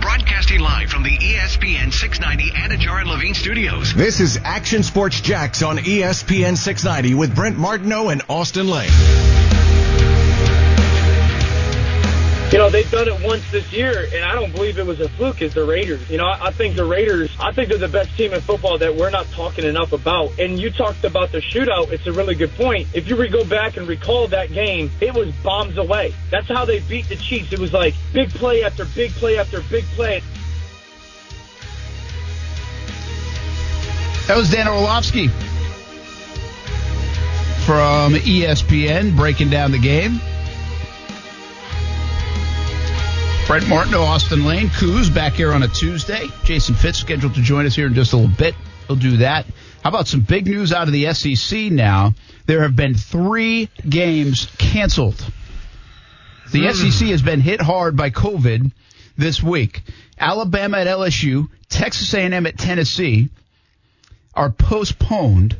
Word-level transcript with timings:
Broadcasting 0.00 0.60
live 0.60 0.88
from 0.88 1.02
the 1.02 1.16
ESPN 1.18 1.92
690 1.92 2.52
Anajar 2.52 3.00
and 3.02 3.10
Levine 3.10 3.34
studios. 3.34 3.92
This 3.92 4.20
is 4.20 4.38
Action 4.42 4.82
Sports 4.82 5.20
Jax 5.20 5.62
on 5.62 5.76
ESPN 5.76 6.56
690 6.56 7.14
with 7.14 7.34
Brent 7.34 7.58
Martineau 7.58 8.08
and 8.08 8.22
Austin 8.28 8.66
Lane. 8.66 9.49
You 12.52 12.58
know, 12.58 12.68
they've 12.68 12.90
done 12.90 13.06
it 13.06 13.24
once 13.24 13.48
this 13.52 13.72
year, 13.72 14.08
and 14.12 14.24
I 14.24 14.34
don't 14.34 14.52
believe 14.52 14.76
it 14.76 14.84
was 14.84 14.98
a 14.98 15.08
fluke 15.10 15.40
as 15.40 15.54
the 15.54 15.64
Raiders. 15.64 16.10
You 16.10 16.18
know, 16.18 16.26
I, 16.26 16.46
I 16.46 16.50
think 16.50 16.74
the 16.74 16.84
Raiders, 16.84 17.30
I 17.38 17.52
think 17.52 17.68
they're 17.68 17.78
the 17.78 17.86
best 17.86 18.16
team 18.16 18.32
in 18.32 18.40
football 18.40 18.76
that 18.78 18.92
we're 18.92 19.10
not 19.10 19.30
talking 19.30 19.64
enough 19.64 19.92
about. 19.92 20.36
And 20.36 20.58
you 20.58 20.68
talked 20.72 21.04
about 21.04 21.30
the 21.30 21.38
shootout. 21.38 21.92
It's 21.92 22.08
a 22.08 22.12
really 22.12 22.34
good 22.34 22.50
point. 22.56 22.88
If 22.92 23.08
you 23.08 23.28
go 23.28 23.44
back 23.44 23.76
and 23.76 23.86
recall 23.86 24.26
that 24.28 24.52
game, 24.52 24.90
it 25.00 25.14
was 25.14 25.32
bombs 25.44 25.78
away. 25.78 26.12
That's 26.32 26.48
how 26.48 26.64
they 26.64 26.80
beat 26.80 27.08
the 27.08 27.14
Chiefs. 27.14 27.52
It 27.52 27.60
was 27.60 27.72
like 27.72 27.94
big 28.12 28.30
play 28.30 28.64
after 28.64 28.84
big 28.84 29.12
play 29.12 29.38
after 29.38 29.62
big 29.70 29.84
play. 29.94 30.20
That 34.26 34.36
was 34.36 34.50
Dan 34.50 34.66
Orlovsky 34.66 35.28
from 37.64 38.14
ESPN 38.14 39.14
breaking 39.14 39.50
down 39.50 39.70
the 39.70 39.78
game. 39.78 40.20
Brent 43.50 43.68
Martineau, 43.68 44.02
Austin 44.02 44.44
Lane, 44.44 44.70
Coos 44.78 45.10
back 45.10 45.32
here 45.32 45.52
on 45.52 45.64
a 45.64 45.66
Tuesday. 45.66 46.28
Jason 46.44 46.76
Fitz 46.76 46.98
scheduled 46.98 47.34
to 47.34 47.42
join 47.42 47.66
us 47.66 47.74
here 47.74 47.88
in 47.88 47.94
just 47.94 48.12
a 48.12 48.16
little 48.16 48.30
bit. 48.36 48.54
He'll 48.86 48.94
do 48.94 49.16
that. 49.16 49.44
How 49.82 49.88
about 49.88 50.06
some 50.06 50.20
big 50.20 50.46
news 50.46 50.72
out 50.72 50.86
of 50.86 50.92
the 50.92 51.12
SEC 51.12 51.62
now? 51.62 52.14
There 52.46 52.62
have 52.62 52.76
been 52.76 52.94
three 52.94 53.68
games 53.88 54.46
canceled. 54.56 55.16
The 56.52 56.68
hmm. 56.68 56.90
SEC 56.90 57.08
has 57.08 57.22
been 57.22 57.40
hit 57.40 57.60
hard 57.60 57.96
by 57.96 58.10
COVID 58.10 58.70
this 59.18 59.42
week. 59.42 59.82
Alabama 60.16 60.78
at 60.78 60.86
LSU, 60.86 61.48
Texas 61.68 62.14
A&M 62.14 62.46
at 62.46 62.56
Tennessee 62.56 63.30
are 64.32 64.50
postponed, 64.50 65.56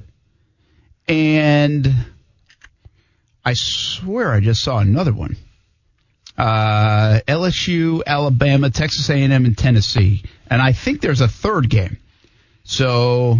and 1.08 1.92
I 3.44 3.54
swear 3.54 4.32
I 4.32 4.38
just 4.38 4.62
saw 4.62 4.78
another 4.78 5.12
one. 5.12 5.36
Uh, 6.38 7.20
LSU, 7.28 8.02
Alabama, 8.06 8.70
Texas 8.70 9.10
A&M, 9.10 9.30
and 9.44 9.58
Tennessee, 9.58 10.22
and 10.48 10.62
I 10.62 10.72
think 10.72 11.00
there's 11.00 11.20
a 11.20 11.28
third 11.28 11.68
game. 11.68 11.98
So 12.64 13.38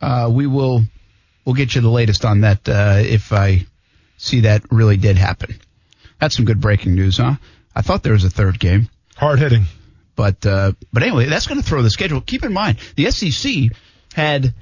uh, 0.00 0.28
we 0.32 0.46
will 0.46 0.82
we'll 1.44 1.54
get 1.54 1.74
you 1.74 1.80
the 1.80 1.90
latest 1.90 2.24
on 2.24 2.40
that 2.42 2.68
uh, 2.68 2.96
if 2.98 3.32
I 3.32 3.66
see 4.16 4.40
that 4.40 4.62
really 4.70 4.96
did 4.96 5.16
happen. 5.16 5.58
That's 6.18 6.36
some 6.36 6.44
good 6.44 6.60
breaking 6.60 6.94
news, 6.94 7.18
huh? 7.18 7.34
I 7.74 7.82
thought 7.82 8.02
there 8.02 8.12
was 8.14 8.24
a 8.24 8.30
third 8.30 8.58
game. 8.58 8.88
Hard 9.16 9.38
hitting. 9.38 9.64
But 10.16 10.44
uh, 10.44 10.72
but 10.92 11.02
anyway, 11.02 11.26
that's 11.26 11.46
going 11.46 11.60
to 11.60 11.66
throw 11.66 11.82
the 11.82 11.90
schedule. 11.90 12.20
Keep 12.20 12.44
in 12.44 12.52
mind, 12.52 12.78
the 12.96 13.10
SEC 13.10 13.52
had 14.12 14.52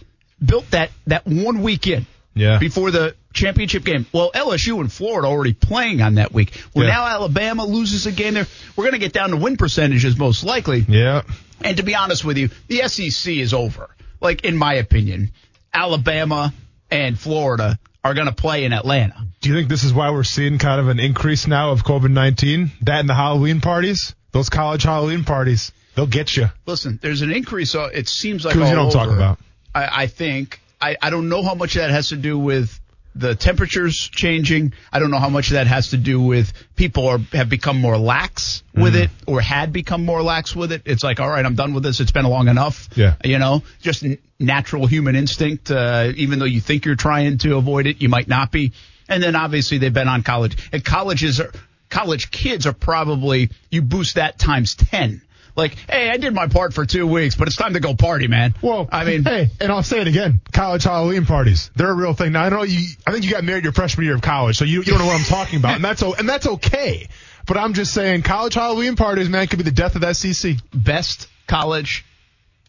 built 0.45 0.71
that 0.73 0.91
that 1.07 1.27
one 1.27 1.63
weekend 1.63 2.07
Yeah. 2.35 2.59
before 2.59 2.91
the 2.91 3.15
championship 3.33 3.85
game. 3.85 4.07
Well, 4.13 4.31
LSU 4.33 4.81
and 4.81 4.91
Florida 4.93 5.29
already 5.29 5.53
playing 5.53 6.01
on 6.03 6.15
that 6.17 6.33
week. 6.33 6.53
Well, 6.75 6.85
Yeah. 6.87 6.93
now 6.93 7.07
Alabama 7.07 7.65
loses 7.65 8.07
a 8.07 8.13
game 8.13 8.35
there. 8.35 8.47
We're 8.77 8.85
going 8.85 8.93
to 8.95 8.99
get 8.99 9.13
down 9.13 9.31
to 9.31 9.37
win 9.37 9.57
percentages 9.57 10.17
most 10.17 10.45
likely. 10.45 10.85
Yeah. 10.89 11.23
And 11.61 11.77
to 11.77 11.83
be 11.83 11.95
honest 11.95 12.25
with 12.25 12.39
you, 12.39 12.51
the 12.69 12.89
SEC 12.89 13.33
is 13.39 13.53
over. 13.55 13.89
Like 14.21 14.45
in 14.45 14.57
my 14.57 14.75
opinion, 14.75 15.31
Alabama 15.73 16.53
and 16.91 17.19
Florida 17.19 17.79
are 18.05 18.15
going 18.15 18.27
to 18.27 18.33
play 18.35 18.65
in 18.65 18.73
Atlanta. 18.73 19.27
Do 19.41 19.49
you 19.51 19.55
think 19.55 19.69
this 19.69 19.85
is 19.85 19.93
why 19.93 20.11
we're 20.11 20.25
seeing 20.25 20.59
kind 20.59 20.81
of 20.81 20.89
an 20.89 20.99
increase 20.99 21.47
now 21.47 21.71
of 21.71 21.85
COVID 21.85 22.11
19? 22.11 22.71
That 22.83 23.01
and 23.01 23.09
the 23.09 23.15
Halloween 23.15 23.61
parties? 23.61 24.15
Those 24.33 24.49
college 24.49 24.83
Halloween 24.83 25.25
parties. 25.25 25.73
They'll 25.95 26.07
get 26.07 26.37
you. 26.37 26.47
Listen, 26.67 26.99
there's 27.03 27.23
an 27.23 27.33
increase. 27.33 27.75
uh, 27.75 27.91
It 27.93 28.09
seems 28.09 28.45
like 28.45 28.55
all 28.57 28.63
you 28.63 28.69
I'm 28.69 28.79
over. 28.79 28.93
talking 28.93 29.15
about. 29.15 29.39
I, 29.75 30.03
I 30.03 30.07
think 30.07 30.61
I, 30.81 30.97
I 31.03 31.11
don't 31.11 31.29
know 31.29 31.43
how 31.43 31.55
much 31.55 31.75
that 31.75 31.91
has 31.91 32.11
to 32.11 32.17
do 32.17 32.39
with 32.39 32.79
the 33.15 33.35
temperatures 33.35 33.97
changing. 33.97 34.73
I 34.93 34.99
don't 34.99 35.11
know 35.11 35.19
how 35.19 35.29
much 35.29 35.51
that 35.51 35.67
has 35.67 35.91
to 35.91 35.97
do 35.97 36.21
with 36.21 36.53
people 36.77 37.07
are 37.09 37.19
have 37.33 37.49
become 37.49 37.81
more 37.81 37.97
lax 37.99 38.63
with 38.75 38.95
Mm-hmm. 38.95 39.03
it 39.05 39.11
or 39.27 39.41
had 39.41 39.73
become 39.73 40.05
more 40.05 40.23
lax 40.23 40.55
with 40.55 40.71
it. 40.73 40.83
It's 40.85 41.03
like, 41.03 41.19
all 41.19 41.29
right, 41.29 41.45
I'm 41.45 41.57
done 41.57 41.75
with 41.75 41.83
this. 41.83 41.99
It's 42.01 42.13
been 42.13 42.25
long 42.27 42.49
enough. 42.49 42.89
Yeah. 42.95 43.17
You 43.25 43.39
know, 43.39 43.63
just 43.81 44.05
n- 44.05 44.19
natural 44.39 44.87
human 44.87 45.17
instinct. 45.17 45.71
Uh, 45.71 46.13
even 46.17 46.39
though 46.39 46.45
you 46.45 46.61
think 46.61 46.85
you're 46.85 46.95
trying 46.95 47.39
to 47.39 47.57
avoid 47.57 47.87
it, 47.87 48.01
you 48.01 48.09
might 48.09 48.29
not 48.29 48.53
be. 48.53 48.73
And 49.09 49.23
then 49.23 49.35
obviously 49.37 49.79
they've 49.79 49.93
been 49.93 50.07
on 50.09 50.23
college 50.23 50.57
and 50.73 50.85
colleges 50.85 51.41
are 51.41 51.51
college 51.91 52.31
kids 52.31 52.67
are 52.67 52.73
probably 52.75 53.51
you 53.71 53.83
boost 53.83 54.15
that 54.17 54.39
times 54.39 54.75
ten. 54.75 55.23
Like, 55.59 55.77
hey, 55.91 56.09
I 56.09 56.17
did 56.19 56.33
my 56.33 56.47
part 56.47 56.73
for 56.73 56.87
two 56.87 57.05
weeks, 57.07 57.35
but 57.35 57.49
it's 57.49 57.57
time 57.57 57.75
to 57.75 57.81
go 57.81 57.95
party, 57.95 58.29
man. 58.29 58.55
Well, 58.63 58.89
I 58.93 59.05
mean, 59.05 59.25
hey, 59.25 59.51
and 59.61 59.73
I'll 59.73 59.83
say 59.83 60.01
it 60.01 60.07
again: 60.07 60.41
college 60.53 60.85
Halloween 60.85 61.27
parties. 61.27 61.71
They're 61.75 61.91
a 61.91 61.95
real 61.95 62.13
thing. 62.15 62.31
Now 62.33 62.45
I 62.45 62.49
know 62.49 62.63
you. 62.63 62.89
I 63.05 63.11
think 63.11 63.25
you 63.25 63.33
got 63.33 63.43
married 63.43 63.65
your 63.65 63.73
freshman 63.73 64.07
year 64.07 64.15
of 64.15 64.23
college, 64.23 64.57
so 64.57 64.65
you, 64.65 64.79
you 64.79 64.85
don't 64.85 65.01
know 65.01 65.07
what 65.07 65.19
I'm 65.19 65.27
talking 65.27 65.59
about, 65.59 65.75
and 65.75 65.85
that's 65.85 66.01
and 66.03 66.29
that's 66.29 66.47
okay. 66.47 67.09
But 67.45 67.57
I'm 67.57 67.75
just 67.75 67.93
saying, 67.93 68.23
college 68.23 68.55
Halloween 68.55 68.95
parties, 68.95 69.29
man, 69.29 69.49
could 69.49 69.59
be 69.59 69.65
the 69.65 69.73
death 69.73 69.97
of 69.97 70.03
CC. 70.03 70.61
best 70.73 71.27
college 71.49 72.05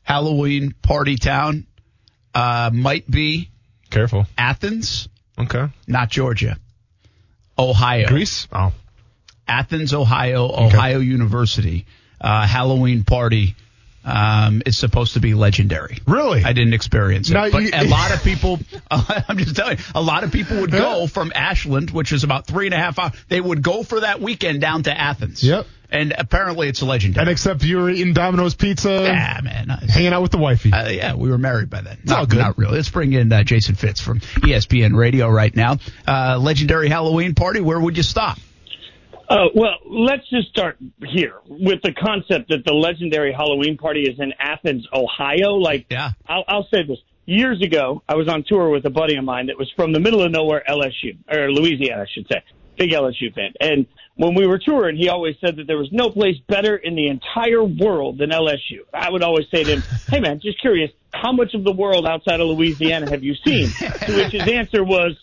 Halloween 0.02 0.74
party 0.82 1.16
town 1.18 1.68
uh, 2.34 2.72
might 2.74 3.10
be 3.10 3.52
Careful. 3.92 4.26
Athens, 4.38 5.10
Okay. 5.38 5.68
not 5.88 6.10
Georgia. 6.10 6.58
Ohio. 7.58 8.08
Greece. 8.08 8.48
Oh, 8.52 8.72
Athens, 9.48 9.94
Ohio, 9.94 10.46
Ohio 10.46 11.00
University. 11.00 11.86
Uh, 12.22 12.46
Halloween 12.48 13.04
party 13.04 13.56
um, 14.06 14.62
is 14.66 14.78
supposed 14.78 15.14
to 15.14 15.20
be 15.20 15.34
legendary. 15.34 15.98
really? 16.08 16.44
I 16.44 16.54
didn't 16.54 16.74
experience 16.74 17.30
it, 17.30 17.34
No, 17.34 17.52
but 17.52 17.64
you- 17.64 17.72
a 17.74 17.84
lot 17.86 18.14
of 18.14 18.24
people. 18.24 18.60
I'm 18.92 19.38
just 19.38 19.56
telling 19.56 19.78
you, 19.78 19.84
a 19.94 20.02
lot 20.02 20.24
of 20.24 20.32
people 20.32 20.62
would 20.62 20.72
go 20.72 21.06
from 21.08 21.32
Ashland, 21.36 21.92
which 21.92 22.12
is 22.12 22.24
about 22.24 22.48
three 22.48 22.66
and 22.66 22.74
a 22.74 22.78
half 22.78 22.98
hours. 22.98 23.14
They 23.28 23.42
would 23.42 23.62
go 23.62 23.84
for 23.84 24.00
that 24.02 24.22
weekend 24.22 24.62
down 24.62 24.84
to 24.84 24.98
Athens. 24.98 25.44
Yep. 25.44 25.66
And 25.92 26.14
apparently, 26.16 26.68
it's 26.70 26.84
legendary. 26.84 27.24
And 27.24 27.30
except 27.32 27.64
you 27.64 27.78
were 27.78 27.90
eating 27.90 28.14
Domino's 28.14 28.54
pizza, 28.54 28.92
yeah, 28.92 29.40
man. 29.44 29.70
hanging 29.70 30.14
out 30.14 30.22
with 30.22 30.30
the 30.32 30.38
wifey. 30.38 30.72
Uh, 30.72 30.88
yeah, 30.88 31.16
we 31.16 31.30
were 31.32 31.40
married 31.40 31.72
by 31.72 31.82
then. 31.82 31.98
all 32.08 32.18
Not, 32.18 32.30
good. 32.30 32.38
not 32.40 32.58
really. 32.60 32.76
Let's 32.76 32.90
bring 32.90 33.12
in 33.14 33.32
uh, 33.34 33.42
Jason 33.44 33.74
Fitz 33.74 34.00
from 34.00 34.20
ESPN 34.20 34.96
Radio 34.96 35.28
right 35.28 35.56
now. 35.56 35.78
Uh, 36.08 36.38
legendary 36.40 36.90
Halloween 36.90 37.34
party. 37.34 37.60
Where 37.60 37.80
would 37.80 37.98
you 37.98 38.04
stop? 38.04 38.38
Uh, 39.30 39.46
well, 39.54 39.76
let's 39.86 40.28
just 40.30 40.50
start 40.50 40.78
here 41.08 41.36
with 41.48 41.82
the 41.84 41.94
concept 41.94 42.50
that 42.50 42.66
the 42.66 42.74
legendary 42.74 43.32
Halloween 43.32 43.78
party 43.78 44.02
is 44.02 44.20
in 44.20 44.34
Athens, 44.40 44.88
Ohio. 44.92 45.54
Like, 45.54 45.86
Yeah. 45.90 46.12
I'll, 46.28 46.44
I'll 46.48 46.68
say 46.72 46.84
this. 46.84 46.98
Years 47.26 47.62
ago, 47.62 48.02
I 48.10 48.16
was 48.16 48.28
on 48.28 48.44
tour 48.48 48.70
with 48.70 48.86
a 48.86 48.90
buddy 48.90 49.16
of 49.16 49.24
mine 49.24 49.48
that 49.48 49.58
was 49.58 49.72
from 49.76 49.94
the 49.94 50.00
middle 50.00 50.24
of 50.24 50.32
nowhere, 50.32 50.64
LSU, 50.68 51.16
or 51.32 51.52
Louisiana, 51.52 52.02
I 52.02 52.06
should 52.12 52.28
say. 52.28 52.42
Big 52.76 52.90
LSU 52.90 53.32
fan. 53.36 53.54
And 53.60 53.86
when 54.16 54.34
we 54.34 54.48
were 54.48 54.58
touring, 54.58 54.98
he 54.98 55.10
always 55.10 55.36
said 55.40 55.58
that 55.58 55.68
there 55.68 55.78
was 55.78 55.90
no 55.92 56.10
place 56.10 56.38
better 56.48 56.76
in 56.76 56.96
the 56.96 57.08
entire 57.08 57.64
world 57.64 58.18
than 58.18 58.32
LSU. 58.32 58.80
I 58.92 59.12
would 59.12 59.22
always 59.22 59.46
say 59.54 59.64
to 59.64 59.76
him, 59.76 59.84
hey 60.10 60.22
man, 60.22 60.40
just 60.40 60.60
curious, 60.60 60.90
how 61.14 61.32
much 61.32 61.54
of 61.54 61.64
the 61.64 61.72
world 61.72 62.08
outside 62.08 62.40
of 62.40 62.48
Louisiana 62.48 63.08
have 63.12 63.24
you 63.24 63.36
seen? 63.46 63.70
to 63.78 64.16
which 64.16 64.32
his 64.32 64.48
answer 64.48 64.84
was, 64.84 65.16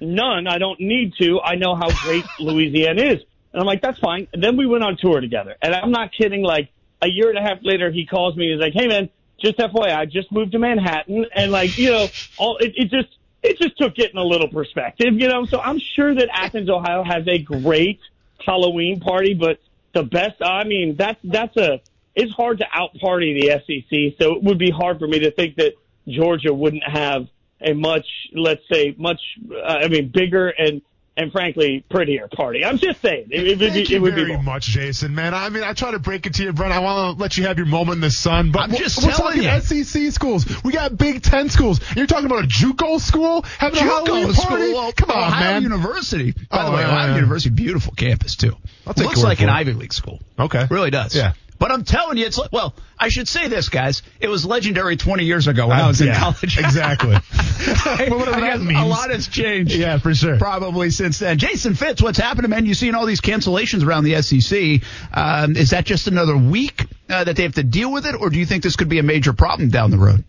none. 0.00 0.48
I 0.48 0.58
don't 0.58 0.80
need 0.80 1.12
to. 1.20 1.40
I 1.40 1.54
know 1.54 1.76
how 1.76 1.90
great 2.02 2.24
Louisiana 2.40 3.02
is. 3.02 3.18
And 3.52 3.60
I'm 3.60 3.66
like, 3.66 3.82
that's 3.82 3.98
fine. 3.98 4.28
And 4.32 4.42
then 4.42 4.56
we 4.56 4.66
went 4.66 4.82
on 4.84 4.96
tour 4.96 5.20
together. 5.20 5.56
And 5.60 5.74
I'm 5.74 5.90
not 5.90 6.12
kidding. 6.12 6.42
Like 6.42 6.70
a 7.00 7.08
year 7.08 7.28
and 7.28 7.38
a 7.38 7.42
half 7.42 7.58
later, 7.62 7.90
he 7.90 8.06
calls 8.06 8.36
me. 8.36 8.50
And 8.50 8.60
he's 8.60 8.62
like, 8.62 8.74
hey 8.74 8.86
man, 8.86 9.10
just 9.38 9.58
FYI, 9.58 9.96
I 9.96 10.06
just 10.06 10.32
moved 10.32 10.52
to 10.52 10.58
Manhattan. 10.58 11.26
And 11.34 11.52
like, 11.52 11.76
you 11.76 11.90
know, 11.90 12.06
all 12.38 12.56
it, 12.58 12.72
it 12.76 12.90
just, 12.90 13.08
it 13.42 13.58
just 13.58 13.76
took 13.76 13.94
getting 13.94 14.18
a 14.18 14.24
little 14.24 14.48
perspective, 14.48 15.14
you 15.14 15.28
know? 15.28 15.44
So 15.46 15.60
I'm 15.60 15.78
sure 15.78 16.14
that 16.14 16.28
Athens, 16.32 16.70
Ohio 16.70 17.02
has 17.02 17.26
a 17.26 17.38
great 17.38 18.00
Halloween 18.44 19.00
party, 19.00 19.34
but 19.34 19.58
the 19.92 20.04
best, 20.04 20.40
I 20.40 20.64
mean, 20.64 20.96
that's, 20.96 21.18
that's 21.24 21.56
a, 21.56 21.80
it's 22.14 22.32
hard 22.32 22.58
to 22.58 22.66
out 22.72 22.94
party 23.00 23.40
the 23.40 23.60
SEC. 23.66 24.18
So 24.18 24.36
it 24.36 24.42
would 24.42 24.58
be 24.58 24.70
hard 24.70 24.98
for 24.98 25.06
me 25.06 25.20
to 25.20 25.30
think 25.30 25.56
that 25.56 25.74
Georgia 26.06 26.52
wouldn't 26.54 26.84
have 26.84 27.26
a 27.60 27.74
much, 27.74 28.06
let's 28.34 28.62
say, 28.70 28.94
much, 28.96 29.20
uh, 29.50 29.60
I 29.62 29.88
mean, 29.88 30.08
bigger 30.08 30.48
and 30.48 30.82
and 31.16 31.30
frankly 31.30 31.84
prettier 31.90 32.26
party. 32.28 32.64
I'm 32.64 32.78
just 32.78 33.00
saying 33.02 33.28
it, 33.30 33.46
it, 33.46 33.58
Thank 33.58 33.76
it, 33.76 33.90
you 33.90 33.96
it 33.96 34.00
would 34.00 34.14
very 34.14 34.26
be 34.30 34.36
both. 34.36 34.44
much, 34.44 34.64
Jason. 34.66 35.14
Man, 35.14 35.34
I 35.34 35.48
mean, 35.50 35.62
I 35.62 35.72
try 35.74 35.90
to 35.90 35.98
break 35.98 36.24
it 36.26 36.34
to 36.34 36.44
you, 36.44 36.52
Brent. 36.52 36.72
I 36.72 36.78
want 36.78 37.16
to 37.16 37.22
let 37.22 37.36
you 37.36 37.44
have 37.44 37.58
your 37.58 37.66
moment 37.66 37.96
in 37.96 38.00
the 38.00 38.10
sun, 38.10 38.50
but 38.50 38.62
I'm 38.62 38.70
we're, 38.70 38.78
just 38.78 39.02
we're 39.04 39.12
telling 39.12 39.42
talking 39.42 39.76
you. 39.76 39.84
SEC 39.84 40.12
schools. 40.12 40.46
We 40.64 40.72
got 40.72 40.96
Big 40.96 41.22
Ten 41.22 41.48
schools. 41.50 41.80
You're 41.94 42.06
talking 42.06 42.26
about 42.26 42.44
a 42.44 42.48
JUCO 42.48 42.98
school 43.00 43.42
having 43.42 43.78
a 43.78 43.82
Halloween 43.82 44.28
JUCO 44.28 44.42
party. 44.48 44.70
school. 44.70 44.92
Come 44.96 45.10
on, 45.10 45.18
Ohio 45.18 45.40
man. 45.52 45.62
University. 45.62 46.32
By 46.32 46.62
the 46.64 46.68
Oh, 46.70 46.74
way, 46.76 46.80
yeah, 46.80 46.88
Ohio 46.88 47.08
yeah. 47.08 47.14
University, 47.16 47.54
beautiful 47.54 47.92
campus 47.94 48.36
too. 48.36 48.56
Looks 48.86 49.22
like 49.22 49.40
an 49.42 49.48
it. 49.48 49.52
Ivy 49.52 49.72
League 49.74 49.92
school. 49.92 50.18
Okay. 50.38 50.66
Really 50.70 50.90
does. 50.90 51.14
Yeah. 51.14 51.32
But 51.62 51.70
I'm 51.70 51.84
telling 51.84 52.18
you, 52.18 52.26
it's 52.26 52.36
like, 52.38 52.50
well, 52.50 52.74
I 52.98 53.08
should 53.08 53.28
say 53.28 53.46
this, 53.46 53.68
guys. 53.68 54.02
It 54.18 54.26
was 54.26 54.44
legendary 54.44 54.96
20 54.96 55.22
years 55.22 55.46
ago 55.46 55.68
when 55.68 55.78
I, 55.78 55.82
Uh, 55.84 55.88
was 55.88 56.00
in 56.00 56.12
college. 56.12 56.58
exactly. 56.58 57.14
I- 57.14 58.08
Well, 58.10 58.34
I 58.34 58.40
that 58.40 58.60
means. 58.60 58.80
A 58.80 58.84
lot 58.84 59.10
has 59.10 59.28
changed. 59.28 59.70
Yeah, 59.72 59.98
for 59.98 60.12
sure. 60.12 60.38
Probably 60.38 60.90
since 60.90 61.20
then. 61.20 61.38
Jason 61.38 61.76
Fitz, 61.76 62.02
what's 62.02 62.18
happening, 62.18 62.50
man? 62.50 62.66
You've 62.66 62.76
seen 62.78 62.96
all 62.96 63.06
these 63.06 63.20
cancellations 63.20 63.86
around 63.86 64.02
the 64.02 64.20
SEC. 64.22 64.82
Um, 65.16 65.54
is 65.54 65.70
that 65.70 65.84
just 65.84 66.08
another 66.08 66.36
week 66.36 66.84
uh, 67.08 67.22
that 67.22 67.36
they 67.36 67.44
have 67.44 67.54
to 67.54 67.62
deal 67.62 67.92
with 67.92 68.06
it, 68.06 68.16
or 68.20 68.28
do 68.28 68.40
you 68.40 68.44
think 68.46 68.64
this 68.64 68.74
could 68.74 68.88
be 68.88 68.98
a 68.98 69.04
major 69.04 69.32
problem 69.32 69.68
down 69.70 69.92
the 69.92 69.98
road? 69.98 70.24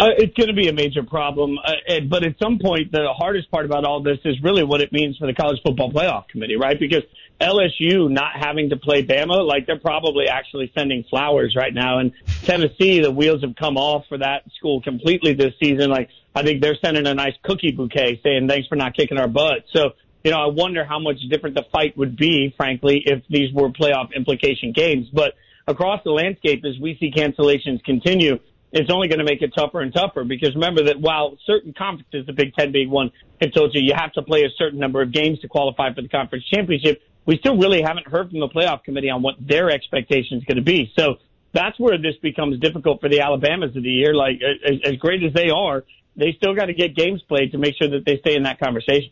Uh, 0.00 0.06
it's 0.18 0.34
going 0.34 0.48
to 0.48 0.52
be 0.54 0.66
a 0.68 0.72
major 0.72 1.04
problem, 1.04 1.58
uh, 1.64 1.72
and- 1.86 2.10
but 2.10 2.24
at 2.24 2.34
some 2.42 2.58
point, 2.58 2.90
the 2.90 3.06
hardest 3.16 3.52
part 3.52 3.66
about 3.66 3.84
all 3.84 4.02
this 4.02 4.18
is 4.24 4.34
really 4.42 4.64
what 4.64 4.80
it 4.80 4.92
means 4.92 5.16
for 5.16 5.26
the 5.28 5.32
college 5.32 5.58
football 5.64 5.92
playoff 5.92 6.26
committee, 6.28 6.56
right? 6.56 6.78
Because 6.80 7.04
LSU 7.40 8.10
not 8.10 8.32
having 8.34 8.70
to 8.70 8.76
play 8.76 9.02
Bama, 9.02 9.46
like 9.46 9.66
they're 9.66 9.78
probably 9.78 10.26
actually 10.28 10.72
sending 10.76 11.04
flowers 11.04 11.54
right 11.54 11.74
now, 11.74 11.98
and 11.98 12.12
Tennessee, 12.44 13.00
the 13.00 13.10
wheels 13.10 13.42
have 13.42 13.54
come 13.56 13.76
off 13.76 14.06
for 14.08 14.18
that 14.18 14.42
school 14.56 14.80
completely 14.80 15.34
this 15.34 15.52
season. 15.62 15.90
Like 15.90 16.08
I 16.34 16.42
think 16.42 16.62
they're 16.62 16.78
sending 16.82 17.06
a 17.06 17.14
nice 17.14 17.34
cookie 17.42 17.72
bouquet 17.72 18.20
saying 18.22 18.48
thanks 18.48 18.68
for 18.68 18.76
not 18.76 18.96
kicking 18.96 19.18
our 19.18 19.28
butt. 19.28 19.64
So 19.72 19.90
you 20.26 20.32
know, 20.32 20.42
I 20.42 20.46
wonder 20.46 20.84
how 20.84 20.98
much 20.98 21.20
different 21.30 21.54
the 21.54 21.64
fight 21.70 21.96
would 21.96 22.16
be, 22.16 22.52
frankly, 22.56 23.00
if 23.06 23.22
these 23.30 23.52
were 23.52 23.70
playoff 23.70 24.12
implication 24.12 24.72
games. 24.72 25.06
But 25.12 25.34
across 25.68 26.02
the 26.04 26.10
landscape, 26.10 26.64
as 26.64 26.80
we 26.80 26.96
see 26.98 27.12
cancellations 27.12 27.84
continue, 27.84 28.40
it's 28.72 28.90
only 28.90 29.06
going 29.06 29.20
to 29.20 29.24
make 29.24 29.42
it 29.42 29.52
tougher 29.56 29.80
and 29.82 29.94
tougher 29.94 30.24
because 30.24 30.54
remember 30.54 30.84
that 30.84 31.00
while 31.00 31.38
certain 31.46 31.72
conferences, 31.72 32.26
the 32.26 32.32
Big 32.32 32.54
Ten 32.54 32.72
being 32.72 32.90
one, 32.90 33.12
have 33.40 33.52
told 33.52 33.72
you 33.74 33.80
you 33.80 33.94
have 33.94 34.12
to 34.14 34.22
play 34.22 34.42
a 34.42 34.50
certain 34.58 34.80
number 34.80 35.00
of 35.00 35.12
games 35.12 35.38
to 35.40 35.48
qualify 35.48 35.94
for 35.94 36.02
the 36.02 36.08
conference 36.08 36.44
championship, 36.52 37.00
we 37.26 37.36
still 37.38 37.58
really 37.58 37.82
haven't 37.82 38.08
heard 38.08 38.30
from 38.30 38.40
the 38.40 38.48
playoff 38.48 38.84
committee 38.84 39.10
on 39.10 39.20
what 39.20 39.34
their 39.40 39.70
expectations 39.70 40.44
going 40.44 40.56
to 40.56 40.62
be. 40.62 40.92
So 40.96 41.16
that's 41.52 41.78
where 41.78 41.98
this 41.98 42.14
becomes 42.22 42.58
difficult 42.60 43.00
for 43.00 43.08
the 43.08 43.20
Alabamas 43.20 43.76
of 43.76 43.82
the 43.82 43.90
year. 43.90 44.14
Like 44.14 44.40
as, 44.42 44.78
as 44.84 44.96
great 44.96 45.22
as 45.22 45.32
they 45.34 45.50
are, 45.50 45.84
they 46.16 46.32
still 46.32 46.54
got 46.54 46.66
to 46.66 46.74
get 46.74 46.94
games 46.94 47.22
played 47.22 47.52
to 47.52 47.58
make 47.58 47.76
sure 47.76 47.88
that 47.90 48.04
they 48.06 48.18
stay 48.18 48.36
in 48.36 48.44
that 48.44 48.58
conversation. 48.58 49.10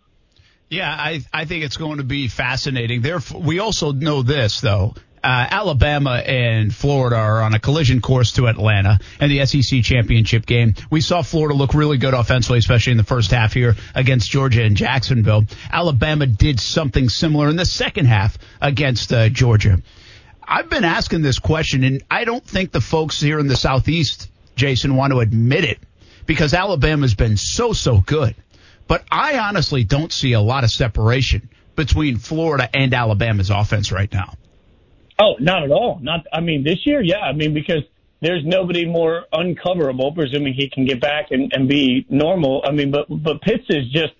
Yeah, 0.70 0.90
I 0.90 1.20
I 1.32 1.44
think 1.44 1.64
it's 1.64 1.76
going 1.76 1.98
to 1.98 2.04
be 2.04 2.28
fascinating. 2.28 3.02
Therefore, 3.02 3.42
we 3.42 3.58
also 3.58 3.92
know 3.92 4.22
this 4.22 4.60
though. 4.60 4.94
Uh, 5.24 5.46
Alabama 5.50 6.16
and 6.16 6.74
Florida 6.74 7.16
are 7.16 7.40
on 7.40 7.54
a 7.54 7.58
collision 7.58 8.02
course 8.02 8.32
to 8.32 8.46
Atlanta 8.46 8.98
and 9.18 9.32
the 9.32 9.46
SEC 9.46 9.82
championship 9.82 10.44
game. 10.44 10.74
We 10.90 11.00
saw 11.00 11.22
Florida 11.22 11.54
look 11.54 11.72
really 11.72 11.96
good 11.96 12.12
offensively, 12.12 12.58
especially 12.58 12.90
in 12.90 12.98
the 12.98 13.04
first 13.04 13.30
half 13.30 13.54
here 13.54 13.74
against 13.94 14.30
Georgia 14.30 14.62
and 14.62 14.76
Jacksonville. 14.76 15.46
Alabama 15.72 16.26
did 16.26 16.60
something 16.60 17.08
similar 17.08 17.48
in 17.48 17.56
the 17.56 17.64
second 17.64 18.04
half 18.04 18.36
against 18.60 19.14
uh, 19.14 19.30
Georgia. 19.30 19.80
I've 20.46 20.68
been 20.68 20.84
asking 20.84 21.22
this 21.22 21.38
question, 21.38 21.84
and 21.84 22.02
I 22.10 22.24
don't 22.24 22.44
think 22.44 22.70
the 22.70 22.82
folks 22.82 23.18
here 23.18 23.38
in 23.38 23.46
the 23.46 23.56
Southeast, 23.56 24.30
Jason, 24.56 24.94
want 24.94 25.14
to 25.14 25.20
admit 25.20 25.64
it 25.64 25.78
because 26.26 26.52
Alabama's 26.52 27.14
been 27.14 27.38
so, 27.38 27.72
so 27.72 28.02
good. 28.04 28.34
But 28.86 29.04
I 29.10 29.38
honestly 29.38 29.84
don't 29.84 30.12
see 30.12 30.34
a 30.34 30.40
lot 30.42 30.64
of 30.64 30.70
separation 30.70 31.48
between 31.76 32.18
Florida 32.18 32.68
and 32.74 32.92
Alabama's 32.92 33.48
offense 33.48 33.90
right 33.90 34.12
now. 34.12 34.34
Oh, 35.18 35.34
not 35.38 35.62
at 35.62 35.70
all. 35.70 36.00
Not, 36.02 36.26
I 36.32 36.40
mean, 36.40 36.64
this 36.64 36.84
year, 36.84 37.00
yeah. 37.00 37.20
I 37.20 37.32
mean, 37.32 37.54
because 37.54 37.82
there's 38.20 38.44
nobody 38.44 38.84
more 38.84 39.24
uncoverable, 39.32 40.14
presuming 40.14 40.54
he 40.54 40.68
can 40.68 40.86
get 40.86 41.00
back 41.00 41.26
and, 41.30 41.52
and 41.52 41.68
be 41.68 42.06
normal. 42.08 42.62
I 42.66 42.72
mean, 42.72 42.90
but 42.90 43.06
but 43.08 43.40
Pitts 43.42 43.66
is 43.68 43.90
just 43.92 44.14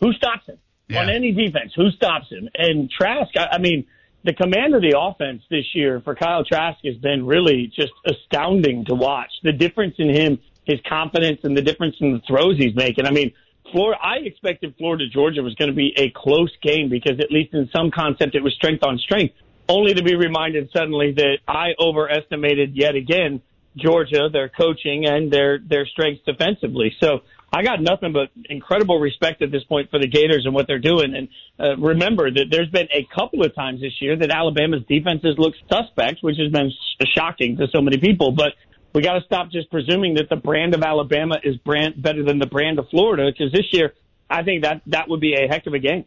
who 0.00 0.12
stops 0.12 0.46
him 0.46 0.58
Yeah. 0.88 1.02
on 1.02 1.08
any 1.08 1.32
defense? 1.32 1.72
Who 1.76 1.90
stops 1.90 2.30
him? 2.30 2.48
And 2.54 2.90
Trask, 2.90 3.30
I, 3.38 3.56
I 3.56 3.58
mean, 3.58 3.86
the 4.24 4.34
command 4.34 4.74
of 4.74 4.82
the 4.82 4.98
offense 4.98 5.42
this 5.50 5.64
year 5.74 6.00
for 6.00 6.14
Kyle 6.14 6.44
Trask 6.44 6.78
has 6.84 6.96
been 6.96 7.24
really 7.24 7.72
just 7.74 7.92
astounding 8.06 8.84
to 8.86 8.94
watch. 8.94 9.30
The 9.42 9.52
difference 9.52 9.94
in 9.98 10.08
him, 10.14 10.38
his 10.64 10.80
confidence, 10.88 11.40
and 11.44 11.56
the 11.56 11.62
difference 11.62 11.96
in 12.00 12.12
the 12.12 12.20
throws 12.26 12.58
he's 12.58 12.74
making. 12.74 13.06
I 13.06 13.10
mean. 13.10 13.32
Florida, 13.72 13.98
I 14.00 14.16
expected 14.24 14.74
Florida 14.76 15.04
Georgia 15.10 15.42
was 15.42 15.54
going 15.54 15.70
to 15.70 15.74
be 15.74 15.94
a 15.96 16.10
close 16.10 16.52
game 16.62 16.90
because 16.90 17.18
at 17.18 17.32
least 17.32 17.54
in 17.54 17.68
some 17.74 17.90
concept 17.90 18.34
it 18.36 18.42
was 18.42 18.54
strength 18.54 18.84
on 18.84 18.98
strength 18.98 19.34
only 19.68 19.94
to 19.94 20.02
be 20.02 20.14
reminded 20.14 20.70
suddenly 20.72 21.12
that 21.12 21.38
I 21.48 21.74
overestimated 21.78 22.76
yet 22.76 22.94
again 22.94 23.42
Georgia, 23.76 24.28
their 24.32 24.48
coaching 24.48 25.04
and 25.06 25.32
their 25.32 25.58
their 25.58 25.86
strengths 25.86 26.24
defensively. 26.24 26.94
So 27.00 27.20
I 27.52 27.62
got 27.62 27.80
nothing 27.80 28.12
but 28.12 28.30
incredible 28.48 28.98
respect 28.98 29.42
at 29.42 29.50
this 29.50 29.64
point 29.64 29.90
for 29.90 29.98
the 29.98 30.08
Gators 30.08 30.44
and 30.44 30.54
what 30.54 30.66
they're 30.66 30.78
doing. 30.78 31.14
And 31.14 31.28
uh, 31.58 31.76
remember 31.76 32.30
that 32.30 32.46
there's 32.50 32.70
been 32.70 32.88
a 32.92 33.06
couple 33.14 33.44
of 33.44 33.54
times 33.54 33.80
this 33.80 34.00
year 34.00 34.16
that 34.16 34.30
Alabama's 34.30 34.82
defenses 34.88 35.36
look 35.38 35.54
suspect, 35.70 36.18
which 36.20 36.36
has 36.38 36.50
been 36.50 36.70
sh- 36.70 37.06
shocking 37.16 37.56
to 37.58 37.66
so 37.72 37.80
many 37.80 37.98
people. 37.98 38.32
But 38.32 38.54
we 38.92 39.02
got 39.02 39.14
to 39.14 39.24
stop 39.24 39.50
just 39.50 39.70
presuming 39.70 40.14
that 40.14 40.28
the 40.28 40.36
brand 40.36 40.74
of 40.74 40.82
Alabama 40.82 41.36
is 41.42 41.56
brand 41.58 42.00
better 42.00 42.24
than 42.24 42.38
the 42.38 42.46
brand 42.46 42.78
of 42.78 42.88
Florida 42.90 43.30
because 43.30 43.52
this 43.52 43.66
year 43.72 43.94
I 44.30 44.42
think 44.42 44.62
that 44.62 44.82
that 44.86 45.08
would 45.08 45.20
be 45.20 45.34
a 45.34 45.48
heck 45.48 45.66
of 45.66 45.74
a 45.74 45.78
game. 45.78 46.04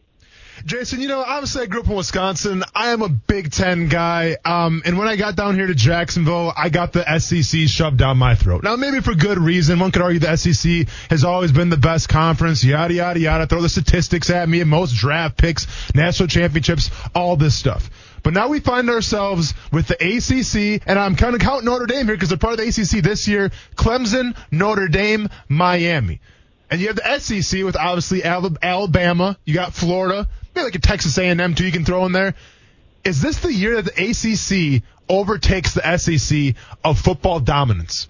Jason, 0.64 1.00
you 1.00 1.08
know, 1.08 1.20
obviously 1.20 1.62
I 1.62 1.66
grew 1.66 1.80
up 1.80 1.88
in 1.88 1.94
Wisconsin. 1.94 2.62
I 2.74 2.90
am 2.90 3.02
a 3.02 3.08
Big 3.08 3.52
Ten 3.52 3.88
guy. 3.88 4.36
Um, 4.44 4.82
and 4.84 4.98
when 4.98 5.08
I 5.08 5.16
got 5.16 5.36
down 5.36 5.54
here 5.54 5.66
to 5.66 5.74
Jacksonville, 5.74 6.52
I 6.56 6.68
got 6.68 6.92
the 6.92 7.18
SEC 7.18 7.68
shoved 7.68 7.96
down 7.96 8.18
my 8.18 8.34
throat. 8.34 8.62
Now, 8.62 8.76
maybe 8.76 9.00
for 9.00 9.14
good 9.14 9.38
reason. 9.38 9.78
One 9.78 9.92
could 9.92 10.02
argue 10.02 10.20
the 10.20 10.36
SEC 10.36 10.88
has 11.10 11.24
always 11.24 11.52
been 11.52 11.70
the 11.70 11.76
best 11.76 12.08
conference, 12.08 12.64
yada, 12.64 12.94
yada, 12.94 13.20
yada. 13.20 13.46
Throw 13.46 13.62
the 13.62 13.68
statistics 13.68 14.30
at 14.30 14.48
me, 14.48 14.62
most 14.64 14.94
draft 14.94 15.36
picks, 15.36 15.66
national 15.94 16.28
championships, 16.28 16.90
all 17.14 17.36
this 17.36 17.54
stuff. 17.54 17.90
But 18.22 18.34
now 18.34 18.48
we 18.48 18.60
find 18.60 18.90
ourselves 18.90 19.54
with 19.72 19.86
the 19.86 19.94
ACC, 19.94 20.82
and 20.86 20.98
I'm 20.98 21.16
kind 21.16 21.34
of 21.34 21.40
counting 21.40 21.66
Notre 21.66 21.86
Dame 21.86 22.06
here 22.06 22.16
because 22.16 22.28
they're 22.28 22.38
part 22.38 22.58
of 22.58 22.58
the 22.58 22.68
ACC 22.68 23.02
this 23.02 23.28
year. 23.28 23.50
Clemson, 23.76 24.36
Notre 24.50 24.88
Dame, 24.88 25.28
Miami. 25.48 26.20
And 26.70 26.80
you 26.80 26.88
have 26.88 26.96
the 26.96 27.18
SEC 27.18 27.64
with 27.64 27.76
obviously 27.76 28.22
Alabama. 28.24 29.38
You 29.44 29.54
got 29.54 29.72
Florida, 29.72 30.28
maybe 30.58 30.64
like 30.64 30.74
a 30.74 30.80
Texas 30.80 31.16
A&M 31.18 31.54
too. 31.54 31.64
You 31.64 31.72
can 31.72 31.84
throw 31.84 32.04
in 32.06 32.12
there. 32.12 32.34
Is 33.04 33.22
this 33.22 33.38
the 33.38 33.52
year 33.52 33.80
that 33.80 33.94
the 33.94 34.76
ACC 34.76 34.82
overtakes 35.08 35.74
the 35.74 35.96
SEC 35.96 36.54
of 36.84 36.98
football 36.98 37.40
dominance? 37.40 38.08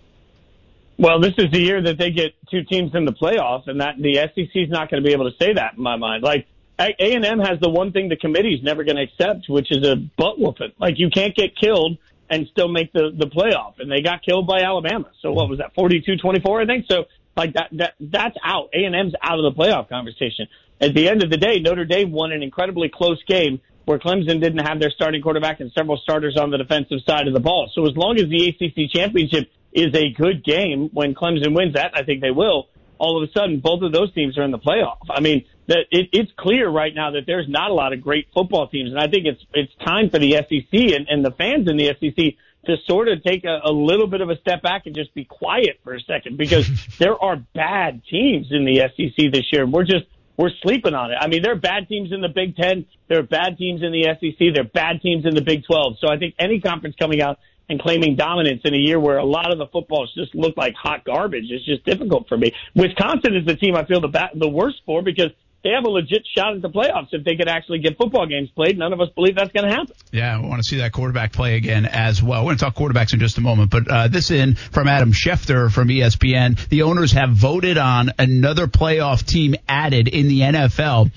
Well, 0.99 1.21
this 1.21 1.35
is 1.39 1.51
the 1.53 1.61
year 1.61 1.81
that 1.83 1.99
they 1.99 2.11
get 2.11 2.33
two 2.51 2.65
teams 2.65 2.95
in 2.95 3.05
the 3.05 3.13
playoffs, 3.13 3.69
and 3.69 3.81
that 3.81 3.97
the 3.99 4.15
SEC 4.15 4.51
is 4.55 4.69
not 4.69 4.91
going 4.91 5.03
to 5.03 5.07
be 5.07 5.13
able 5.13 5.31
to 5.31 5.37
say 5.37 5.53
that 5.53 5.75
in 5.77 5.83
my 5.83 5.97
mind. 5.97 6.25
Like 6.25 6.47
A 6.81 6.95
and 6.99 7.25
M 7.25 7.39
has 7.39 7.61
the 7.61 7.69
one 7.69 7.93
thing 7.93 8.09
the 8.09 8.17
committee's 8.17 8.63
never 8.65 8.83
going 8.83 8.97
to 8.97 9.03
accept, 9.03 9.49
which 9.49 9.71
is 9.71 9.87
a 9.87 9.95
butt 9.95 10.41
whooping. 10.41 10.73
Like 10.81 10.95
you 10.99 11.11
can't 11.11 11.37
get 11.37 11.55
killed 11.55 11.99
and 12.31 12.49
still 12.49 12.69
make 12.69 12.93
the 12.93 13.13
the 13.17 13.27
playoff, 13.27 13.75
and 13.79 13.91
they 13.91 14.01
got 14.01 14.23
killed 14.23 14.47
by 14.47 14.63
Alabama. 14.63 15.11
So 15.21 15.33
what 15.33 15.49
was 15.49 15.59
that, 15.59 15.75
forty 15.75 16.01
two 16.01 16.17
twenty 16.17 16.41
four? 16.41 16.61
I 16.61 16.67
think 16.67 16.87
so. 16.91 17.05
Like 17.37 17.53
that 17.53 17.69
that 17.75 17.95
that's 18.01 18.37
out. 18.43 18.71
A 18.75 18.85
and 18.85 18.97
M's 18.97 19.15
out 19.23 19.39
of 19.39 19.55
the 19.55 19.63
playoff 19.63 19.89
conversation. 19.89 20.49
At 20.81 20.95
the 20.95 21.09
end 21.09 21.23
of 21.23 21.31
the 21.31 21.37
day, 21.37 21.59
Notre 21.61 21.85
Dame 21.85 22.13
won 22.13 22.33
an 22.33 22.43
incredibly 22.43 22.89
close 22.89 23.23
game 23.25 23.61
where 23.85 23.99
Clemson 23.99 24.41
didn't 24.41 24.67
have 24.67 24.79
their 24.81 24.91
starting 24.91 25.23
quarterback 25.23 25.61
and 25.61 25.73
several 25.73 25.97
starters 25.97 26.37
on 26.37 26.51
the 26.51 26.59
defensive 26.59 26.99
side 27.07 27.27
of 27.27 27.33
the 27.33 27.41
ball. 27.41 27.71
So 27.75 27.87
as 27.87 27.97
long 27.97 28.19
as 28.19 28.29
the 28.29 28.49
ACC 28.49 28.91
championship 28.93 29.51
is 29.73 29.95
a 29.95 30.13
good 30.13 30.45
game 30.45 30.91
when 30.93 31.15
Clemson 31.15 31.55
wins 31.55 31.75
that, 31.75 31.93
I 31.95 32.03
think 32.05 32.21
they 32.21 32.31
will. 32.31 32.69
All 32.99 33.23
of 33.23 33.29
a 33.29 33.33
sudden, 33.33 33.61
both 33.61 33.83
of 33.83 33.93
those 33.93 34.13
teams 34.13 34.37
are 34.37 34.43
in 34.43 34.51
the 34.51 34.59
playoff. 34.59 34.99
I 35.09 35.21
mean, 35.21 35.45
that 35.69 35.87
it, 35.91 36.09
it's 36.13 36.31
clear 36.37 36.69
right 36.69 36.95
now 36.95 37.13
that 37.13 37.23
there's 37.27 37.49
not 37.49 37.71
a 37.71 37.75
lot 37.75 37.93
of 37.93 38.03
great 38.03 38.27
football 38.35 38.69
teams, 38.69 38.91
and 38.91 38.99
I 38.99 39.07
think 39.07 39.25
it's 39.27 39.43
it's 39.55 39.73
time 39.85 40.11
for 40.11 40.19
the 40.19 40.33
SEC 40.33 40.73
and, 40.73 41.07
and 41.09 41.25
the 41.25 41.31
fans 41.31 41.71
in 41.71 41.77
the 41.77 41.95
SEC 42.01 42.35
to 42.67 42.77
sort 42.87 43.09
of 43.09 43.23
take 43.23 43.45
a, 43.45 43.61
a 43.65 43.71
little 43.71 44.09
bit 44.09 44.21
of 44.21 44.31
a 44.31 44.39
step 44.41 44.63
back 44.63 44.87
and 44.87 44.95
just 44.95 45.15
be 45.15 45.25
quiet 45.25 45.79
for 45.85 45.95
a 45.95 46.01
second 46.01 46.37
because 46.37 46.69
there 46.99 47.17
are 47.23 47.37
bad 47.55 48.03
teams 48.11 48.49
in 48.51 48.65
the 48.65 48.81
SEC 48.97 49.33
this 49.33 49.47
year. 49.53 49.67
We're 49.67 49.85
just 49.85 50.07
we're 50.39 50.51
sleeping 50.63 50.95
on 50.95 51.11
it. 51.11 51.17
I 51.21 51.27
mean, 51.27 51.43
there 51.43 51.53
are 51.53 51.61
bad 51.61 51.89
teams 51.89 52.13
in 52.13 52.21
the 52.21 52.29
Big 52.29 52.57
Ten. 52.57 52.87
There 53.09 53.19
are 53.19 53.25
bad 53.25 53.59
teams 53.59 53.83
in 53.83 53.91
the 53.91 54.05
SEC. 54.05 54.55
There 54.55 54.63
are 54.63 54.69
bad 54.73 55.03
teams 55.03 55.27
in 55.27 55.35
the 55.35 55.43
Big 55.43 55.65
12. 55.65 55.97
So 56.01 56.09
I 56.09 56.17
think 56.17 56.37
any 56.39 56.61
conference 56.61 56.95
coming 56.97 57.21
out 57.21 57.41
and 57.69 57.81
claiming 57.81 58.15
dominance 58.17 58.63
in 58.65 58.73
a 58.73 58.79
year 58.79 58.99
where 58.99 59.19
a 59.19 59.25
lot 59.25 59.53
of 59.53 59.59
the 59.59 59.67
footballs 59.67 60.13
just 60.15 60.35
look 60.35 60.57
like 60.57 60.75
hot 60.75 61.05
garbage 61.05 61.51
is 61.51 61.65
just 61.65 61.85
difficult 61.85 62.29
for 62.29 62.39
me. 62.39 62.53
Wisconsin 62.75 63.37
is 63.37 63.45
the 63.47 63.57
team 63.57 63.75
I 63.75 63.85
feel 63.85 64.01
the 64.01 64.09
ba- 64.09 64.31
the 64.35 64.49
worst 64.49 64.81
for 64.87 65.03
because 65.03 65.31
they 65.65 65.71
have 65.71 65.85
a 65.85 65.89
legit 65.91 66.25
shot 66.37 66.55
at 66.55 66.63
the 66.63 66.71
playoffs 66.71 67.09
if 67.13 67.25
they 67.25 67.35
could 67.37 67.49
actually 67.49 67.81
get 67.81 67.97
football 67.99 68.27
games 68.27 68.49
played. 68.51 68.79
None 68.79 68.93
of 68.93 69.01
us 69.01 69.09
believe 69.15 69.35
that's 69.35 69.53
going 69.53 69.69
to 69.69 69.75
happen. 69.75 69.93
Yeah, 70.13 70.41
we 70.41 70.49
want 70.49 70.63
to 70.63 70.69
see 70.69 70.79
that 70.79 70.93
quarterback 70.93 71.33
play 71.33 71.57
again 71.57 71.85
as 71.85 72.23
well. 72.23 72.43
We're 72.43 72.51
going 72.55 72.59
to 72.59 72.65
talk 72.65 72.75
quarterbacks 72.77 73.13
in 73.13 73.19
just 73.21 73.39
a 73.39 73.41
moment, 73.41 73.71
but 73.71 73.91
uh, 73.91 74.09
this 74.09 74.31
in 74.31 74.55
from 74.55 74.87
Adam 74.87 75.13
Schefter 75.13 75.71
from 75.71 75.89
ESPN. 75.89 76.69
The 76.69 76.83
owners 76.83 77.13
have 77.13 77.31
voted 77.31 77.77
on 77.77 78.13
another 78.19 78.67
playoff 78.69 79.27
team 79.27 79.57
added 79.69 80.07
in 80.09 80.29
the 80.29 80.41
NFL. 80.41 81.11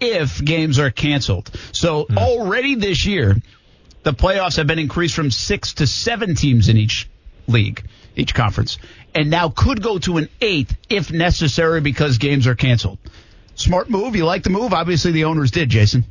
if 0.00 0.44
games 0.44 0.78
are 0.78 0.92
canceled. 0.92 1.50
So 1.72 2.04
Hmm. 2.08 2.18
already 2.18 2.76
this 2.76 3.04
year, 3.04 3.36
the 4.04 4.12
playoffs 4.12 4.56
have 4.56 4.68
been 4.68 4.78
increased 4.78 5.16
from 5.16 5.32
six 5.32 5.74
to 5.74 5.88
seven 5.88 6.36
teams 6.36 6.68
in 6.68 6.76
each 6.76 7.08
league, 7.48 7.82
each 8.14 8.32
conference, 8.32 8.78
and 9.12 9.28
now 9.28 9.48
could 9.48 9.82
go 9.82 9.98
to 9.98 10.18
an 10.18 10.28
eighth 10.40 10.76
if 10.88 11.10
necessary 11.12 11.80
because 11.80 12.18
games 12.18 12.46
are 12.46 12.54
canceled. 12.54 12.98
Smart 13.58 13.90
move. 13.90 14.14
You 14.14 14.24
like 14.24 14.44
the 14.44 14.50
move? 14.50 14.72
Obviously, 14.72 15.12
the 15.12 15.24
owners 15.24 15.50
did, 15.50 15.68
Jason. 15.68 16.04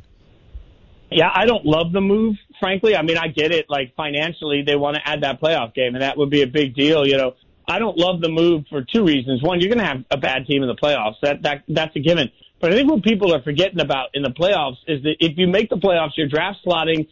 Yeah, 1.10 1.30
I 1.34 1.46
don't 1.46 1.64
love 1.64 1.92
the 1.92 2.02
move, 2.02 2.36
frankly. 2.60 2.94
I 2.94 3.02
mean, 3.02 3.16
I 3.16 3.28
get 3.28 3.50
it. 3.50 3.66
Like 3.70 3.94
financially, 3.96 4.62
they 4.66 4.76
want 4.76 4.96
to 4.96 5.08
add 5.08 5.22
that 5.22 5.40
playoff 5.40 5.74
game, 5.74 5.94
and 5.94 6.02
that 6.02 6.18
would 6.18 6.28
be 6.28 6.42
a 6.42 6.46
big 6.46 6.74
deal. 6.74 7.06
You 7.06 7.16
know, 7.16 7.34
I 7.66 7.78
don't 7.78 7.96
love 7.96 8.20
the 8.20 8.28
move 8.28 8.64
for 8.68 8.82
two 8.82 9.04
reasons. 9.04 9.42
One, 9.42 9.60
you're 9.60 9.74
going 9.74 9.84
to 9.84 9.90
have 9.90 10.04
a 10.10 10.18
bad 10.18 10.46
team 10.46 10.62
in 10.62 10.68
the 10.68 10.76
playoffs. 10.76 11.16
That 11.22 11.42
that 11.42 11.64
that's 11.68 11.96
a 11.96 12.00
given. 12.00 12.30
But 12.60 12.72
I 12.72 12.76
think 12.76 12.90
what 12.90 13.02
people 13.02 13.34
are 13.34 13.42
forgetting 13.42 13.80
about 13.80 14.10
in 14.14 14.22
the 14.22 14.30
playoffs 14.30 14.78
is 14.86 15.02
that 15.04 15.16
if 15.20 15.38
you 15.38 15.46
make 15.46 15.70
the 15.70 15.76
playoffs, 15.76 16.16
your 16.16 16.28
draft 16.28 16.58
slotting 16.66 17.08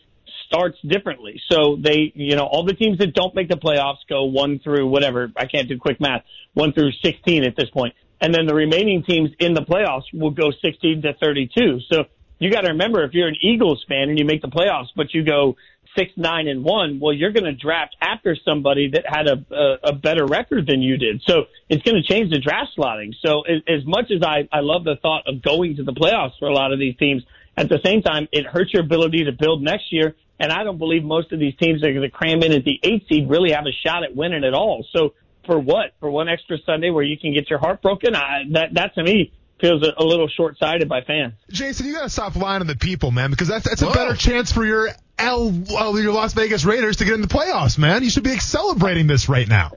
starts 0.47 0.78
differently. 0.87 1.40
So 1.50 1.76
they, 1.81 2.12
you 2.14 2.37
know, 2.37 2.45
all 2.45 2.64
the 2.64 2.75
teams 2.75 2.99
that 2.99 3.14
don't 3.14 3.35
make 3.35 3.49
the 3.49 3.57
playoffs 3.57 3.99
go 4.09 4.25
one 4.25 4.59
through 4.59 4.88
whatever. 4.88 5.33
I 5.37 5.47
can't 5.47 5.69
do 5.69 5.78
quick 5.78 6.00
math. 6.00 6.23
One 6.55 6.73
through 6.73 6.93
16 7.02 7.45
at 7.45 7.57
this 7.57 7.71
point. 7.71 7.95
And 8.20 8.35
then 8.35 8.46
the 8.46 8.54
remaining 8.54 9.02
teams 9.02 9.30
in 9.38 9.54
the 9.54 9.62
playoffs 9.62 10.04
will 10.12 10.30
go 10.30 10.50
16 10.50 11.02
to 11.02 11.14
32. 11.14 11.80
So 11.90 12.04
you 12.38 12.50
got 12.50 12.62
to 12.62 12.73
remember 12.73 13.04
if 13.04 13.12
you're 13.12 13.28
an 13.28 13.37
Eagles 13.40 13.85
fan 13.88 14.08
and 14.08 14.18
you 14.18 14.25
make 14.25 14.42
the 14.42 14.49
playoffs, 14.49 14.88
but 14.94 15.12
you 15.12 15.25
go 15.25 15.56
six, 15.96 16.12
nine, 16.16 16.49
and 16.49 16.62
one, 16.62 17.00
well, 17.00 17.12
you're 17.12 17.32
going 17.32 17.44
to 17.44 17.54
draft 17.54 17.96
after 18.00 18.37
somebody 18.44 18.90
that 18.90 19.04
had 19.06 19.26
a, 19.26 19.54
a, 19.54 19.90
a 19.90 19.92
better 19.94 20.26
record 20.26 20.66
than 20.66 20.82
you 20.82 20.99
did. 20.99 21.23
So 21.26 21.44
it's 21.68 21.82
going 21.82 22.00
to 22.00 22.06
change 22.06 22.30
the 22.30 22.38
draft 22.38 22.73
slotting. 22.76 23.14
So 23.25 23.42
as, 23.42 23.62
as 23.66 23.87
much 23.87 24.11
as 24.11 24.23
I, 24.23 24.49
I 24.52 24.61
love 24.61 24.85
the 24.85 24.96
thought 25.00 25.26
of 25.26 25.42
going 25.42 25.76
to 25.76 25.85
the 25.85 25.92
playoffs 25.92 26.38
for 26.38 26.49
a 26.49 26.54
lot 26.54 26.73
of 26.73 26.78
these 26.78 26.96
teams, 26.96 27.23
at 27.56 27.68
the 27.70 27.80
same 27.85 28.02
time, 28.02 28.28
it 28.32 28.46
hurts 28.46 28.73
your 28.75 28.82
ability 28.82 29.25
to 29.25 29.32
build 29.32 29.62
next 29.62 29.90
year. 29.90 30.14
And 30.38 30.52
I 30.52 30.64
don't 30.64 30.78
believe 30.78 31.02
most 31.02 31.32
of 31.32 31.38
these 31.38 31.54
teams 31.56 31.80
that 31.80 31.88
are 31.88 31.94
going 31.94 32.02
to 32.02 32.14
cram 32.14 32.42
in 32.42 32.52
at 32.52 32.64
the 32.64 32.78
eight 32.82 33.06
seed 33.08 33.30
really 33.30 33.52
have 33.52 33.64
a 33.64 33.73
shot 33.87 34.04
at 34.04 34.14
winning 34.14 34.44
at 34.44 34.52
all. 34.52 34.85
So 34.94 35.14
for 35.47 35.59
what? 35.59 35.93
For 36.00 36.11
one 36.11 36.29
extra 36.29 36.59
Sunday 36.67 36.91
where 36.91 37.05
you 37.05 37.19
can 37.19 37.33
get 37.33 37.49
your 37.49 37.59
heart 37.59 37.83
broken? 37.83 38.15
I, 38.15 38.45
that, 38.53 38.75
that 38.75 38.95
to 38.97 39.03
me 39.03 39.33
feels 39.61 39.83
a, 39.83 39.95
a 40.03 40.05
little 40.05 40.29
short 40.29 40.59
sighted 40.59 40.88
by 40.88 41.03
fans. 41.03 41.35
Jason, 41.50 41.87
you 41.87 41.95
got 41.95 42.03
to 42.03 42.11
stop 42.11 42.37
lying 42.37 42.61
to 42.61 42.67
the 42.67 42.76
people, 42.76 43.11
man, 43.11 43.31
because 43.31 43.49
that's 43.49 43.69
that's 43.69 43.83
a 43.83 43.87
Whoa. 43.87 43.95
better 43.95 44.15
chance 44.15 44.53
for 44.53 44.65
your 44.65 44.91
L, 45.19 45.50
well, 45.71 45.99
your 45.99 46.12
Las 46.12 46.35
Vegas 46.35 46.65
Raiders 46.65 46.99
to 46.99 47.05
get 47.05 47.15
in 47.15 47.23
the 47.23 47.29
playoffs, 47.29 47.79
man. 47.79 48.03
You 48.03 48.11
should 48.11 48.25
be 48.25 48.38
celebrating 48.38 49.07
this 49.07 49.29
right 49.29 49.49
now. 49.49 49.73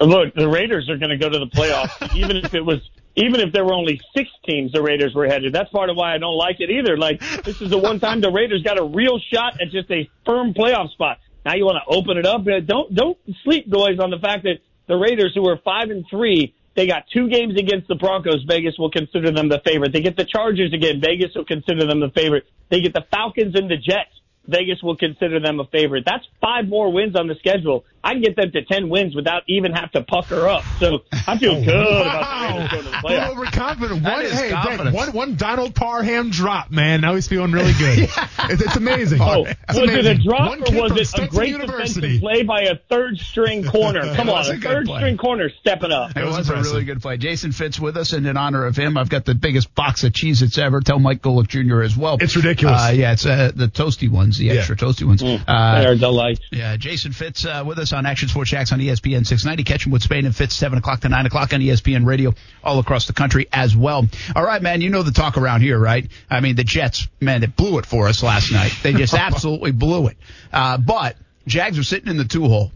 Look, 0.00 0.34
the 0.34 0.48
Raiders 0.48 0.88
are 0.88 0.96
going 0.96 1.10
to 1.10 1.16
go 1.16 1.28
to 1.28 1.38
the 1.38 1.46
playoffs, 1.46 2.14
even 2.16 2.36
if 2.36 2.54
it 2.54 2.60
was, 2.60 2.78
even 3.16 3.40
if 3.40 3.52
there 3.52 3.64
were 3.64 3.72
only 3.72 4.00
six 4.14 4.30
teams 4.46 4.72
the 4.72 4.82
Raiders 4.82 5.14
were 5.14 5.26
headed. 5.26 5.52
That's 5.52 5.70
part 5.70 5.90
of 5.90 5.96
why 5.96 6.14
I 6.14 6.18
don't 6.18 6.36
like 6.36 6.60
it 6.60 6.70
either. 6.70 6.96
Like, 6.96 7.20
this 7.44 7.60
is 7.60 7.70
the 7.70 7.78
one 7.78 7.98
time 7.98 8.20
the 8.20 8.30
Raiders 8.30 8.62
got 8.62 8.78
a 8.78 8.84
real 8.84 9.18
shot 9.32 9.60
at 9.60 9.70
just 9.70 9.90
a 9.90 10.08
firm 10.24 10.54
playoff 10.54 10.92
spot. 10.92 11.18
Now 11.44 11.54
you 11.54 11.64
want 11.64 11.78
to 11.82 11.94
open 11.94 12.18
it 12.18 12.26
up. 12.26 12.44
Don't, 12.66 12.94
don't 12.94 13.18
sleep, 13.42 13.68
boys, 13.70 13.98
on 13.98 14.10
the 14.10 14.18
fact 14.18 14.44
that 14.44 14.58
the 14.88 14.96
Raiders, 14.96 15.32
who 15.34 15.42
were 15.42 15.58
five 15.64 15.90
and 15.90 16.04
three, 16.10 16.54
they 16.74 16.86
got 16.86 17.04
two 17.12 17.28
games 17.28 17.58
against 17.58 17.88
the 17.88 17.94
Broncos. 17.94 18.44
Vegas 18.48 18.78
will 18.78 18.90
consider 18.90 19.30
them 19.30 19.48
the 19.48 19.60
favorite. 19.64 19.92
They 19.92 20.00
get 20.00 20.16
the 20.16 20.24
Chargers 20.24 20.72
again. 20.72 21.00
Vegas 21.00 21.34
will 21.34 21.44
consider 21.44 21.86
them 21.86 22.00
the 22.00 22.10
favorite. 22.10 22.44
They 22.70 22.80
get 22.80 22.94
the 22.94 23.04
Falcons 23.10 23.54
and 23.54 23.70
the 23.70 23.76
Jets. 23.76 24.14
Vegas 24.48 24.82
will 24.82 24.96
consider 24.96 25.40
them 25.40 25.60
a 25.60 25.66
favorite. 25.66 26.04
That's 26.06 26.26
five 26.40 26.66
more 26.66 26.90
wins 26.90 27.14
on 27.16 27.28
the 27.28 27.34
schedule. 27.36 27.84
I 28.02 28.12
can 28.12 28.22
get 28.22 28.36
them 28.36 28.50
to 28.52 28.64
10 28.64 28.88
wins 28.88 29.14
without 29.14 29.42
even 29.48 29.72
have 29.72 29.90
to 29.92 30.02
pucker 30.02 30.48
up. 30.48 30.64
So 30.78 31.00
I 31.26 31.36
feel 31.36 31.62
good 31.62 31.74
about 31.74 32.48
the 32.48 32.54
Raiders 32.54 32.70
going 32.70 32.84
to 32.84 32.90
the 32.90 32.96
playoffs. 32.96 33.30
overconfident. 33.30 34.02
One, 34.02 34.22
is 34.22 34.32
hey, 34.32 34.50
Brent, 34.50 34.94
one, 34.94 35.12
one 35.12 35.36
Donald 35.36 35.74
Parham 35.74 36.30
drop, 36.30 36.70
man. 36.70 37.00
Now 37.00 37.14
he's 37.14 37.28
feeling 37.28 37.52
really 37.52 37.72
good. 37.74 37.98
it's, 38.50 38.62
it's 38.62 38.76
amazing. 38.76 39.20
Oh, 39.20 39.44
It's 39.44 39.78
was 39.78 39.90
it 39.90 40.06
a 40.06 40.14
drop 40.14 40.48
One 40.48 40.62
or 40.62 40.82
was 40.82 41.10
from 41.10 41.24
it 41.24 41.26
a 41.26 41.30
great 41.30 41.50
University. 41.50 42.18
defensive 42.18 42.20
play 42.20 42.42
by 42.44 42.62
a 42.62 42.76
third 42.88 43.18
string 43.18 43.64
corner? 43.64 44.00
Come 44.14 44.30
on, 44.30 44.46
a 44.46 44.50
a 44.50 44.56
third 44.58 44.86
play. 44.86 45.00
string 45.00 45.16
corner 45.18 45.50
stepping 45.60 45.92
up. 45.92 46.16
It 46.16 46.24
was 46.24 46.38
was, 46.38 46.48
a 46.48 46.56
really 46.56 46.84
good 46.84 47.02
play. 47.02 47.16
Jason 47.18 47.52
Fitz 47.52 47.78
with 47.78 47.96
us, 47.96 48.12
and 48.12 48.26
in 48.26 48.36
honor 48.36 48.64
of 48.64 48.76
him, 48.76 48.96
I've 48.96 49.10
got 49.10 49.24
the 49.24 49.34
biggest 49.34 49.74
box 49.74 50.04
of 50.04 50.12
Cheez 50.12 50.40
Its 50.42 50.56
ever. 50.56 50.80
Tell 50.80 50.98
Mike 50.98 51.20
Golic 51.20 51.48
Jr. 51.48 51.82
as 51.82 51.96
well. 51.96 52.16
It's 52.20 52.36
ridiculous. 52.36 52.80
Uh, 52.80 52.92
yeah, 52.94 53.12
it's 53.12 53.26
uh, 53.26 53.50
the 53.54 53.66
toasty 53.66 54.08
ones, 54.10 54.37
the 54.38 54.46
Yeah. 54.46 54.54
extra 54.54 54.76
toasty 54.76 55.04
ones. 55.04 55.20
They 55.20 55.36
Uh, 55.46 55.84
are 55.90 55.94
delights. 55.96 56.40
yeah, 56.50 56.76
Jason 56.76 57.12
Fitz 57.12 57.44
uh, 57.44 57.62
with 57.66 57.78
us 57.78 57.92
on 57.92 58.06
Action 58.06 58.28
Sports 58.28 58.50
Jax 58.50 58.72
on 58.72 58.80
ESPN 58.80 59.26
690. 59.26 59.64
Catch 59.64 59.86
him 59.86 59.92
with 59.92 60.02
Spain 60.02 60.24
and 60.26 60.34
Fitz 60.34 60.54
7 60.54 60.78
o'clock 60.78 61.00
to 61.00 61.08
9 61.08 61.26
o'clock 61.26 61.52
on 61.52 61.60
ESPN 61.60 62.04
Radio 62.06 62.34
all 62.64 62.78
across 62.78 63.06
the 63.06 63.12
country 63.12 63.46
as 63.52 63.76
well. 63.76 64.06
All 64.34 64.44
right, 64.44 64.62
man, 64.62 64.80
you 64.80 64.90
know 64.90 65.02
the 65.02 65.12
talk 65.12 65.36
around 65.36 65.60
here, 65.60 65.78
right? 65.78 66.08
I 66.30 66.40
mean, 66.40 66.56
the 66.56 66.64
Jets, 66.64 67.08
man, 67.20 67.40
they 67.42 67.46
blew 67.48 67.78
it 67.78 67.86
for 67.86 68.08
us 68.08 68.22
last 68.22 68.52
night. 68.52 68.72
They 68.82 68.92
just 68.94 69.14
absolutely 69.28 69.72
blew 69.72 70.06
it. 70.08 70.16
Uh, 70.52 70.78
but 70.78 71.16
Jags 71.46 71.78
are 71.78 71.84
sitting 71.84 72.08
in 72.08 72.16
the 72.16 72.24
two 72.24 72.46
hole. 72.48 72.72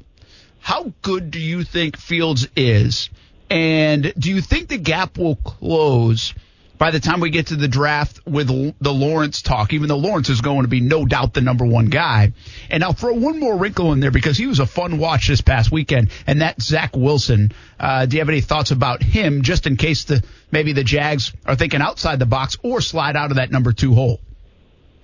How 0.60 0.92
good 1.02 1.30
do 1.30 1.40
you 1.40 1.64
think 1.64 1.96
Fields 1.96 2.46
is? 2.56 3.10
And 3.50 4.12
do 4.18 4.30
you 4.30 4.40
think 4.40 4.68
the 4.68 4.78
gap 4.78 5.18
will 5.18 5.36
close 5.36 6.32
by 6.78 6.90
the 6.90 7.00
time 7.00 7.20
we 7.20 7.30
get 7.30 7.48
to 7.48 7.56
the 7.56 7.68
draft 7.68 8.26
with 8.26 8.48
the 8.48 8.92
Lawrence 8.92 9.42
talk, 9.42 9.72
even 9.72 9.88
though 9.88 9.98
Lawrence 9.98 10.28
is 10.28 10.40
going 10.40 10.62
to 10.62 10.68
be 10.68 10.80
no 10.80 11.04
doubt 11.04 11.34
the 11.34 11.40
number 11.40 11.64
one 11.64 11.86
guy? 11.86 12.32
And 12.70 12.82
I'll 12.82 12.92
throw 12.92 13.14
one 13.14 13.38
more 13.38 13.56
wrinkle 13.56 13.92
in 13.92 14.00
there 14.00 14.10
because 14.10 14.36
he 14.36 14.46
was 14.46 14.58
a 14.58 14.66
fun 14.66 14.98
watch 14.98 15.28
this 15.28 15.40
past 15.40 15.70
weekend, 15.70 16.10
and 16.26 16.40
that's 16.40 16.64
Zach 16.64 16.96
Wilson. 16.96 17.52
Uh, 17.78 18.06
do 18.06 18.16
you 18.16 18.20
have 18.20 18.28
any 18.28 18.40
thoughts 18.40 18.70
about 18.70 19.02
him 19.02 19.42
just 19.42 19.66
in 19.66 19.76
case 19.76 20.04
the 20.04 20.24
maybe 20.50 20.72
the 20.72 20.84
Jags 20.84 21.32
are 21.46 21.56
thinking 21.56 21.80
outside 21.80 22.18
the 22.18 22.26
box 22.26 22.56
or 22.62 22.80
slide 22.80 23.16
out 23.16 23.30
of 23.30 23.36
that 23.36 23.50
number 23.50 23.72
two 23.72 23.94
hole? 23.94 24.20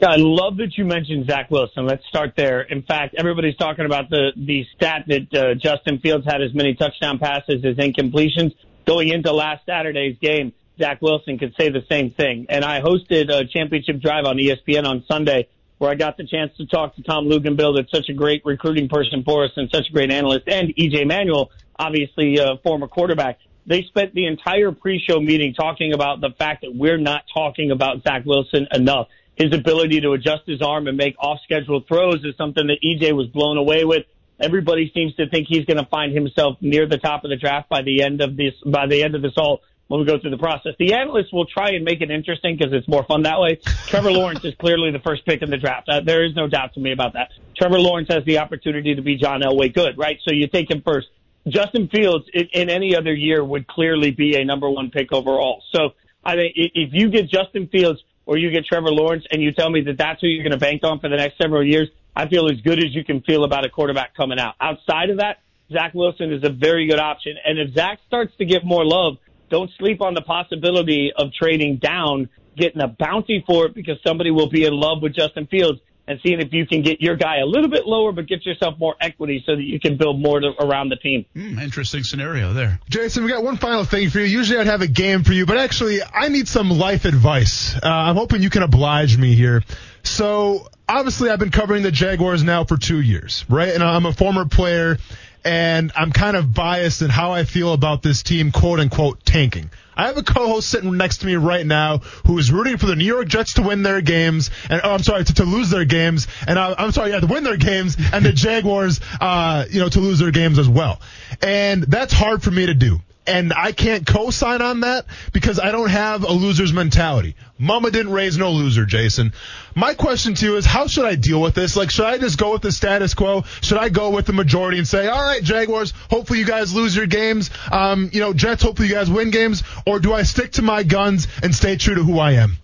Yeah, 0.00 0.10
I 0.10 0.16
love 0.16 0.58
that 0.58 0.78
you 0.78 0.84
mentioned 0.84 1.26
Zach 1.26 1.50
Wilson. 1.50 1.84
Let's 1.84 2.06
start 2.06 2.34
there. 2.36 2.60
In 2.60 2.82
fact, 2.82 3.16
everybody's 3.18 3.56
talking 3.56 3.84
about 3.84 4.10
the 4.10 4.30
the 4.36 4.64
stat 4.76 5.04
that 5.08 5.34
uh, 5.34 5.54
Justin 5.54 5.98
Fields 5.98 6.24
had 6.24 6.40
as 6.40 6.54
many 6.54 6.74
touchdown 6.74 7.18
passes 7.18 7.64
as 7.64 7.76
incompletions 7.76 8.54
going 8.86 9.08
into 9.08 9.32
last 9.32 9.66
Saturday's 9.66 10.16
game. 10.20 10.52
Zach 10.78 11.02
Wilson 11.02 11.38
could 11.38 11.54
say 11.58 11.70
the 11.70 11.84
same 11.88 12.10
thing. 12.10 12.46
And 12.48 12.64
I 12.64 12.80
hosted 12.80 13.30
a 13.30 13.46
championship 13.46 14.00
drive 14.00 14.24
on 14.24 14.36
ESPN 14.36 14.86
on 14.86 15.04
Sunday 15.08 15.48
where 15.78 15.90
I 15.90 15.94
got 15.94 16.16
the 16.16 16.26
chance 16.26 16.56
to 16.56 16.66
talk 16.66 16.96
to 16.96 17.02
Tom 17.02 17.26
Luginbill, 17.26 17.76
that's 17.76 17.90
such 17.90 18.08
a 18.08 18.12
great 18.12 18.42
recruiting 18.44 18.88
person 18.88 19.22
for 19.24 19.44
us 19.44 19.52
and 19.56 19.70
such 19.70 19.88
a 19.88 19.92
great 19.92 20.10
analyst, 20.10 20.48
and 20.48 20.74
EJ 20.74 21.06
Manuel, 21.06 21.50
obviously 21.78 22.38
a 22.38 22.56
former 22.62 22.88
quarterback. 22.88 23.38
They 23.64 23.82
spent 23.82 24.14
the 24.14 24.26
entire 24.26 24.72
pre-show 24.72 25.20
meeting 25.20 25.54
talking 25.54 25.92
about 25.92 26.20
the 26.20 26.30
fact 26.36 26.62
that 26.62 26.74
we're 26.74 26.98
not 26.98 27.24
talking 27.32 27.70
about 27.70 28.02
Zach 28.02 28.24
Wilson 28.24 28.66
enough. 28.72 29.08
His 29.36 29.54
ability 29.54 30.00
to 30.00 30.12
adjust 30.12 30.46
his 30.46 30.62
arm 30.62 30.88
and 30.88 30.96
make 30.96 31.14
off-schedule 31.18 31.84
throws 31.86 32.24
is 32.24 32.34
something 32.36 32.66
that 32.66 32.78
EJ 32.82 33.12
was 33.12 33.28
blown 33.28 33.56
away 33.56 33.84
with. 33.84 34.04
Everybody 34.40 34.90
seems 34.94 35.14
to 35.16 35.28
think 35.28 35.46
he's 35.48 35.64
going 35.64 35.76
to 35.76 35.86
find 35.86 36.12
himself 36.12 36.56
near 36.60 36.86
the 36.86 36.98
top 36.98 37.24
of 37.24 37.30
the 37.30 37.36
draft 37.36 37.68
by 37.68 37.82
the 37.82 38.02
end 38.02 38.20
of 38.20 38.36
this, 38.36 38.54
by 38.64 38.86
the 38.86 39.02
end 39.02 39.14
of 39.14 39.22
this 39.22 39.34
all 39.36 39.60
when 39.88 40.00
we 40.00 40.06
go 40.06 40.18
through 40.18 40.30
the 40.30 40.38
process. 40.38 40.74
The 40.78 40.94
analysts 40.94 41.32
will 41.32 41.46
try 41.46 41.70
and 41.70 41.84
make 41.84 42.00
it 42.00 42.10
interesting 42.10 42.56
because 42.56 42.72
it's 42.72 42.86
more 42.88 43.04
fun 43.04 43.22
that 43.22 43.40
way. 43.40 43.58
Trevor 43.86 44.12
Lawrence 44.12 44.44
is 44.44 44.54
clearly 44.60 44.90
the 44.92 44.98
first 45.00 45.24
pick 45.26 45.42
in 45.42 45.50
the 45.50 45.56
draft. 45.56 45.88
Uh, 45.88 46.00
there 46.00 46.24
is 46.24 46.36
no 46.36 46.46
doubt 46.46 46.74
to 46.74 46.80
me 46.80 46.92
about 46.92 47.14
that. 47.14 47.30
Trevor 47.56 47.80
Lawrence 47.80 48.08
has 48.10 48.24
the 48.24 48.38
opportunity 48.38 48.94
to 48.94 49.02
be 49.02 49.16
John 49.16 49.40
Elway 49.40 49.74
good, 49.74 49.98
right? 49.98 50.18
So 50.26 50.32
you 50.32 50.46
take 50.46 50.70
him 50.70 50.82
first. 50.82 51.08
Justin 51.48 51.88
Fields 51.88 52.26
in, 52.34 52.48
in 52.52 52.68
any 52.70 52.94
other 52.94 53.14
year 53.14 53.42
would 53.42 53.66
clearly 53.66 54.10
be 54.10 54.36
a 54.36 54.44
number 54.44 54.68
one 54.68 54.90
pick 54.90 55.12
overall. 55.12 55.62
So 55.74 55.90
I 56.22 56.34
think 56.36 56.54
i- 56.56 56.70
if 56.74 56.90
you 56.92 57.08
get 57.08 57.30
Justin 57.30 57.68
Fields 57.68 58.02
or 58.26 58.36
you 58.36 58.50
get 58.50 58.66
Trevor 58.66 58.90
Lawrence 58.90 59.24
and 59.30 59.42
you 59.42 59.52
tell 59.52 59.70
me 59.70 59.80
that 59.82 59.96
that's 59.96 60.20
who 60.20 60.26
you're 60.26 60.42
going 60.44 60.52
to 60.52 60.58
bank 60.58 60.82
on 60.84 61.00
for 61.00 61.08
the 61.08 61.16
next 61.16 61.38
several 61.38 61.64
years, 61.66 61.88
I 62.14 62.28
feel 62.28 62.50
as 62.50 62.60
good 62.60 62.78
as 62.78 62.94
you 62.94 63.04
can 63.04 63.22
feel 63.22 63.44
about 63.44 63.64
a 63.64 63.70
quarterback 63.70 64.14
coming 64.14 64.38
out. 64.38 64.54
Outside 64.60 65.08
of 65.08 65.18
that, 65.18 65.38
Zach 65.72 65.94
Wilson 65.94 66.32
is 66.32 66.44
a 66.44 66.50
very 66.50 66.86
good 66.86 66.98
option. 66.98 67.36
And 67.42 67.58
if 67.58 67.74
Zach 67.74 68.00
starts 68.06 68.36
to 68.36 68.44
get 68.44 68.64
more 68.64 68.84
love, 68.84 69.16
don't 69.50 69.70
sleep 69.78 70.00
on 70.00 70.14
the 70.14 70.22
possibility 70.22 71.12
of 71.16 71.32
trading 71.32 71.76
down, 71.76 72.28
getting 72.56 72.80
a 72.80 72.88
bounty 72.88 73.44
for 73.46 73.66
it 73.66 73.74
because 73.74 73.98
somebody 74.06 74.30
will 74.30 74.48
be 74.48 74.64
in 74.64 74.72
love 74.72 75.02
with 75.02 75.14
Justin 75.14 75.46
Fields 75.46 75.80
and 76.08 76.18
seeing 76.22 76.40
if 76.40 76.52
you 76.52 76.66
can 76.66 76.80
get 76.80 77.02
your 77.02 77.16
guy 77.16 77.38
a 77.38 77.44
little 77.44 77.68
bit 77.68 77.86
lower, 77.86 78.12
but 78.12 78.26
get 78.26 78.44
yourself 78.46 78.78
more 78.78 78.96
equity 78.98 79.42
so 79.44 79.54
that 79.54 79.62
you 79.62 79.78
can 79.78 79.98
build 79.98 80.18
more 80.18 80.40
to, 80.40 80.52
around 80.58 80.88
the 80.88 80.96
team. 80.96 81.26
Hmm, 81.34 81.58
interesting 81.58 82.02
scenario 82.02 82.54
there. 82.54 82.80
Jason, 82.88 83.24
we 83.24 83.30
got 83.30 83.44
one 83.44 83.58
final 83.58 83.84
thing 83.84 84.08
for 84.08 84.18
you. 84.18 84.24
Usually 84.24 84.58
I'd 84.58 84.66
have 84.66 84.80
a 84.80 84.88
game 84.88 85.22
for 85.22 85.34
you, 85.34 85.44
but 85.44 85.58
actually 85.58 86.00
I 86.02 86.28
need 86.28 86.48
some 86.48 86.70
life 86.70 87.04
advice. 87.04 87.76
Uh, 87.76 87.80
I'm 87.84 88.16
hoping 88.16 88.42
you 88.42 88.48
can 88.48 88.62
oblige 88.62 89.18
me 89.18 89.34
here. 89.34 89.62
So 90.02 90.68
obviously 90.88 91.28
I've 91.28 91.38
been 91.38 91.50
covering 91.50 91.82
the 91.82 91.92
Jaguars 91.92 92.42
now 92.42 92.64
for 92.64 92.78
two 92.78 93.00
years, 93.00 93.44
right? 93.50 93.74
And 93.74 93.82
I'm 93.82 94.06
a 94.06 94.12
former 94.12 94.46
player 94.46 94.96
and 95.44 95.92
I'm 95.96 96.12
kind 96.12 96.36
of 96.36 96.52
biased 96.52 97.02
in 97.02 97.10
how 97.10 97.32
I 97.32 97.44
feel 97.44 97.72
about 97.72 98.02
this 98.02 98.22
team, 98.22 98.52
quote 98.52 98.80
unquote, 98.80 99.24
tanking. 99.24 99.70
I 99.96 100.06
have 100.06 100.16
a 100.16 100.22
co-host 100.22 100.68
sitting 100.68 100.96
next 100.96 101.18
to 101.18 101.26
me 101.26 101.34
right 101.34 101.66
now 101.66 101.98
who 102.24 102.38
is 102.38 102.52
rooting 102.52 102.76
for 102.76 102.86
the 102.86 102.94
New 102.94 103.04
York 103.04 103.26
Jets 103.26 103.54
to 103.54 103.62
win 103.62 103.82
their 103.82 104.00
games, 104.00 104.50
and 104.70 104.80
oh, 104.84 104.92
I'm 104.92 105.02
sorry, 105.02 105.24
to, 105.24 105.34
to 105.34 105.44
lose 105.44 105.70
their 105.70 105.84
games, 105.84 106.28
and 106.46 106.56
I, 106.58 106.74
I'm 106.78 106.92
sorry, 106.92 107.10
yeah, 107.10 107.20
to 107.20 107.26
win 107.26 107.42
their 107.42 107.56
games, 107.56 107.96
and 108.12 108.24
the 108.24 108.32
Jaguars, 108.34 109.00
uh, 109.20 109.64
you 109.70 109.80
know, 109.80 109.88
to 109.88 110.00
lose 110.00 110.20
their 110.20 110.30
games 110.30 110.58
as 110.58 110.68
well. 110.68 111.00
And 111.42 111.82
that's 111.82 112.12
hard 112.12 112.42
for 112.42 112.52
me 112.52 112.66
to 112.66 112.74
do. 112.74 113.00
And 113.28 113.52
I 113.52 113.72
can't 113.72 114.06
co-sign 114.06 114.62
on 114.62 114.80
that 114.80 115.04
because 115.32 115.60
I 115.60 115.70
don't 115.70 115.90
have 115.90 116.24
a 116.24 116.32
loser's 116.32 116.72
mentality. 116.72 117.36
Mama 117.58 117.90
didn't 117.90 118.12
raise 118.12 118.38
no 118.38 118.50
loser, 118.50 118.86
Jason. 118.86 119.32
My 119.74 119.94
question 119.94 120.34
to 120.34 120.46
you 120.46 120.56
is, 120.56 120.64
how 120.64 120.86
should 120.86 121.04
I 121.04 121.14
deal 121.14 121.40
with 121.40 121.54
this? 121.54 121.76
Like, 121.76 121.90
should 121.90 122.06
I 122.06 122.18
just 122.18 122.38
go 122.38 122.52
with 122.52 122.62
the 122.62 122.72
status 122.72 123.14
quo? 123.14 123.42
Should 123.60 123.78
I 123.78 123.90
go 123.90 124.10
with 124.10 124.26
the 124.26 124.32
majority 124.32 124.78
and 124.78 124.88
say, 124.88 125.08
all 125.08 125.22
right, 125.22 125.42
Jaguars, 125.42 125.92
hopefully 126.10 126.38
you 126.38 126.46
guys 126.46 126.74
lose 126.74 126.96
your 126.96 127.06
games. 127.06 127.50
Um, 127.70 128.10
you 128.12 128.20
know, 128.20 128.32
Jets, 128.32 128.62
hopefully 128.62 128.88
you 128.88 128.94
guys 128.94 129.10
win 129.10 129.30
games. 129.30 129.62
Or 129.86 129.98
do 129.98 130.12
I 130.14 130.22
stick 130.22 130.52
to 130.52 130.62
my 130.62 130.82
guns 130.82 131.28
and 131.42 131.54
stay 131.54 131.76
true 131.76 131.96
to 131.96 132.02
who 132.02 132.18
I 132.18 132.32
am? 132.32 132.56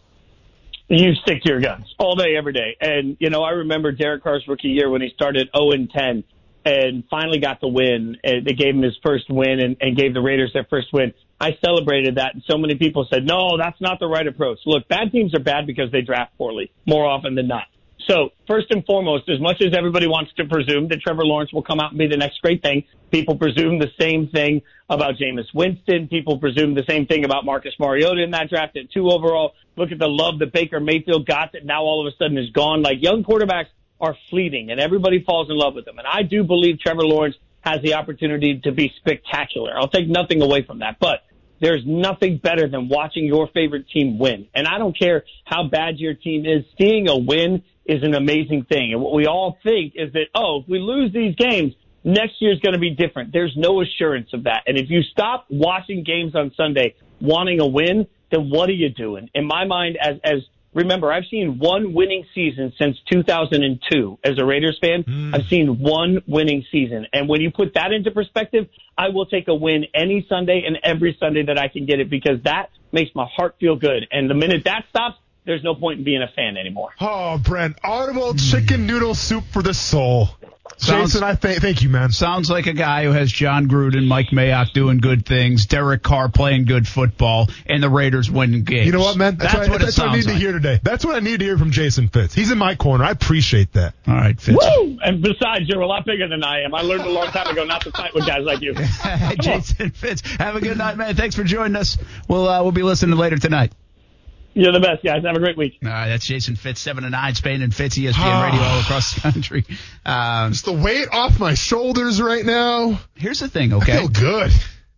You 0.88 1.14
stick 1.14 1.42
to 1.42 1.48
your 1.48 1.60
guns 1.60 1.94
all 1.98 2.14
day, 2.14 2.36
every 2.36 2.52
day. 2.52 2.76
And, 2.80 3.16
you 3.20 3.30
know, 3.30 3.42
I 3.42 3.50
remember 3.50 3.92
Derek 3.92 4.22
Carr's 4.22 4.46
rookie 4.48 4.68
year 4.68 4.88
when 4.90 5.02
he 5.02 5.10
started 5.14 5.48
0 5.56 5.72
and 5.72 5.90
10 5.90 6.24
and 6.64 7.04
finally 7.10 7.38
got 7.38 7.60
the 7.60 7.68
win. 7.68 8.16
And 8.24 8.46
they 8.46 8.52
gave 8.52 8.74
him 8.74 8.82
his 8.82 8.96
first 9.04 9.24
win 9.28 9.60
and, 9.60 9.76
and 9.80 9.96
gave 9.96 10.14
the 10.14 10.20
Raiders 10.20 10.52
their 10.52 10.66
first 10.68 10.88
win. 10.92 11.12
I 11.40 11.58
celebrated 11.64 12.16
that. 12.16 12.34
And 12.34 12.42
so 12.48 12.56
many 12.56 12.76
people 12.76 13.06
said, 13.12 13.24
no, 13.24 13.58
that's 13.58 13.80
not 13.80 13.98
the 14.00 14.06
right 14.06 14.26
approach. 14.26 14.58
Look, 14.66 14.88
bad 14.88 15.12
teams 15.12 15.34
are 15.34 15.42
bad 15.42 15.66
because 15.66 15.90
they 15.92 16.00
draft 16.00 16.36
poorly 16.38 16.72
more 16.86 17.06
often 17.06 17.34
than 17.34 17.48
not. 17.48 17.64
So 18.08 18.30
first 18.46 18.66
and 18.70 18.84
foremost, 18.84 19.28
as 19.30 19.40
much 19.40 19.62
as 19.62 19.74
everybody 19.76 20.06
wants 20.06 20.32
to 20.36 20.44
presume 20.44 20.88
that 20.88 21.00
Trevor 21.00 21.24
Lawrence 21.24 21.52
will 21.52 21.62
come 21.62 21.80
out 21.80 21.90
and 21.90 21.98
be 21.98 22.06
the 22.06 22.18
next 22.18 22.40
great 22.42 22.62
thing, 22.62 22.84
people 23.10 23.36
presume 23.36 23.78
the 23.78 23.90
same 23.98 24.28
thing 24.28 24.62
about 24.90 25.14
Jameis 25.14 25.46
Winston. 25.54 26.08
People 26.08 26.38
presume 26.38 26.74
the 26.74 26.84
same 26.86 27.06
thing 27.06 27.24
about 27.24 27.46
Marcus 27.46 27.72
Mariota 27.78 28.22
in 28.22 28.32
that 28.32 28.50
draft 28.50 28.76
at 28.76 28.90
two 28.92 29.08
overall. 29.08 29.54
Look 29.76 29.90
at 29.90 29.98
the 29.98 30.08
love 30.08 30.38
that 30.40 30.52
Baker 30.52 30.80
Mayfield 30.80 31.26
got 31.26 31.52
that 31.52 31.64
now 31.64 31.82
all 31.82 32.06
of 32.06 32.12
a 32.12 32.16
sudden 32.16 32.36
is 32.36 32.50
gone. 32.50 32.82
Like 32.82 32.98
young 33.00 33.24
quarterbacks 33.24 33.68
are 34.00 34.16
fleeting 34.30 34.70
and 34.70 34.80
everybody 34.80 35.22
falls 35.22 35.50
in 35.50 35.56
love 35.56 35.74
with 35.74 35.84
them. 35.84 35.98
And 35.98 36.06
I 36.06 36.22
do 36.22 36.44
believe 36.44 36.80
Trevor 36.80 37.04
Lawrence 37.04 37.36
has 37.60 37.80
the 37.82 37.94
opportunity 37.94 38.60
to 38.64 38.72
be 38.72 38.92
spectacular. 38.98 39.72
I'll 39.76 39.88
take 39.88 40.08
nothing 40.08 40.42
away 40.42 40.62
from 40.62 40.80
that, 40.80 40.98
but 41.00 41.24
there's 41.60 41.82
nothing 41.86 42.38
better 42.38 42.68
than 42.68 42.88
watching 42.88 43.24
your 43.24 43.48
favorite 43.48 43.88
team 43.88 44.18
win. 44.18 44.48
And 44.54 44.66
I 44.66 44.78
don't 44.78 44.98
care 44.98 45.24
how 45.44 45.64
bad 45.68 45.98
your 45.98 46.14
team 46.14 46.44
is, 46.44 46.64
seeing 46.78 47.08
a 47.08 47.16
win 47.16 47.62
is 47.86 48.02
an 48.02 48.14
amazing 48.14 48.64
thing. 48.64 48.92
And 48.92 49.00
what 49.00 49.14
we 49.14 49.26
all 49.26 49.58
think 49.62 49.94
is 49.96 50.12
that, 50.12 50.26
oh, 50.34 50.60
if 50.60 50.68
we 50.68 50.78
lose 50.78 51.12
these 51.12 51.34
games, 51.36 51.74
next 52.02 52.34
year's 52.40 52.60
going 52.60 52.74
to 52.74 52.78
be 52.78 52.90
different. 52.90 53.32
There's 53.32 53.54
no 53.56 53.80
assurance 53.80 54.28
of 54.32 54.44
that. 54.44 54.64
And 54.66 54.76
if 54.76 54.90
you 54.90 55.02
stop 55.02 55.46
watching 55.48 56.04
games 56.04 56.34
on 56.34 56.52
Sunday 56.56 56.96
wanting 57.20 57.60
a 57.60 57.66
win, 57.66 58.06
then 58.30 58.50
what 58.50 58.68
are 58.68 58.74
you 58.74 58.90
doing? 58.90 59.30
In 59.34 59.46
my 59.46 59.64
mind, 59.64 59.96
as, 60.00 60.16
as, 60.22 60.42
remember, 60.74 61.12
I've 61.12 61.24
seen 61.30 61.58
one 61.58 61.92
winning 61.92 62.24
season 62.34 62.72
since 62.78 62.96
2002 63.10 64.18
as 64.24 64.38
a 64.38 64.44
Raiders 64.44 64.78
fan. 64.80 65.04
Mm. 65.04 65.34
I've 65.34 65.46
seen 65.46 65.78
one 65.78 66.22
winning 66.26 66.64
season. 66.70 67.06
And 67.12 67.28
when 67.28 67.40
you 67.40 67.50
put 67.50 67.74
that 67.74 67.92
into 67.92 68.10
perspective, 68.10 68.66
I 68.98 69.08
will 69.08 69.26
take 69.26 69.48
a 69.48 69.54
win 69.54 69.86
any 69.94 70.26
Sunday 70.28 70.64
and 70.66 70.78
every 70.82 71.16
Sunday 71.18 71.44
that 71.46 71.58
I 71.58 71.68
can 71.68 71.86
get 71.86 72.00
it 72.00 72.10
because 72.10 72.42
that 72.44 72.70
makes 72.92 73.14
my 73.14 73.26
heart 73.36 73.56
feel 73.58 73.76
good. 73.76 74.06
And 74.10 74.28
the 74.28 74.34
minute 74.34 74.64
that 74.64 74.84
stops, 74.90 75.16
there's 75.44 75.62
no 75.62 75.74
point 75.74 75.98
in 75.98 76.04
being 76.04 76.22
a 76.22 76.28
fan 76.34 76.56
anymore. 76.56 76.90
Oh, 77.00 77.38
Brent, 77.38 77.78
audible 77.84 78.34
chicken 78.34 78.86
noodle 78.86 79.14
soup 79.14 79.44
for 79.52 79.62
the 79.62 79.74
soul. 79.74 80.30
Sounds, 80.76 81.12
Jason, 81.12 81.24
I 81.24 81.34
th- 81.34 81.58
thank 81.58 81.82
you, 81.82 81.88
man. 81.88 82.10
Sounds 82.10 82.50
like 82.50 82.66
a 82.66 82.72
guy 82.72 83.04
who 83.04 83.12
has 83.12 83.30
Jon 83.30 83.68
Gruden, 83.68 84.06
Mike 84.06 84.28
Mayock 84.28 84.72
doing 84.72 84.98
good 84.98 85.24
things, 85.24 85.66
Derek 85.66 86.02
Carr 86.02 86.28
playing 86.28 86.64
good 86.64 86.86
football, 86.86 87.48
and 87.66 87.82
the 87.82 87.88
Raiders 87.88 88.30
winning 88.30 88.64
games. 88.64 88.86
You 88.86 88.92
know 88.92 89.00
what, 89.00 89.16
man? 89.16 89.36
That's, 89.36 89.52
that's 89.52 89.68
what, 89.68 89.80
that's 89.80 89.98
what 89.98 90.08
I 90.08 90.16
need 90.16 90.24
like. 90.26 90.34
to 90.34 90.40
hear 90.40 90.52
today. 90.52 90.80
That's 90.82 91.04
what 91.04 91.14
I 91.16 91.20
need 91.20 91.40
to 91.40 91.44
hear 91.44 91.58
from 91.58 91.70
Jason 91.70 92.08
Fitz. 92.08 92.34
He's 92.34 92.50
in 92.50 92.58
my 92.58 92.74
corner. 92.74 93.04
I 93.04 93.10
appreciate 93.10 93.72
that. 93.74 93.94
All 94.06 94.14
right, 94.14 94.40
Fitz. 94.40 94.58
Woo! 94.58 94.98
And 95.02 95.22
besides, 95.22 95.68
you're 95.68 95.80
a 95.80 95.86
lot 95.86 96.04
bigger 96.04 96.28
than 96.28 96.42
I 96.42 96.62
am. 96.62 96.74
I 96.74 96.82
learned 96.82 97.02
a 97.02 97.10
long 97.10 97.26
time 97.28 97.48
ago 97.48 97.64
not 97.64 97.82
to 97.82 97.90
fight 97.92 98.14
with 98.14 98.26
guys 98.26 98.42
like 98.42 98.60
you. 98.60 98.74
Jason 99.40 99.90
Fitz, 99.90 100.22
have 100.38 100.56
a 100.56 100.60
good 100.60 100.78
night, 100.78 100.96
man. 100.96 101.14
Thanks 101.14 101.34
for 101.34 101.44
joining 101.44 101.76
us. 101.76 101.98
We'll 102.28 102.48
uh, 102.48 102.62
we'll 102.62 102.72
be 102.72 102.82
listening 102.82 103.16
later 103.16 103.36
tonight. 103.36 103.72
You're 104.54 104.72
the 104.72 104.80
best, 104.80 105.04
guys. 105.04 105.24
Have 105.24 105.36
a 105.36 105.40
great 105.40 105.56
week. 105.56 105.78
All 105.84 105.90
right, 105.90 106.08
that's 106.08 106.24
Jason 106.24 106.54
Fitz, 106.56 106.80
7 106.80 107.02
to 107.02 107.10
9, 107.10 107.34
Spain 107.34 107.62
and 107.62 107.74
Fitz, 107.74 107.98
ESPN 107.98 108.44
Radio 108.44 108.60
all 108.60 108.80
across 108.82 109.14
the 109.14 109.20
country. 109.20 109.64
Um, 110.06 110.52
it's 110.52 110.62
the 110.62 110.72
weight 110.72 111.08
off 111.12 111.38
my 111.40 111.54
shoulders 111.54 112.22
right 112.22 112.44
now. 112.44 113.00
Here's 113.16 113.40
the 113.40 113.48
thing, 113.48 113.72
okay? 113.74 113.94
I 113.94 113.98
feel 113.98 114.08
good. 114.08 114.52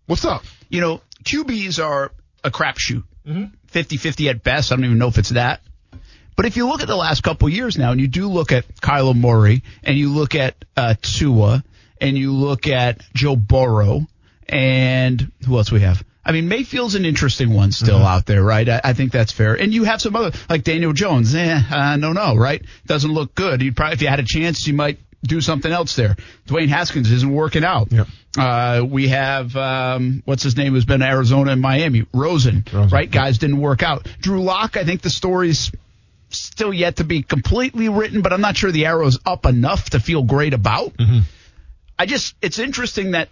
What's 0.06 0.24
up? 0.24 0.44
You 0.68 0.80
know, 0.80 1.00
QBs 1.24 1.82
are 1.84 2.12
a 2.44 2.50
crapshoot. 2.50 3.04
Mm-hmm. 3.26 3.44
50-50 3.72 4.30
at 4.30 4.42
best. 4.42 4.70
I 4.70 4.76
don't 4.76 4.84
even 4.84 4.98
know 4.98 5.08
if 5.08 5.18
it's 5.18 5.30
that. 5.30 5.60
But 6.36 6.44
if 6.44 6.56
you 6.56 6.68
look 6.68 6.82
at 6.82 6.88
the 6.88 6.96
last 6.96 7.22
couple 7.22 7.48
years 7.48 7.78
now, 7.78 7.92
and 7.92 8.00
you 8.00 8.08
do 8.08 8.28
look 8.28 8.52
at 8.52 8.68
Kyler 8.76 9.16
Murray, 9.16 9.62
and 9.82 9.96
you 9.96 10.12
look 10.12 10.34
at 10.34 10.54
uh, 10.76 10.94
Tua, 11.00 11.64
and 11.98 12.16
you 12.16 12.32
look 12.32 12.68
at 12.68 13.00
Joe 13.14 13.36
Burrow, 13.36 14.06
and 14.46 15.32
who 15.46 15.56
else 15.56 15.72
we 15.72 15.80
have? 15.80 16.04
I 16.26 16.32
mean, 16.32 16.48
Mayfield's 16.48 16.96
an 16.96 17.04
interesting 17.04 17.54
one 17.54 17.70
still 17.70 17.98
mm-hmm. 17.98 18.06
out 18.06 18.26
there, 18.26 18.42
right? 18.42 18.68
I, 18.68 18.80
I, 18.82 18.92
think 18.94 19.12
that's 19.12 19.30
fair. 19.30 19.54
And 19.54 19.72
you 19.72 19.84
have 19.84 20.02
some 20.02 20.16
other, 20.16 20.36
like 20.50 20.64
Daniel 20.64 20.92
Jones. 20.92 21.32
Eh, 21.36 21.62
I 21.70 21.96
don't 21.98 22.16
know, 22.16 22.34
right? 22.34 22.64
Doesn't 22.84 23.12
look 23.12 23.32
good. 23.36 23.62
You'd 23.62 23.76
probably, 23.76 23.94
if 23.94 24.02
you 24.02 24.08
had 24.08 24.18
a 24.18 24.24
chance, 24.24 24.66
you 24.66 24.74
might 24.74 24.98
do 25.22 25.40
something 25.40 25.70
else 25.70 25.94
there. 25.94 26.16
Dwayne 26.48 26.66
Haskins 26.66 27.12
isn't 27.12 27.32
working 27.32 27.64
out. 27.64 27.92
Yep. 27.92 28.08
Uh, 28.36 28.84
we 28.88 29.08
have, 29.08 29.54
um, 29.56 30.22
what's 30.24 30.42
his 30.42 30.56
name 30.56 30.72
who's 30.72 30.84
been 30.84 30.98
to 30.98 31.06
Arizona 31.06 31.52
and 31.52 31.62
Miami? 31.62 32.06
Rosen, 32.12 32.64
Rosen. 32.72 32.90
right? 32.90 33.08
Guys 33.08 33.38
didn't 33.38 33.58
work 33.58 33.84
out. 33.84 34.08
Drew 34.20 34.42
Lock, 34.42 34.76
I 34.76 34.82
think 34.84 35.02
the 35.02 35.10
story's 35.10 35.70
still 36.30 36.74
yet 36.74 36.96
to 36.96 37.04
be 37.04 37.22
completely 37.22 37.88
written, 37.88 38.20
but 38.20 38.32
I'm 38.32 38.40
not 38.40 38.56
sure 38.56 38.72
the 38.72 38.86
arrow's 38.86 39.20
up 39.24 39.46
enough 39.46 39.90
to 39.90 40.00
feel 40.00 40.24
great 40.24 40.54
about. 40.54 40.92
Mm-hmm. 40.94 41.20
I 41.98 42.06
just, 42.06 42.34
it's 42.42 42.58
interesting 42.58 43.12
that 43.12 43.28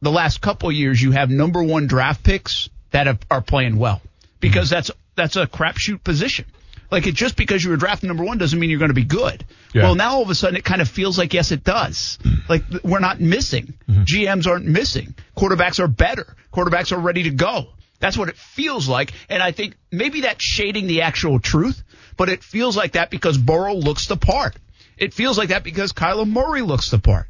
the 0.00 0.10
last 0.10 0.40
couple 0.40 0.70
years 0.70 1.00
you 1.00 1.12
have 1.12 1.30
number 1.30 1.62
one 1.62 1.86
draft 1.86 2.22
picks 2.22 2.68
that 2.90 3.06
have, 3.06 3.18
are 3.30 3.40
playing 3.40 3.78
well 3.78 4.00
because 4.40 4.70
that's 4.70 4.90
that's 5.14 5.36
a 5.36 5.46
crapshoot 5.46 6.04
position. 6.04 6.44
Like 6.90 7.06
it 7.06 7.14
just 7.14 7.36
because 7.36 7.64
you 7.64 7.70
were 7.70 7.76
drafted 7.76 8.08
number 8.08 8.24
one 8.24 8.38
doesn't 8.38 8.58
mean 8.58 8.70
you're 8.70 8.78
going 8.78 8.90
to 8.90 8.94
be 8.94 9.04
good. 9.04 9.44
Yeah. 9.74 9.84
Well, 9.84 9.94
now 9.94 10.16
all 10.16 10.22
of 10.22 10.30
a 10.30 10.34
sudden 10.34 10.56
it 10.56 10.64
kind 10.64 10.80
of 10.80 10.88
feels 10.88 11.18
like 11.18 11.34
yes, 11.34 11.50
it 11.50 11.64
does. 11.64 12.18
like 12.48 12.62
we're 12.84 13.00
not 13.00 13.20
missing. 13.20 13.74
Mm-hmm. 13.88 14.02
GMs 14.02 14.46
aren't 14.46 14.66
missing. 14.66 15.14
Quarterbacks 15.36 15.80
are 15.80 15.88
better. 15.88 16.36
Quarterbacks 16.52 16.92
are 16.92 17.00
ready 17.00 17.24
to 17.24 17.30
go. 17.30 17.68
That's 17.98 18.16
what 18.16 18.28
it 18.28 18.36
feels 18.36 18.88
like. 18.88 19.12
And 19.28 19.42
I 19.42 19.52
think 19.52 19.76
maybe 19.90 20.22
that's 20.22 20.44
shading 20.44 20.86
the 20.86 21.02
actual 21.02 21.40
truth, 21.40 21.82
but 22.16 22.28
it 22.28 22.44
feels 22.44 22.76
like 22.76 22.92
that 22.92 23.10
because 23.10 23.38
Burrow 23.38 23.74
looks 23.74 24.06
the 24.06 24.16
part. 24.16 24.56
It 24.98 25.12
feels 25.12 25.38
like 25.38 25.48
that 25.48 25.64
because 25.64 25.92
Kyler 25.92 26.28
Murray 26.28 26.62
looks 26.62 26.90
the 26.90 26.98
part. 26.98 27.26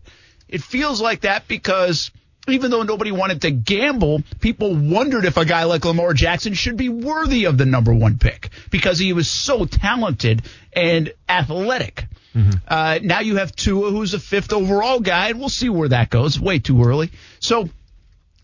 It 0.49 0.63
feels 0.63 1.01
like 1.01 1.23
that 1.23 1.49
because 1.49 2.11
even 2.49 2.71
though 2.71 2.83
nobody 2.83 3.13
wanted 3.13 3.43
to 3.43 3.51
gamble, 3.51 4.23
people 4.41 4.75
wondered 4.75 5.25
if 5.25 5.37
a 5.37 5.45
guy 5.45 5.65
like 5.65 5.85
Lamar 5.85 6.13
Jackson 6.15 6.55
should 6.55 6.77
be 6.77 6.89
worthy 6.89 7.45
of 7.45 7.59
the 7.59 7.67
number 7.67 7.93
one 7.93 8.19
pick 8.19 8.51
because 8.71 8.99
he 8.99 9.13
was 9.13 9.31
so 9.31 9.65
talented 9.65 10.43
and 10.73 11.13
athletic. 11.29 12.07
Mm-hmm. 12.35 12.51
Uh, 12.69 12.99
now 13.03 13.21
you 13.21 13.37
have 13.37 13.55
Tua, 13.57 13.91
who's 13.91 14.15
a 14.15 14.21
fifth 14.21 14.53
overall 14.53 15.01
guy, 15.01 15.31
and 15.31 15.41
we'll 15.41 15.49
see 15.49 15.69
where 15.69 15.89
that 15.89 16.11
goes. 16.11 16.39
Way 16.39 16.59
too 16.59 16.85
early. 16.85 17.11
So 17.41 17.69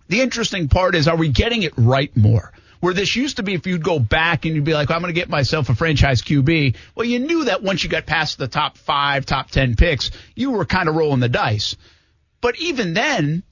the 0.08 0.20
interesting 0.20 0.68
part 0.68 0.94
is, 0.94 1.08
are 1.08 1.16
we 1.16 1.28
getting 1.28 1.62
it 1.62 1.74
right 1.76 2.14
more? 2.16 2.52
Where 2.80 2.94
this 2.94 3.14
used 3.14 3.36
to 3.36 3.44
be, 3.44 3.54
if 3.54 3.66
you'd 3.66 3.84
go 3.84 4.00
back 4.00 4.44
and 4.44 4.56
you'd 4.56 4.64
be 4.64 4.74
like, 4.74 4.88
well, 4.88 4.96
I'm 4.96 5.02
going 5.02 5.14
to 5.14 5.20
get 5.20 5.28
myself 5.28 5.68
a 5.68 5.74
franchise 5.74 6.20
QB. 6.20 6.74
Well, 6.96 7.06
you 7.06 7.20
knew 7.20 7.44
that 7.44 7.62
once 7.62 7.84
you 7.84 7.90
got 7.90 8.06
past 8.06 8.38
the 8.38 8.48
top 8.48 8.76
five, 8.76 9.24
top 9.24 9.50
10 9.50 9.76
picks, 9.76 10.10
you 10.34 10.50
were 10.50 10.64
kind 10.64 10.88
of 10.88 10.96
rolling 10.96 11.20
the 11.20 11.28
dice. 11.28 11.76
But 12.40 12.58
even 12.58 12.92
then, 12.92 13.44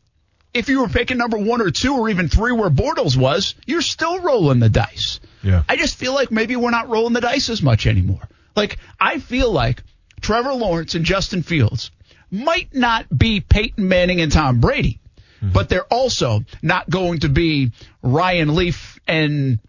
if 0.52 0.68
you 0.68 0.80
were 0.80 0.88
picking 0.88 1.18
number 1.18 1.38
one 1.38 1.60
or 1.60 1.70
two 1.70 1.96
or 1.96 2.08
even 2.08 2.28
three 2.28 2.52
where 2.52 2.70
Bortles 2.70 3.16
was, 3.16 3.54
you're 3.66 3.82
still 3.82 4.20
rolling 4.20 4.58
the 4.58 4.68
dice. 4.68 5.20
Yeah. 5.42 5.62
I 5.68 5.76
just 5.76 5.96
feel 5.96 6.14
like 6.14 6.30
maybe 6.30 6.56
we're 6.56 6.70
not 6.70 6.88
rolling 6.88 7.12
the 7.12 7.20
dice 7.20 7.48
as 7.48 7.62
much 7.62 7.86
anymore. 7.86 8.28
Like, 8.56 8.78
I 8.98 9.18
feel 9.20 9.50
like 9.52 9.82
Trevor 10.20 10.52
Lawrence 10.52 10.94
and 10.94 11.04
Justin 11.04 11.42
Fields 11.42 11.90
might 12.30 12.74
not 12.74 13.06
be 13.16 13.40
Peyton 13.40 13.88
Manning 13.88 14.20
and 14.20 14.30
Tom 14.30 14.60
Brady, 14.60 15.00
mm-hmm. 15.36 15.52
but 15.52 15.68
they're 15.68 15.84
also 15.84 16.40
not 16.62 16.90
going 16.90 17.20
to 17.20 17.28
be 17.28 17.72
Ryan 18.02 18.54
Leaf 18.54 18.98
and 19.06 19.60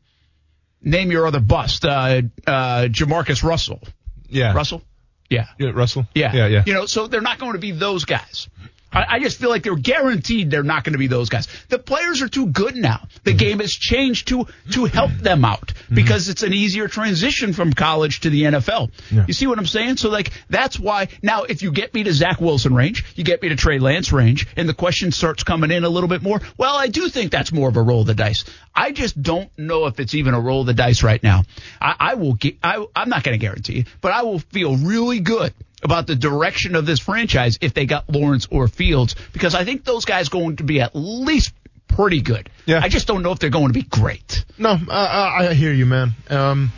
name 0.82 1.12
your 1.12 1.28
other 1.28 1.40
bust, 1.40 1.86
uh, 1.86 2.22
uh, 2.48 2.88
Jamarcus 2.90 3.44
Russell. 3.44 3.82
Yeah. 4.28 4.54
Russell? 4.54 4.82
Yeah. 5.30 5.48
Yeah, 5.58 5.70
Russell? 5.70 6.06
Yeah. 6.14 6.34
Yeah, 6.34 6.48
yeah. 6.48 6.64
You 6.66 6.74
know, 6.74 6.86
so 6.88 7.08
they're 7.08 7.22
not 7.22 7.40
going 7.40 7.54
to 7.54 7.60
be 7.60 7.72
those 7.72 8.06
guys. 8.06 8.50
I, 8.92 9.06
I 9.10 9.20
just 9.20 9.40
feel 9.40 9.50
like 9.50 9.64
they're 9.64 9.76
guaranteed 9.76 10.52
they're 10.52 10.64
not 10.64 10.84
going 10.84 10.94
to 10.94 11.00
be 11.00 11.08
those 11.08 11.30
guys. 11.30 11.48
The 11.70 11.80
players 11.80 12.22
are 12.22 12.28
too 12.28 12.48
good 12.48 12.76
now. 12.76 13.08
The 13.24 13.32
mm-hmm. 13.32 13.38
game 13.38 13.60
has 13.60 13.72
changed 13.72 14.28
to 14.30 14.48
to 14.72 14.86
help 14.86 15.12
them 15.12 15.46
out 15.46 15.68
mm-hmm. 15.68 15.96
because 15.96 16.30
it's 16.30 16.44
an 16.44 16.54
easier 16.54 16.88
transition 16.88 17.54
from 17.54 17.74
college 17.74 18.22
to 18.22 18.30
the 18.30 18.44
NFL. 18.44 18.92
Yeah. 19.10 19.26
You 19.28 19.34
see 19.34 19.48
what 19.48 19.60
I'm 19.60 19.66
saying? 19.66 19.98
So 19.98 20.10
like 20.10 20.32
that's 20.50 20.80
why 20.80 21.08
now 21.22 21.44
if 21.44 21.62
you 21.62 21.72
get 21.72 21.94
me 21.94 22.04
to 22.04 22.14
Zach 22.14 22.42
Wilson 22.42 22.74
range, 22.74 23.06
you 23.16 23.24
get 23.24 23.42
me 23.42 23.50
to 23.50 23.56
Trey 23.56 23.80
Lance 23.80 24.12
range, 24.12 24.48
and 24.56 24.68
the 24.68 24.74
question 24.74 25.12
starts 25.12 25.44
coming 25.44 25.72
in 25.72 25.84
a 25.84 25.90
little 25.90 26.10
bit 26.10 26.22
more. 26.22 26.42
Well, 26.58 26.76
I 26.76 26.88
do 26.88 27.10
think 27.10 27.32
that's 27.32 27.52
more 27.52 27.70
of 27.70 27.78
a 27.78 27.82
roll 27.82 28.02
of 28.02 28.08
the 28.08 28.14
dice. 28.14 28.46
I 28.74 28.92
just 28.92 29.22
don't 29.22 29.50
know 29.58 29.86
if 29.88 30.00
it's 30.00 30.14
even 30.14 30.34
a 30.34 30.40
roll 30.40 30.62
of 30.62 30.68
the 30.68 30.74
dice 30.74 31.04
right 31.04 31.22
now. 31.22 31.44
I, 31.80 31.96
I 32.00 32.14
will 32.16 32.34
get. 32.34 32.58
I, 32.64 32.86
I'm 32.96 33.10
not 33.10 33.24
going 33.24 33.38
to 33.38 33.44
guarantee, 33.44 33.86
but 34.02 34.12
I 34.12 34.24
will 34.24 34.40
feel 34.40 34.76
really 34.78 35.20
good 35.20 35.54
about 35.84 36.08
the 36.08 36.16
direction 36.16 36.76
of 36.76 36.86
this 36.86 37.00
franchise 37.00 37.58
if 37.62 37.74
they 37.74 37.86
got 37.86 38.10
Lawrence 38.10 38.48
or 38.52 38.68
Fields 38.68 39.16
because 39.34 39.56
I 39.56 39.64
think 39.64 39.84
those 39.84 40.06
guys 40.06 40.30
going 40.30 40.58
to 40.58 40.64
be 40.64 40.82
at 40.82 40.96
least 40.96 41.54
pretty 41.88 42.22
good. 42.22 42.50
Yeah. 42.66 42.80
I 42.82 42.90
just 42.90 43.08
don't 43.08 43.24
know 43.24 43.32
if 43.32 43.40
they're 43.40 43.50
going 43.50 43.68
to 43.68 43.74
be 43.74 43.84
great. 43.84 44.46
No, 44.58 44.78
I, 44.90 45.48
I, 45.50 45.54
hear 45.54 45.74
you, 45.74 45.86
man. 45.86 46.12
Um, 46.30 46.72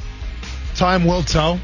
time 0.75 1.05
will 1.05 1.23
tell. 1.23 1.59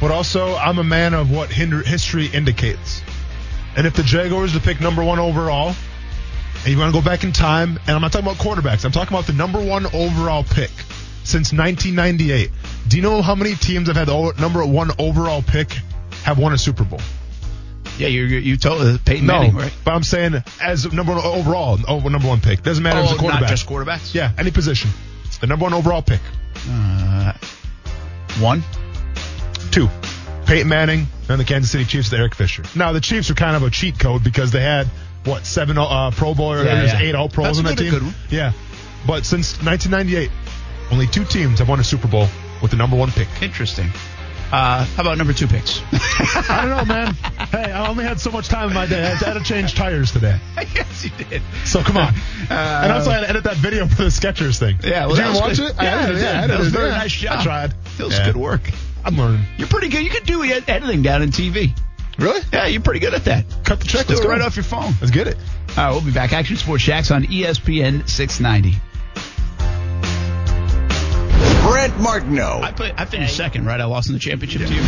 But 0.00 0.10
also, 0.10 0.54
I'm 0.54 0.78
a 0.78 0.84
man 0.84 1.14
of 1.14 1.30
what 1.30 1.50
hinder, 1.50 1.82
history 1.82 2.26
indicates. 2.26 3.02
And 3.76 3.86
if 3.86 3.94
the 3.94 4.02
Jaguars 4.02 4.52
to 4.52 4.60
pick 4.60 4.80
number 4.80 5.02
one 5.02 5.18
overall, 5.18 5.74
and 6.64 6.72
you 6.72 6.78
want 6.78 6.94
to 6.94 7.00
go 7.00 7.04
back 7.04 7.24
in 7.24 7.32
time, 7.32 7.78
and 7.86 7.90
I'm 7.90 8.02
not 8.02 8.12
talking 8.12 8.28
about 8.28 8.38
quarterbacks, 8.38 8.84
I'm 8.84 8.92
talking 8.92 9.14
about 9.14 9.26
the 9.26 9.32
number 9.32 9.62
one 9.62 9.86
overall 9.86 10.44
pick 10.44 10.70
since 11.24 11.52
1998. 11.52 12.50
Do 12.88 12.96
you 12.96 13.02
know 13.02 13.22
how 13.22 13.34
many 13.34 13.54
teams 13.54 13.88
have 13.88 13.96
had 13.96 14.08
the 14.08 14.34
number 14.38 14.64
one 14.64 14.90
overall 14.98 15.42
pick 15.42 15.78
have 16.26 16.38
won 16.38 16.52
a 16.52 16.58
Super 16.58 16.84
Bowl? 16.84 17.00
Yeah, 17.98 18.08
you 18.08 18.24
you 18.24 18.38
you 18.38 18.56
told 18.58 18.82
uh, 18.82 18.98
Peyton 19.04 19.26
No, 19.26 19.38
Manning, 19.40 19.56
right? 19.56 19.72
but 19.84 19.92
I'm 19.94 20.02
saying 20.02 20.34
as 20.60 20.92
number 20.92 21.12
one 21.14 21.24
overall, 21.24 21.78
over 21.88 22.10
number 22.10 22.28
one 22.28 22.40
pick. 22.40 22.62
Doesn't 22.62 22.82
matter 22.82 22.98
if 22.98 23.04
Oh, 23.06 23.12
it's 23.12 23.12
a 23.14 23.18
quarterback. 23.18 23.40
not 23.42 23.50
just 23.50 23.66
quarterbacks. 23.66 24.12
yeah, 24.14 24.32
any 24.36 24.50
position. 24.50 24.90
The 25.40 25.46
number 25.46 25.62
one 25.62 25.72
overall 25.72 26.02
pick. 26.02 26.20
Uh, 26.68 27.32
one. 28.40 28.62
Two. 29.70 29.88
Peyton 30.46 30.68
Manning 30.68 31.06
and 31.28 31.40
the 31.40 31.44
Kansas 31.44 31.70
City 31.70 31.84
Chiefs 31.84 32.10
with 32.10 32.20
Eric 32.20 32.34
Fisher. 32.34 32.64
Now 32.74 32.92
the 32.92 33.00
Chiefs 33.00 33.30
are 33.30 33.34
kind 33.34 33.56
of 33.56 33.62
a 33.62 33.70
cheat 33.70 33.98
code 33.98 34.22
because 34.24 34.50
they 34.52 34.60
had 34.62 34.86
what 35.24 35.46
seven 35.46 35.78
uh, 35.78 36.10
Pro 36.10 36.34
Bowlers, 36.34 36.66
Yeah, 36.66 36.84
yeah. 36.84 36.98
eight 37.00 37.14
All 37.14 37.28
Pros 37.28 37.46
That's 37.46 37.58
on 37.58 37.64
that 37.64 37.76
good- 37.76 37.82
team. 37.84 37.90
good 37.92 38.02
one. 38.02 38.14
Yeah, 38.30 38.52
but 39.06 39.24
since 39.24 39.56
1998, 39.62 40.30
only 40.92 41.06
two 41.06 41.24
teams 41.24 41.58
have 41.60 41.68
won 41.68 41.80
a 41.80 41.84
Super 41.84 42.08
Bowl 42.08 42.28
with 42.62 42.70
the 42.72 42.76
number 42.76 42.96
one 42.96 43.10
pick. 43.10 43.28
Interesting. 43.42 43.90
Uh, 44.52 44.84
how 44.84 45.02
about 45.02 45.18
number 45.18 45.32
two 45.32 45.46
picks? 45.48 45.80
I 45.92 46.62
don't 46.68 46.70
know, 46.88 46.94
man. 46.94 47.14
hey, 47.14 47.72
I 47.72 47.88
only 47.88 48.04
had 48.04 48.20
so 48.20 48.30
much 48.30 48.48
time 48.48 48.68
in 48.68 48.74
my 48.74 48.86
day. 48.86 49.02
I 49.02 49.14
had 49.16 49.34
to 49.34 49.42
change 49.42 49.74
tires 49.74 50.12
today, 50.12 50.38
yes, 50.74 51.04
you 51.04 51.10
did. 51.24 51.42
so 51.64 51.82
come 51.82 51.96
on. 51.96 52.14
and 52.50 52.92
also, 52.92 53.10
I 53.10 53.14
had 53.14 53.20
to 53.22 53.28
edit 53.28 53.44
that 53.44 53.56
video 53.56 53.86
for 53.86 54.04
the 54.04 54.08
Skechers 54.08 54.58
thing. 54.58 54.78
Yeah, 54.84 55.06
well, 55.06 55.16
did 55.16 55.26
you 55.34 55.40
watch 55.40 55.56
good. 55.56 55.70
it? 55.70 55.76
Yeah, 55.82 55.82
I 55.82 56.02
edited. 56.02 56.22
Yeah. 56.22 56.42
I 56.42 56.46
That 56.46 56.58
was 56.60 56.68
a 56.68 56.70
very. 56.70 56.90
Yeah. 56.90 56.96
nice 56.98 57.12
job. 57.12 57.38
I 57.40 57.42
tried. 57.42 57.74
That 57.98 58.04
was 58.06 58.18
Yeah. 58.18 58.26
good 58.26 58.36
work. 58.36 58.70
I'm 59.04 59.16
learning. 59.16 59.42
You're 59.58 59.68
pretty 59.68 59.88
good. 59.88 60.02
You 60.04 60.10
could 60.10 60.24
do 60.26 60.42
editing 60.44 61.02
down 61.02 61.22
in 61.22 61.30
TV. 61.30 61.76
Really? 62.18 62.40
Yeah, 62.52 62.66
you're 62.66 62.80
pretty 62.80 63.00
good 63.00 63.14
at 63.14 63.24
that. 63.24 63.44
Cut 63.64 63.80
the 63.80 63.86
check. 63.86 64.06
Just 64.06 64.08
do 64.08 64.14
Let's 64.14 64.20
it 64.20 64.24
go. 64.24 64.30
right 64.30 64.40
off 64.40 64.56
your 64.56 64.62
phone. 64.64 64.94
Let's 65.00 65.10
get 65.10 65.26
it. 65.26 65.36
All 65.70 65.74
right, 65.76 65.90
we'll 65.90 66.00
be 66.02 66.12
back. 66.12 66.32
Action 66.32 66.56
Sports 66.56 66.84
Jax 66.84 67.10
on 67.10 67.24
ESPN 67.24 68.08
690. 68.08 68.78
Brent 71.66 71.98
Martineau, 72.00 72.60
I, 72.62 72.72
put, 72.72 72.92
I 72.98 73.04
finished 73.06 73.36
second, 73.36 73.66
right? 73.66 73.80
I 73.80 73.84
lost 73.84 74.08
in 74.08 74.14
the 74.14 74.18
championship 74.20 74.66
to 74.68 74.74
you. 74.74 74.80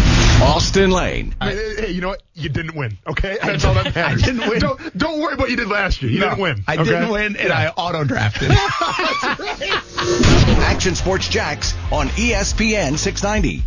Austin 0.42 0.90
Lane, 0.90 1.34
I 1.40 1.48
mean, 1.48 1.56
hey, 1.78 1.90
you 1.90 2.00
know 2.00 2.08
what? 2.08 2.22
You 2.34 2.48
didn't 2.48 2.76
win. 2.76 2.98
Okay, 3.06 3.36
that's 3.42 3.64
all 3.64 3.74
that 3.74 3.86
matters. 3.86 3.96
I 3.96 4.00
matters. 4.08 4.22
didn't 4.22 4.48
win. 4.48 4.60
Don't, 4.60 4.98
don't 4.98 5.20
worry 5.20 5.34
about 5.34 5.44
what 5.44 5.50
you 5.50 5.56
did 5.56 5.68
last 5.68 6.02
year. 6.02 6.12
You 6.12 6.20
No, 6.20 6.28
didn't 6.30 6.40
win. 6.42 6.64
I 6.68 6.74
okay? 6.74 6.84
didn't 6.84 7.08
win, 7.10 7.36
and 7.36 7.52
I 7.52 7.68
auto 7.68 8.04
drafted. 8.04 8.50
Action 10.60 10.94
Sports 10.94 11.28
Jax 11.28 11.74
on 11.90 12.08
ESPN 12.08 12.96
690. 12.98 13.62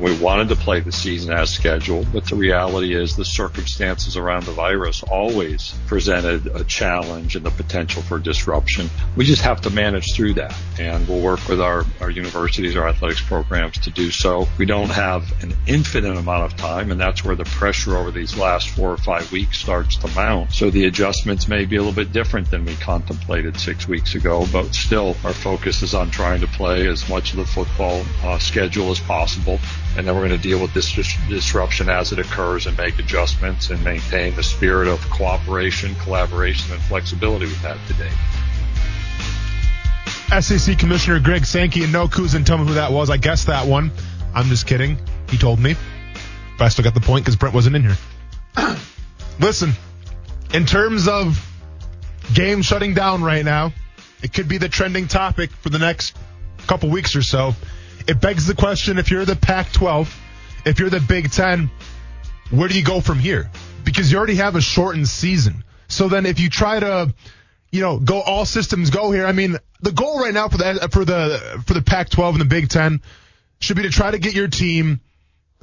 We 0.00 0.16
wanted 0.18 0.48
to 0.48 0.56
play 0.56 0.80
the 0.80 0.92
season 0.92 1.30
as 1.30 1.52
scheduled, 1.52 2.10
but 2.10 2.24
the 2.24 2.34
reality 2.34 2.94
is 2.94 3.16
the 3.16 3.24
circumstances 3.24 4.16
around 4.16 4.46
the 4.46 4.52
virus 4.52 5.02
always 5.02 5.74
presented 5.86 6.46
a 6.46 6.64
challenge 6.64 7.36
and 7.36 7.44
the 7.44 7.50
potential 7.50 8.00
for 8.00 8.18
disruption. 8.18 8.88
We 9.14 9.26
just 9.26 9.42
have 9.42 9.60
to 9.60 9.70
manage 9.70 10.14
through 10.14 10.34
that 10.34 10.56
and 10.78 11.06
we'll 11.06 11.20
work 11.20 11.46
with 11.48 11.60
our, 11.60 11.84
our 12.00 12.08
universities, 12.08 12.76
our 12.76 12.88
athletics 12.88 13.20
programs 13.20 13.76
to 13.80 13.90
do 13.90 14.10
so. 14.10 14.48
We 14.56 14.64
don't 14.64 14.88
have 14.88 15.34
an 15.42 15.52
infinite 15.66 16.16
amount 16.16 16.50
of 16.50 16.56
time 16.56 16.90
and 16.90 16.98
that's 16.98 17.22
where 17.22 17.36
the 17.36 17.44
pressure 17.44 17.98
over 17.98 18.10
these 18.10 18.38
last 18.38 18.70
four 18.70 18.90
or 18.90 18.96
five 18.96 19.30
weeks 19.30 19.58
starts 19.58 19.96
to 19.98 20.08
mount. 20.14 20.52
So 20.52 20.70
the 20.70 20.86
adjustments 20.86 21.46
may 21.46 21.66
be 21.66 21.76
a 21.76 21.82
little 21.82 21.92
bit 21.92 22.10
different 22.10 22.50
than 22.50 22.64
we 22.64 22.74
contemplated 22.76 23.60
six 23.60 23.86
weeks 23.86 24.14
ago, 24.14 24.46
but 24.50 24.74
still 24.74 25.14
our 25.24 25.34
focus 25.34 25.82
is 25.82 25.92
on 25.92 26.10
trying 26.10 26.40
to 26.40 26.46
play 26.46 26.86
as 26.86 27.06
much 27.10 27.32
of 27.32 27.36
the 27.36 27.44
football 27.44 28.02
uh, 28.22 28.38
schedule 28.38 28.90
as 28.90 29.00
possible 29.00 29.58
and 29.96 30.06
then 30.06 30.14
we're 30.14 30.26
going 30.26 30.40
to 30.40 30.48
deal 30.48 30.60
with 30.60 30.72
this 30.72 30.92
dis- 30.92 31.16
disruption 31.28 31.88
as 31.88 32.12
it 32.12 32.18
occurs 32.18 32.66
and 32.66 32.76
make 32.76 32.98
adjustments 32.98 33.70
and 33.70 33.82
maintain 33.84 34.34
the 34.36 34.42
spirit 34.42 34.88
of 34.88 35.00
cooperation, 35.10 35.94
collaboration, 35.96 36.72
and 36.72 36.80
flexibility 36.82 37.46
we've 37.46 37.56
had 37.56 37.78
today. 37.86 38.10
SEC 40.40 40.78
Commissioner 40.78 41.18
Greg 41.18 41.44
Sankey 41.44 41.82
and 41.82 41.92
no 41.92 42.06
Kuzin. 42.06 42.46
Tell 42.46 42.58
me 42.58 42.66
who 42.66 42.74
that 42.74 42.92
was. 42.92 43.10
I 43.10 43.16
guessed 43.16 43.48
that 43.48 43.66
one. 43.66 43.90
I'm 44.32 44.46
just 44.46 44.66
kidding. 44.66 44.96
He 45.28 45.36
told 45.36 45.58
me. 45.58 45.74
But 46.56 46.66
I 46.66 46.68
still 46.68 46.84
got 46.84 46.94
the 46.94 47.00
point 47.00 47.24
because 47.24 47.34
Brent 47.34 47.54
wasn't 47.54 47.74
in 47.74 47.82
here. 47.82 47.96
Listen, 49.40 49.72
in 50.54 50.66
terms 50.66 51.08
of 51.08 51.44
game 52.32 52.62
shutting 52.62 52.94
down 52.94 53.24
right 53.24 53.44
now, 53.44 53.72
it 54.22 54.32
could 54.32 54.46
be 54.46 54.58
the 54.58 54.68
trending 54.68 55.08
topic 55.08 55.50
for 55.50 55.68
the 55.70 55.78
next 55.78 56.16
couple 56.66 56.90
weeks 56.90 57.16
or 57.16 57.22
so. 57.22 57.54
It 58.06 58.20
begs 58.20 58.46
the 58.46 58.54
question 58.54 58.98
if 58.98 59.10
you're 59.10 59.24
the 59.24 59.36
Pac 59.36 59.72
12, 59.72 60.20
if 60.64 60.78
you're 60.78 60.90
the 60.90 61.00
Big 61.00 61.30
Ten, 61.30 61.70
where 62.50 62.68
do 62.68 62.76
you 62.76 62.84
go 62.84 63.00
from 63.00 63.18
here? 63.18 63.50
Because 63.84 64.10
you 64.10 64.18
already 64.18 64.36
have 64.36 64.56
a 64.56 64.60
shortened 64.60 65.08
season. 65.08 65.64
So 65.88 66.08
then 66.08 66.26
if 66.26 66.40
you 66.40 66.50
try 66.50 66.80
to, 66.80 67.14
you 67.70 67.80
know, 67.80 67.98
go 67.98 68.20
all 68.20 68.44
systems 68.44 68.90
go 68.90 69.10
here, 69.10 69.26
I 69.26 69.32
mean, 69.32 69.56
the 69.80 69.92
goal 69.92 70.20
right 70.20 70.34
now 70.34 70.48
for 70.48 70.58
the 70.58 70.88
for 70.90 71.04
the 71.04 71.62
for 71.66 71.74
the 71.74 71.82
Pac-12 71.82 72.32
and 72.32 72.40
the 72.40 72.44
Big 72.44 72.68
Ten 72.68 73.00
should 73.60 73.76
be 73.76 73.82
to 73.82 73.90
try 73.90 74.10
to 74.10 74.18
get 74.18 74.34
your 74.34 74.48
team 74.48 75.00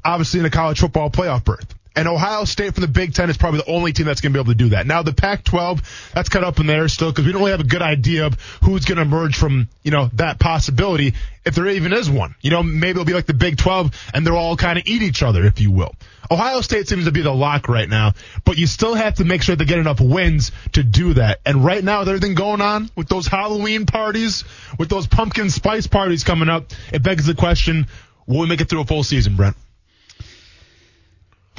obviously 0.04 0.40
in 0.40 0.46
a 0.46 0.50
college 0.50 0.80
football 0.80 1.10
playoff 1.10 1.44
berth. 1.44 1.76
And 1.98 2.08
Ohio 2.08 2.46
State 2.46 2.76
from 2.76 2.82
the 2.82 2.88
Big 2.88 3.16
Ten 3.16 3.32
is 3.32 3.38
probably 3.38 3.62
the 3.62 3.72
only 3.72 3.92
team 3.92 4.06
that's 4.06 4.22
going 4.22 4.32
to 4.32 4.38
be 4.38 4.40
able 4.40 4.52
to 4.52 4.58
do 4.58 4.70
that. 4.70 4.86
Now 4.86 5.02
the 5.02 5.14
Pac-12, 5.14 6.12
that's 6.14 6.30
cut 6.30 6.44
up 6.44 6.60
in 6.60 6.68
there 6.68 6.88
still 6.90 7.12
because 7.12 7.26
we 7.26 7.32
don't 7.32 7.42
really 7.42 7.54
have 7.54 7.60
a 7.60 7.64
good 7.64 7.82
idea 7.82 8.28
of 8.28 8.40
who's 8.64 8.86
going 8.86 8.98
to 8.98 9.02
emerge 9.02 9.36
from, 9.36 9.68
you 9.82 9.90
know, 9.90 10.12
that 10.14 10.38
possibility 10.38 11.16
if 11.44 11.56
there 11.56 11.66
even 11.66 11.94
is 11.94 12.08
one. 12.08 12.36
You 12.42 12.52
know, 12.52 12.62
maybe 12.62 12.92
it'll 12.92 13.04
be 13.04 13.14
like 13.14 13.26
the 13.26 13.34
Big 13.34 13.58
12 13.58 14.12
and 14.14 14.28
they'll 14.28 14.36
all 14.36 14.56
kind 14.56 14.78
of 14.78 14.86
eat 14.86 15.02
each 15.02 15.24
other, 15.24 15.44
if 15.44 15.60
you 15.60 15.72
will. 15.72 15.96
Ohio 16.30 16.62
State 16.62 16.88
seems 16.88 17.06
to 17.06 17.12
be 17.12 17.24
the 17.24 17.34
lock 17.34 17.68
right 17.68 17.90
now, 17.90 18.14
but 18.46 18.60
you 18.60 18.68
still 18.68 18.94
have 18.94 19.16
to 19.16 19.26
make 19.26 19.42
sure 19.42 19.56
they 19.56 19.66
get 19.66 19.80
enough 19.80 20.00
wins 20.00 20.52
to 20.74 20.84
do 20.84 21.16
that. 21.16 21.40
And 21.48 21.66
right 21.66 21.84
now, 21.84 22.02
with 22.02 22.10
everything 22.10 22.36
going 22.36 22.62
on 22.62 22.92
with 22.96 23.08
those 23.08 23.26
Halloween 23.26 23.88
parties, 23.88 24.44
with 24.78 24.90
those 24.90 25.08
pumpkin 25.08 25.50
spice 25.50 25.88
parties 25.88 26.24
coming 26.24 26.48
up, 26.48 26.66
it 26.94 27.02
begs 27.02 27.26
the 27.26 27.34
question, 27.34 27.88
will 28.28 28.42
we 28.42 28.48
make 28.48 28.62
it 28.62 28.70
through 28.70 28.82
a 28.82 28.86
full 28.86 29.04
season, 29.04 29.36
Brent? 29.36 29.56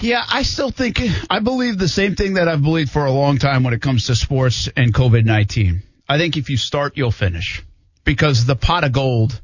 Yeah, 0.01 0.25
I 0.29 0.43
still 0.43 0.71
think 0.71 1.01
I 1.29 1.41
believe 1.41 1.79
the 1.79 1.89
same 1.89 2.15
thing 2.15 2.35
that 2.35 2.49
I've 2.49 2.63
believed 2.63 2.91
for 2.91 3.05
a 3.05 3.11
long 3.11 3.39
time 3.39 3.65
when 3.65 3.75
it 3.75 3.83
comes 3.83 4.07
to 4.07 4.15
sports 4.15 4.69
and 4.77 4.95
COVID 4.95 5.25
nineteen. 5.25 5.83
I 6.09 6.19
think 6.19 6.37
if 6.37 6.51
you 6.51 6.57
start, 6.57 6.97
you'll 6.97 7.11
finish 7.11 7.65
because 8.05 8.47
the 8.47 8.57
pot 8.57 8.85
of 8.85 8.93
gold 8.93 9.41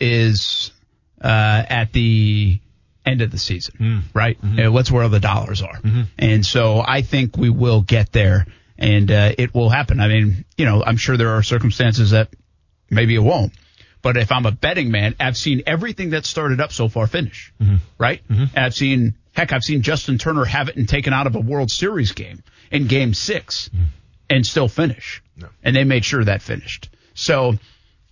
is 0.00 0.72
uh, 1.20 1.62
at 1.68 1.92
the 1.92 2.58
end 3.04 3.22
of 3.22 3.30
the 3.30 3.38
season, 3.38 3.74
hmm. 3.76 3.98
right? 4.14 4.40
Mm-hmm. 4.40 4.58
And 4.58 4.76
That's 4.76 4.90
where 4.90 5.08
the 5.08 5.20
dollars 5.20 5.62
are, 5.62 5.76
mm-hmm. 5.76 6.02
and 6.18 6.44
so 6.44 6.82
I 6.86 7.02
think 7.02 7.36
we 7.36 7.50
will 7.50 7.82
get 7.82 8.12
there, 8.12 8.46
and 8.78 9.10
uh, 9.10 9.32
it 9.36 9.54
will 9.54 9.68
happen. 9.68 10.00
I 10.00 10.08
mean, 10.08 10.44
you 10.56 10.64
know, 10.64 10.82
I'm 10.82 10.96
sure 10.96 11.16
there 11.16 11.30
are 11.36 11.42
circumstances 11.42 12.10
that 12.10 12.30
maybe 12.90 13.14
it 13.14 13.20
won't. 13.22 13.52
But 14.00 14.16
if 14.16 14.30
I'm 14.30 14.46
a 14.46 14.52
betting 14.52 14.90
man, 14.90 15.16
I've 15.18 15.36
seen 15.36 15.64
everything 15.66 16.10
that 16.10 16.24
started 16.24 16.60
up 16.60 16.72
so 16.72 16.88
far 16.88 17.06
finish, 17.08 17.52
mm-hmm. 17.60 17.76
right? 17.98 18.22
And 18.54 18.64
I've 18.64 18.74
seen, 18.74 19.17
heck, 19.34 19.52
I've 19.52 19.62
seen 19.62 19.82
Justin 19.82 20.18
Turner 20.18 20.44
have 20.44 20.68
it 20.68 20.76
and 20.76 20.88
taken 20.88 21.12
out 21.12 21.26
of 21.26 21.36
a 21.36 21.40
World 21.40 21.70
Series 21.70 22.12
game 22.12 22.42
in 22.70 22.86
game 22.86 23.14
6 23.14 23.70
and 24.30 24.46
still 24.46 24.68
finish. 24.68 25.22
And 25.62 25.76
they 25.76 25.84
made 25.84 26.04
sure 26.04 26.24
that 26.24 26.42
finished. 26.42 26.88
So 27.14 27.54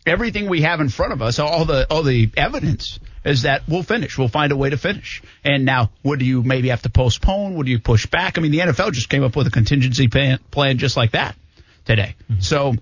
everything 0.06 0.48
we 0.48 0.62
have 0.62 0.80
in 0.80 0.88
front 0.88 1.12
of 1.12 1.22
us, 1.22 1.38
all 1.38 1.64
the, 1.64 1.86
all 1.90 2.02
the 2.02 2.30
evidence 2.36 3.00
is 3.24 3.42
that 3.42 3.62
we'll 3.68 3.82
finish. 3.82 4.16
We'll 4.16 4.28
find 4.28 4.52
a 4.52 4.56
way 4.56 4.70
to 4.70 4.76
finish. 4.76 5.22
And 5.44 5.64
now, 5.64 5.90
would 6.04 6.22
you 6.22 6.42
maybe 6.42 6.68
have 6.68 6.82
to 6.82 6.90
postpone? 6.90 7.56
Would 7.56 7.68
you 7.68 7.80
push 7.80 8.06
back? 8.06 8.38
I 8.38 8.40
mean, 8.40 8.52
the 8.52 8.60
NFL 8.60 8.92
just 8.92 9.08
came 9.08 9.24
up 9.24 9.34
with 9.34 9.48
a 9.48 9.50
contingency 9.50 10.08
plan, 10.08 10.38
plan 10.50 10.78
just 10.78 10.96
like 10.96 11.12
that 11.12 11.36
today. 11.84 12.14
So 12.38 12.74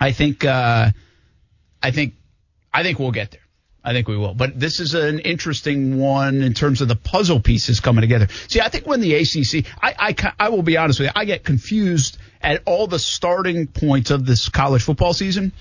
I 0.00 0.12
think, 0.12 0.44
uh, 0.44 0.90
I 1.82 1.90
think 1.90 2.14
I 2.72 2.82
think 2.82 2.98
we'll 2.98 3.12
get 3.12 3.30
there. 3.30 3.40
I 3.88 3.94
think 3.94 4.06
we 4.06 4.18
will. 4.18 4.34
But 4.34 4.60
this 4.60 4.80
is 4.80 4.92
an 4.92 5.20
interesting 5.20 5.98
one 5.98 6.42
in 6.42 6.52
terms 6.52 6.82
of 6.82 6.88
the 6.88 6.94
puzzle 6.94 7.40
pieces 7.40 7.80
coming 7.80 8.02
together. 8.02 8.28
See, 8.46 8.60
I 8.60 8.68
think 8.68 8.86
when 8.86 9.00
the 9.00 9.14
ACC, 9.14 9.64
I, 9.82 9.94
I, 10.10 10.32
I 10.38 10.48
will 10.50 10.62
be 10.62 10.76
honest 10.76 11.00
with 11.00 11.06
you, 11.06 11.12
I 11.16 11.24
get 11.24 11.42
confused 11.42 12.18
at 12.42 12.62
all 12.66 12.86
the 12.86 12.98
starting 12.98 13.66
points 13.66 14.10
of 14.10 14.26
this 14.26 14.50
college 14.50 14.82
football 14.82 15.14
season. 15.14 15.52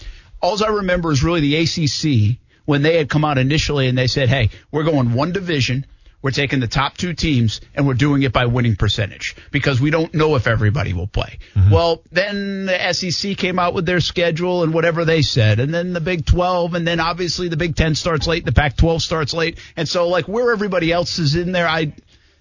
All 0.42 0.62
I 0.62 0.68
remember 0.68 1.14
is 1.14 1.24
really 1.24 1.40
the 1.40 1.56
ACC 1.56 2.38
when 2.66 2.82
they 2.82 2.98
had 2.98 3.10
come 3.10 3.24
out 3.24 3.38
initially 3.38 3.88
and 3.88 3.98
they 3.98 4.08
said, 4.08 4.28
hey, 4.28 4.50
we're 4.72 4.84
going 4.84 5.14
one 5.14 5.32
division. 5.32 5.86
We're 6.22 6.32
taking 6.32 6.60
the 6.60 6.68
top 6.68 6.98
two 6.98 7.14
teams 7.14 7.62
and 7.76 7.86
we're 7.88 7.94
doing 7.94 8.24
it 8.24 8.34
by 8.34 8.48
winning 8.48 8.76
percentage 8.76 9.36
because 9.52 9.80
we 9.80 9.92
don't 9.92 10.14
know 10.16 10.36
if 10.36 10.48
everybody 10.48 10.94
will 10.94 11.08
play. 11.08 11.38
Well, 11.72 12.02
then 12.12 12.66
the 12.66 12.94
SEC 12.94 13.38
came 13.38 13.60
out 13.60 13.74
with 13.76 13.86
their 13.86 14.00
schedule 14.00 14.64
and 14.64 14.74
whatever 14.74 15.06
they 15.06 15.22
said, 15.22 15.60
and 15.60 15.72
then 15.74 15.94
the 15.94 16.02
Big 16.02 16.26
12, 16.26 16.74
and 16.74 16.88
then 16.88 17.00
obviously 17.00 17.50
the 17.50 17.58
Big 17.58 17.76
10 17.76 17.94
starts 17.96 18.26
late, 18.28 18.46
the 18.46 18.52
Pac 18.52 18.76
12 18.78 19.04
starts 19.04 19.34
late. 19.34 19.60
And 19.78 19.88
so, 19.88 20.08
like, 20.10 20.28
where 20.28 20.52
everybody 20.52 20.92
else 20.92 21.20
is 21.20 21.36
in 21.36 21.52
there, 21.52 21.68
I. 21.68 21.94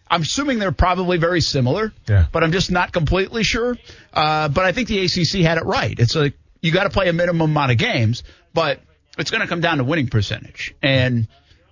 I'm 0.09 0.23
assuming 0.23 0.61
they're 0.61 0.71
probably 0.71 1.19
very 1.19 1.41
similar, 1.41 1.93
Yeah. 2.09 2.27
but 2.31 2.45
I'm 2.45 2.53
just 2.53 2.71
not 2.71 2.93
completely 2.93 3.43
sure. 3.43 3.77
Uh, 4.15 4.49
but 4.49 4.65
I 4.65 4.71
think 4.71 4.87
the 4.87 5.05
ACC 5.05 5.41
had 5.45 5.59
it 5.59 5.65
right. 5.65 5.99
It's 5.99 6.15
like 6.15 6.35
you 6.63 6.71
got 6.71 6.85
to 6.85 6.91
play 6.91 7.09
a 7.09 7.13
minimum 7.13 7.51
amount 7.51 7.73
of 7.73 7.79
games, 7.79 8.23
but 8.55 8.81
it's 9.19 9.33
going 9.33 9.41
to 9.41 9.49
come 9.49 9.61
down 9.61 9.79
to 9.79 9.85
winning 9.85 10.07
percentage. 10.07 10.77
And 10.81 11.27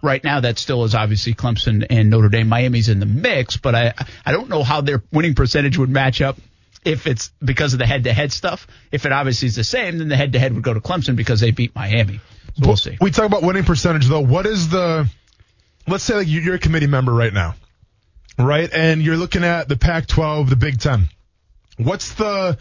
right 0.04 0.22
now, 0.22 0.40
that 0.40 0.58
still 0.58 0.84
is 0.84 0.94
obviously 0.94 1.34
Clemson 1.34 1.86
and 1.90 2.10
Notre 2.10 2.28
Dame. 2.28 2.48
Miami's 2.48 2.88
in 2.88 3.00
the 3.00 3.06
mix, 3.06 3.56
but 3.56 3.74
I 3.74 3.94
I 4.24 4.32
don't 4.32 4.48
know 4.48 4.62
how 4.62 4.80
their 4.82 5.02
winning 5.12 5.34
percentage 5.34 5.76
would 5.78 5.90
match 5.90 6.20
up. 6.20 6.36
If 6.84 7.06
it's 7.06 7.32
because 7.42 7.72
of 7.72 7.78
the 7.78 7.86
head-to-head 7.86 8.30
stuff, 8.30 8.66
if 8.92 9.06
it 9.06 9.12
obviously 9.12 9.46
is 9.46 9.56
the 9.56 9.64
same, 9.64 9.96
then 9.98 10.08
the 10.08 10.16
head-to-head 10.16 10.52
would 10.52 10.62
go 10.62 10.74
to 10.74 10.80
Clemson 10.80 11.16
because 11.16 11.40
they 11.40 11.50
beat 11.50 11.74
Miami. 11.74 12.20
So 12.60 12.66
we'll 12.66 12.76
see. 12.76 12.98
We 13.00 13.10
talk 13.10 13.24
about 13.24 13.42
winning 13.42 13.64
percentage 13.64 14.06
though. 14.06 14.20
What 14.20 14.44
is 14.46 14.68
the? 14.68 15.08
Let's 15.88 16.04
say 16.04 16.14
like 16.16 16.28
you- 16.28 16.42
you're 16.42 16.56
a 16.56 16.58
committee 16.58 16.86
member 16.86 17.12
right 17.12 17.32
now, 17.32 17.54
right? 18.38 18.70
And 18.72 19.02
you're 19.02 19.16
looking 19.16 19.44
at 19.44 19.68
the 19.68 19.76
Pac-12, 19.76 20.50
the 20.50 20.56
Big 20.56 20.78
Ten. 20.78 21.08
What's 21.78 22.14
the 22.14 22.58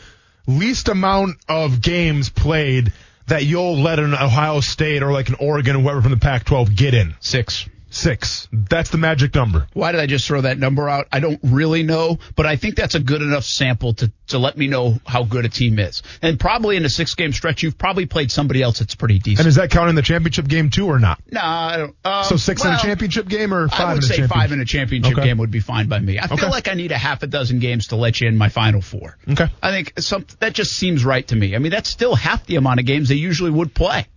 least 0.48 0.88
amount 0.90 1.38
of 1.48 1.82
games 1.82 2.30
played 2.30 2.92
that 3.28 3.46
you'll 3.46 3.78
let 3.78 4.00
an 4.00 4.14
Ohio 4.14 4.60
State 4.60 5.04
or 5.04 5.12
like 5.12 5.30
an 5.30 5.36
Oregon 5.40 5.76
or 5.76 5.80
whoever 5.80 6.02
from 6.02 6.12
the 6.12 6.18
Pac-12 6.18 6.76
get 6.76 6.94
in? 6.94 7.16
Six. 7.20 7.68
Six. 7.94 8.48
That's 8.52 8.90
the 8.90 8.98
magic 8.98 9.36
number. 9.36 9.68
Why 9.74 9.92
did 9.92 10.02
I 10.02 10.08
just 10.08 10.26
throw 10.28 10.42
that 10.42 10.58
number 10.58 10.90
out? 10.90 11.08
I 11.12 11.20
don't 11.20 11.40
really 11.44 11.84
know, 11.84 12.18
but 12.36 12.48
I 12.48 12.56
think 12.56 12.76
that's 12.76 12.96
a 12.96 13.00
good 13.00 13.22
enough 13.22 13.44
sample 13.44 13.94
to, 13.94 14.12
to 14.30 14.40
let 14.40 14.58
me 14.58 14.66
know 14.66 14.98
how 15.06 15.24
good 15.24 15.46
a 15.46 15.50
team 15.50 15.78
is. 15.78 16.02
And 16.24 16.40
probably 16.40 16.76
in 16.76 16.86
a 16.86 16.90
six 16.90 17.14
game 17.14 17.32
stretch, 17.34 17.62
you've 17.62 17.78
probably 17.78 18.08
played 18.08 18.32
somebody 18.32 18.64
else 18.64 18.80
that's 18.80 18.96
pretty 18.96 19.20
decent. 19.20 19.42
And 19.42 19.48
is 19.48 19.56
that 19.56 19.70
counting 19.70 19.94
the 19.94 20.02
championship 20.02 20.48
game 20.48 20.72
too 20.72 20.88
or 20.88 20.98
not? 20.98 21.22
Nah, 21.32 21.42
I 21.44 21.78
don't, 21.78 21.96
um, 22.04 22.24
So 22.24 22.36
six 22.38 22.66
in 22.66 22.74
a 22.74 22.78
championship 22.78 23.28
game 23.28 23.54
or 23.54 23.68
five 23.70 23.80
I 23.82 23.94
would 23.94 24.04
say 24.04 24.26
five 24.26 24.52
in 24.52 24.60
a 24.60 24.66
championship 24.66 25.14
Okay. 25.20 25.28
game 25.28 25.38
would 25.38 25.52
be 25.52 25.60
fine 25.60 25.88
by 25.88 26.00
me. 26.00 26.18
I 26.18 26.26
feel 26.26 26.40
Okay. 26.40 26.50
like 26.50 26.68
I 26.68 26.74
need 26.74 26.92
a 26.92 26.98
half 26.98 27.22
a 27.22 27.28
dozen 27.28 27.60
games 27.60 27.90
to 27.90 27.96
let 27.96 28.20
you 28.20 28.28
in 28.28 28.38
my 28.38 28.50
final 28.50 28.82
four. 28.82 29.18
Okay. 29.30 29.48
I 29.62 29.70
think 29.70 29.94
some 30.00 30.26
that 30.40 30.54
just 30.54 30.72
seems 30.72 31.06
right 31.06 31.28
to 31.28 31.36
me. 31.36 31.56
I 31.56 31.60
mean, 31.60 31.72
that's 31.72 31.90
still 31.90 32.16
half 32.16 32.44
the 32.48 32.56
amount 32.56 32.80
of 32.80 32.88
games 32.88 33.10
they 33.10 33.16
usually 33.16 33.52
would 33.52 33.76
play. 33.76 34.08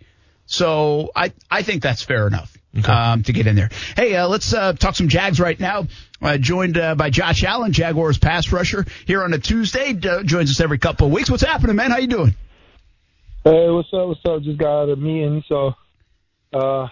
So 0.46 1.10
I 1.14 1.32
I 1.50 1.62
think 1.62 1.82
that's 1.82 2.02
fair 2.02 2.26
enough 2.26 2.55
um, 2.84 3.22
to 3.24 3.32
get 3.32 3.46
in 3.46 3.56
there. 3.56 3.70
Hey, 3.96 4.16
uh, 4.16 4.28
let's 4.28 4.52
uh, 4.52 4.72
talk 4.72 4.94
some 4.94 5.08
Jags 5.08 5.40
right 5.40 5.58
now. 5.58 5.86
Uh, 6.20 6.38
joined 6.38 6.78
uh, 6.78 6.94
by 6.94 7.10
Josh 7.10 7.44
Allen, 7.44 7.72
Jaguars 7.72 8.18
pass 8.18 8.50
rusher, 8.52 8.86
here 9.06 9.22
on 9.22 9.32
a 9.32 9.38
Tuesday. 9.38 9.90
Uh, 9.90 10.22
joins 10.22 10.50
us 10.50 10.60
every 10.60 10.78
couple 10.78 11.06
of 11.06 11.12
weeks. 11.12 11.30
What's 11.30 11.44
happening, 11.44 11.76
man? 11.76 11.90
How 11.90 11.98
you 11.98 12.06
doing? 12.06 12.34
Hey, 13.44 13.70
what's 13.70 13.92
up? 13.92 14.08
What's 14.08 14.24
up? 14.24 14.42
Just 14.42 14.58
got 14.58 14.82
out 14.82 14.88
of 14.88 14.98
a 14.98 15.00
meeting, 15.00 15.44
so 15.48 15.74
uh, 16.52 16.88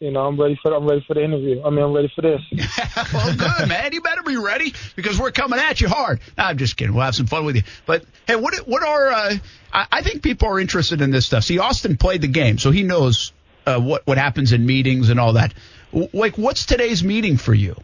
you 0.00 0.10
know, 0.10 0.26
I'm 0.26 0.40
ready 0.40 0.58
for 0.62 0.74
I'm 0.74 0.86
ready 0.86 1.04
for 1.06 1.12
the 1.12 1.22
interview. 1.22 1.62
I 1.62 1.68
mean, 1.68 1.84
I'm 1.84 1.92
ready 1.92 2.10
for 2.14 2.22
this. 2.22 2.40
well, 3.12 3.36
good, 3.36 3.68
man. 3.68 3.92
You 3.92 4.00
better 4.00 4.22
be 4.22 4.38
ready 4.38 4.72
because 4.96 5.20
we're 5.20 5.30
coming 5.30 5.58
at 5.58 5.80
you 5.80 5.88
hard. 5.88 6.20
Nah, 6.38 6.46
I'm 6.46 6.56
just 6.56 6.76
kidding. 6.78 6.94
We'll 6.94 7.04
have 7.04 7.14
some 7.14 7.26
fun 7.26 7.44
with 7.44 7.56
you. 7.56 7.62
But 7.84 8.04
hey, 8.26 8.36
what 8.36 8.56
what 8.66 8.82
are 8.82 9.08
uh, 9.08 9.34
I, 9.72 9.86
I 9.92 10.02
think 10.02 10.22
people 10.22 10.48
are 10.48 10.58
interested 10.58 11.02
in 11.02 11.10
this 11.10 11.26
stuff. 11.26 11.44
See, 11.44 11.58
Austin 11.58 11.98
played 11.98 12.22
the 12.22 12.28
game, 12.28 12.56
so 12.56 12.70
he 12.70 12.82
knows 12.82 13.32
uh, 13.70 13.80
what 13.80 14.06
what 14.06 14.18
happens 14.18 14.52
in 14.52 14.66
meetings 14.66 15.10
and 15.10 15.20
all 15.20 15.34
that. 15.34 15.54
Like, 15.92 16.36
what's 16.38 16.66
today's 16.66 17.02
meeting 17.02 17.36
for 17.36 17.54
you? 17.54 17.76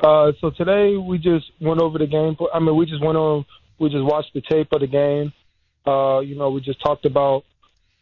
Uh, 0.00 0.32
so 0.40 0.50
today 0.50 0.96
we 0.96 1.18
just 1.18 1.50
went 1.60 1.80
over 1.80 1.98
the 1.98 2.06
game. 2.06 2.36
I 2.52 2.58
mean, 2.60 2.76
we 2.76 2.86
just 2.86 3.02
went 3.02 3.16
on. 3.16 3.44
We 3.78 3.88
just 3.88 4.04
watched 4.04 4.32
the 4.34 4.42
tape 4.42 4.68
of 4.72 4.80
the 4.80 4.86
game. 4.86 5.32
Uh, 5.86 6.20
you 6.20 6.36
know, 6.36 6.50
we 6.50 6.60
just 6.60 6.80
talked 6.80 7.04
about 7.04 7.44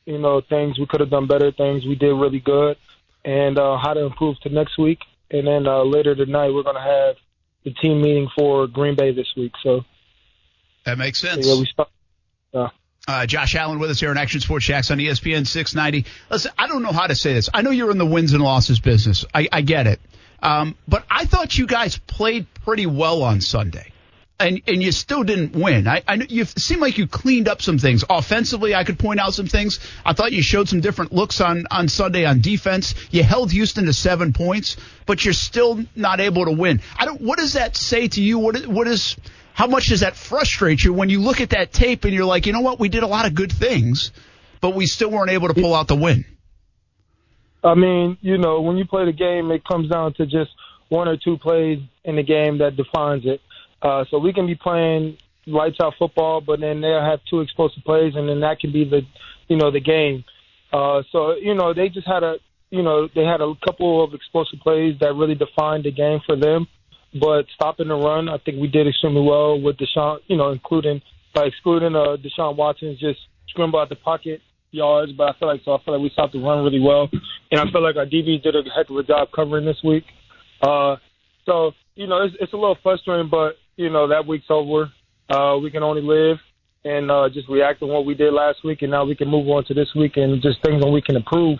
you 0.04 0.18
know 0.18 0.40
things 0.40 0.78
we 0.78 0.86
could 0.86 1.00
have 1.00 1.10
done 1.10 1.26
better, 1.26 1.52
things 1.52 1.84
we 1.86 1.94
did 1.94 2.12
really 2.12 2.40
good, 2.40 2.76
and 3.24 3.58
uh, 3.58 3.78
how 3.78 3.94
to 3.94 4.00
improve 4.00 4.38
to 4.40 4.48
next 4.48 4.78
week. 4.78 5.00
And 5.30 5.46
then 5.46 5.66
uh, 5.66 5.82
later 5.82 6.14
tonight 6.14 6.50
we're 6.50 6.62
gonna 6.62 6.82
have 6.82 7.16
the 7.64 7.72
team 7.72 8.00
meeting 8.00 8.28
for 8.36 8.66
Green 8.66 8.94
Bay 8.94 9.12
this 9.12 9.32
week. 9.36 9.52
So 9.62 9.84
That 10.84 10.98
makes 10.98 11.18
sense. 11.18 11.46
yeah, 11.46 11.58
we 11.58 11.66
start. 11.66 11.88
Uh, 12.54 12.68
Uh, 13.08 13.24
Josh 13.24 13.54
Allen 13.54 13.78
with 13.78 13.90
us 13.90 14.00
here 14.00 14.10
on 14.10 14.18
Action 14.18 14.40
Sports 14.40 14.64
Jax 14.64 14.90
on 14.90 14.98
ESPN 14.98 15.46
690. 15.46 16.08
Listen, 16.28 16.50
I 16.58 16.66
don't 16.66 16.82
know 16.82 16.90
how 16.90 17.06
to 17.06 17.14
say 17.14 17.34
this. 17.34 17.48
I 17.54 17.62
know 17.62 17.70
you're 17.70 17.92
in 17.92 17.98
the 17.98 18.06
wins 18.06 18.32
and 18.32 18.42
losses 18.42 18.80
business. 18.80 19.24
I, 19.32 19.48
I 19.52 19.60
get 19.60 19.86
it. 19.86 20.00
Um, 20.42 20.76
but 20.88 21.04
I 21.08 21.24
thought 21.24 21.56
you 21.56 21.68
guys 21.68 21.98
played 21.98 22.46
pretty 22.64 22.86
well 22.86 23.22
on 23.22 23.40
Sunday. 23.40 23.92
And, 24.40 24.60
and 24.66 24.82
you 24.82 24.90
still 24.92 25.22
didn't 25.22 25.54
win. 25.54 25.86
I, 25.86 26.02
I 26.06 26.14
you 26.14 26.44
seem 26.44 26.80
like 26.80 26.98
you 26.98 27.06
cleaned 27.06 27.48
up 27.48 27.62
some 27.62 27.78
things 27.78 28.04
offensively. 28.10 28.74
I 28.74 28.84
could 28.84 28.98
point 28.98 29.18
out 29.18 29.32
some 29.32 29.46
things. 29.46 29.78
I 30.04 30.12
thought 30.12 30.32
you 30.32 30.42
showed 30.42 30.68
some 30.68 30.80
different 30.80 31.12
looks 31.12 31.40
on 31.40 31.66
on 31.70 31.88
Sunday 31.88 32.26
on 32.26 32.42
defense. 32.42 32.94
You 33.10 33.22
held 33.22 33.50
Houston 33.52 33.86
to 33.86 33.94
seven 33.94 34.34
points, 34.34 34.76
but 35.06 35.24
you're 35.24 35.32
still 35.32 35.82
not 35.94 36.20
able 36.20 36.44
to 36.44 36.52
win. 36.52 36.82
I 36.98 37.06
don't. 37.06 37.22
What 37.22 37.38
does 37.38 37.54
that 37.54 37.78
say 37.78 38.08
to 38.08 38.20
you? 38.20 38.38
What 38.38 38.66
what 38.66 38.86
is 38.86 39.16
how 39.56 39.66
much 39.66 39.86
does 39.86 40.00
that 40.00 40.16
frustrate 40.16 40.84
you 40.84 40.92
when 40.92 41.08
you 41.08 41.18
look 41.18 41.40
at 41.40 41.50
that 41.50 41.72
tape 41.72 42.04
and 42.04 42.12
you're 42.12 42.26
like, 42.26 42.44
you 42.44 42.52
know 42.52 42.60
what, 42.60 42.78
we 42.78 42.90
did 42.90 43.02
a 43.02 43.06
lot 43.06 43.24
of 43.24 43.34
good 43.34 43.50
things, 43.50 44.12
but 44.60 44.74
we 44.74 44.84
still 44.84 45.10
weren't 45.10 45.30
able 45.30 45.48
to 45.48 45.54
pull 45.54 45.74
out 45.74 45.88
the 45.88 45.96
win. 45.96 46.26
I 47.64 47.74
mean, 47.74 48.18
you 48.20 48.36
know, 48.36 48.60
when 48.60 48.76
you 48.76 48.84
play 48.84 49.06
the 49.06 49.14
game, 49.14 49.50
it 49.50 49.64
comes 49.64 49.88
down 49.88 50.12
to 50.18 50.26
just 50.26 50.50
one 50.90 51.08
or 51.08 51.16
two 51.16 51.38
plays 51.38 51.78
in 52.04 52.16
the 52.16 52.22
game 52.22 52.58
that 52.58 52.76
defines 52.76 53.24
it. 53.24 53.40
Uh, 53.80 54.04
so 54.10 54.18
we 54.18 54.34
can 54.34 54.46
be 54.46 54.56
playing 54.56 55.16
lights 55.46 55.78
out 55.82 55.94
football, 55.98 56.42
but 56.42 56.60
then 56.60 56.82
they'll 56.82 57.00
have 57.00 57.20
two 57.30 57.40
explosive 57.40 57.82
plays, 57.82 58.12
and 58.14 58.28
then 58.28 58.40
that 58.40 58.60
can 58.60 58.72
be 58.72 58.84
the, 58.84 59.00
you 59.48 59.56
know, 59.56 59.70
the 59.70 59.80
game. 59.80 60.22
Uh, 60.70 61.02
so 61.10 61.34
you 61.34 61.54
know, 61.54 61.72
they 61.72 61.88
just 61.88 62.06
had 62.06 62.22
a, 62.22 62.34
you 62.68 62.82
know, 62.82 63.08
they 63.14 63.24
had 63.24 63.40
a 63.40 63.54
couple 63.64 64.04
of 64.04 64.12
explosive 64.12 64.60
plays 64.60 64.96
that 65.00 65.14
really 65.14 65.34
defined 65.34 65.84
the 65.84 65.92
game 65.92 66.20
for 66.26 66.36
them. 66.36 66.66
But 67.20 67.46
stopping 67.54 67.88
the 67.88 67.94
run, 67.94 68.28
I 68.28 68.38
think 68.38 68.60
we 68.60 68.68
did 68.68 68.86
extremely 68.86 69.22
well 69.22 69.60
with 69.60 69.76
Deshaun, 69.76 70.18
you 70.26 70.36
know, 70.36 70.50
including 70.50 71.00
by 71.34 71.44
excluding 71.44 71.94
uh, 71.94 72.16
Deshaun 72.16 72.56
Watson's 72.56 72.98
just 72.98 73.20
scramble 73.48 73.78
out 73.78 73.88
the 73.88 73.96
pocket 73.96 74.40
yards. 74.70 75.12
But 75.12 75.28
I 75.28 75.38
feel 75.38 75.48
like 75.48 75.60
so 75.64 75.74
I 75.74 75.82
feel 75.84 75.94
like 75.94 76.02
we 76.02 76.10
stopped 76.10 76.32
the 76.32 76.40
run 76.40 76.64
really 76.64 76.80
well, 76.80 77.08
and 77.50 77.60
I 77.60 77.70
feel 77.70 77.82
like 77.82 77.96
our 77.96 78.06
DBs 78.06 78.42
did 78.42 78.54
a 78.56 78.62
heck 78.74 78.90
of 78.90 78.96
a 78.96 79.02
job 79.02 79.28
covering 79.34 79.64
this 79.64 79.82
week. 79.84 80.04
Uh, 80.62 80.96
so 81.44 81.72
you 81.94 82.06
know, 82.06 82.22
it's, 82.22 82.34
it's 82.40 82.52
a 82.52 82.56
little 82.56 82.76
frustrating, 82.82 83.28
but 83.30 83.56
you 83.76 83.90
know 83.90 84.08
that 84.08 84.26
week's 84.26 84.46
over. 84.50 84.90
Uh, 85.28 85.58
we 85.62 85.70
can 85.70 85.82
only 85.82 86.02
live 86.02 86.38
and 86.84 87.10
uh, 87.10 87.28
just 87.28 87.48
react 87.48 87.80
to 87.80 87.86
what 87.86 88.06
we 88.06 88.14
did 88.14 88.32
last 88.32 88.62
week, 88.64 88.82
and 88.82 88.90
now 88.90 89.04
we 89.04 89.16
can 89.16 89.28
move 89.28 89.48
on 89.48 89.64
to 89.64 89.74
this 89.74 89.88
week 89.96 90.16
and 90.16 90.40
just 90.40 90.62
things 90.62 90.80
that 90.80 90.90
we 90.90 91.02
can 91.02 91.16
improve 91.16 91.58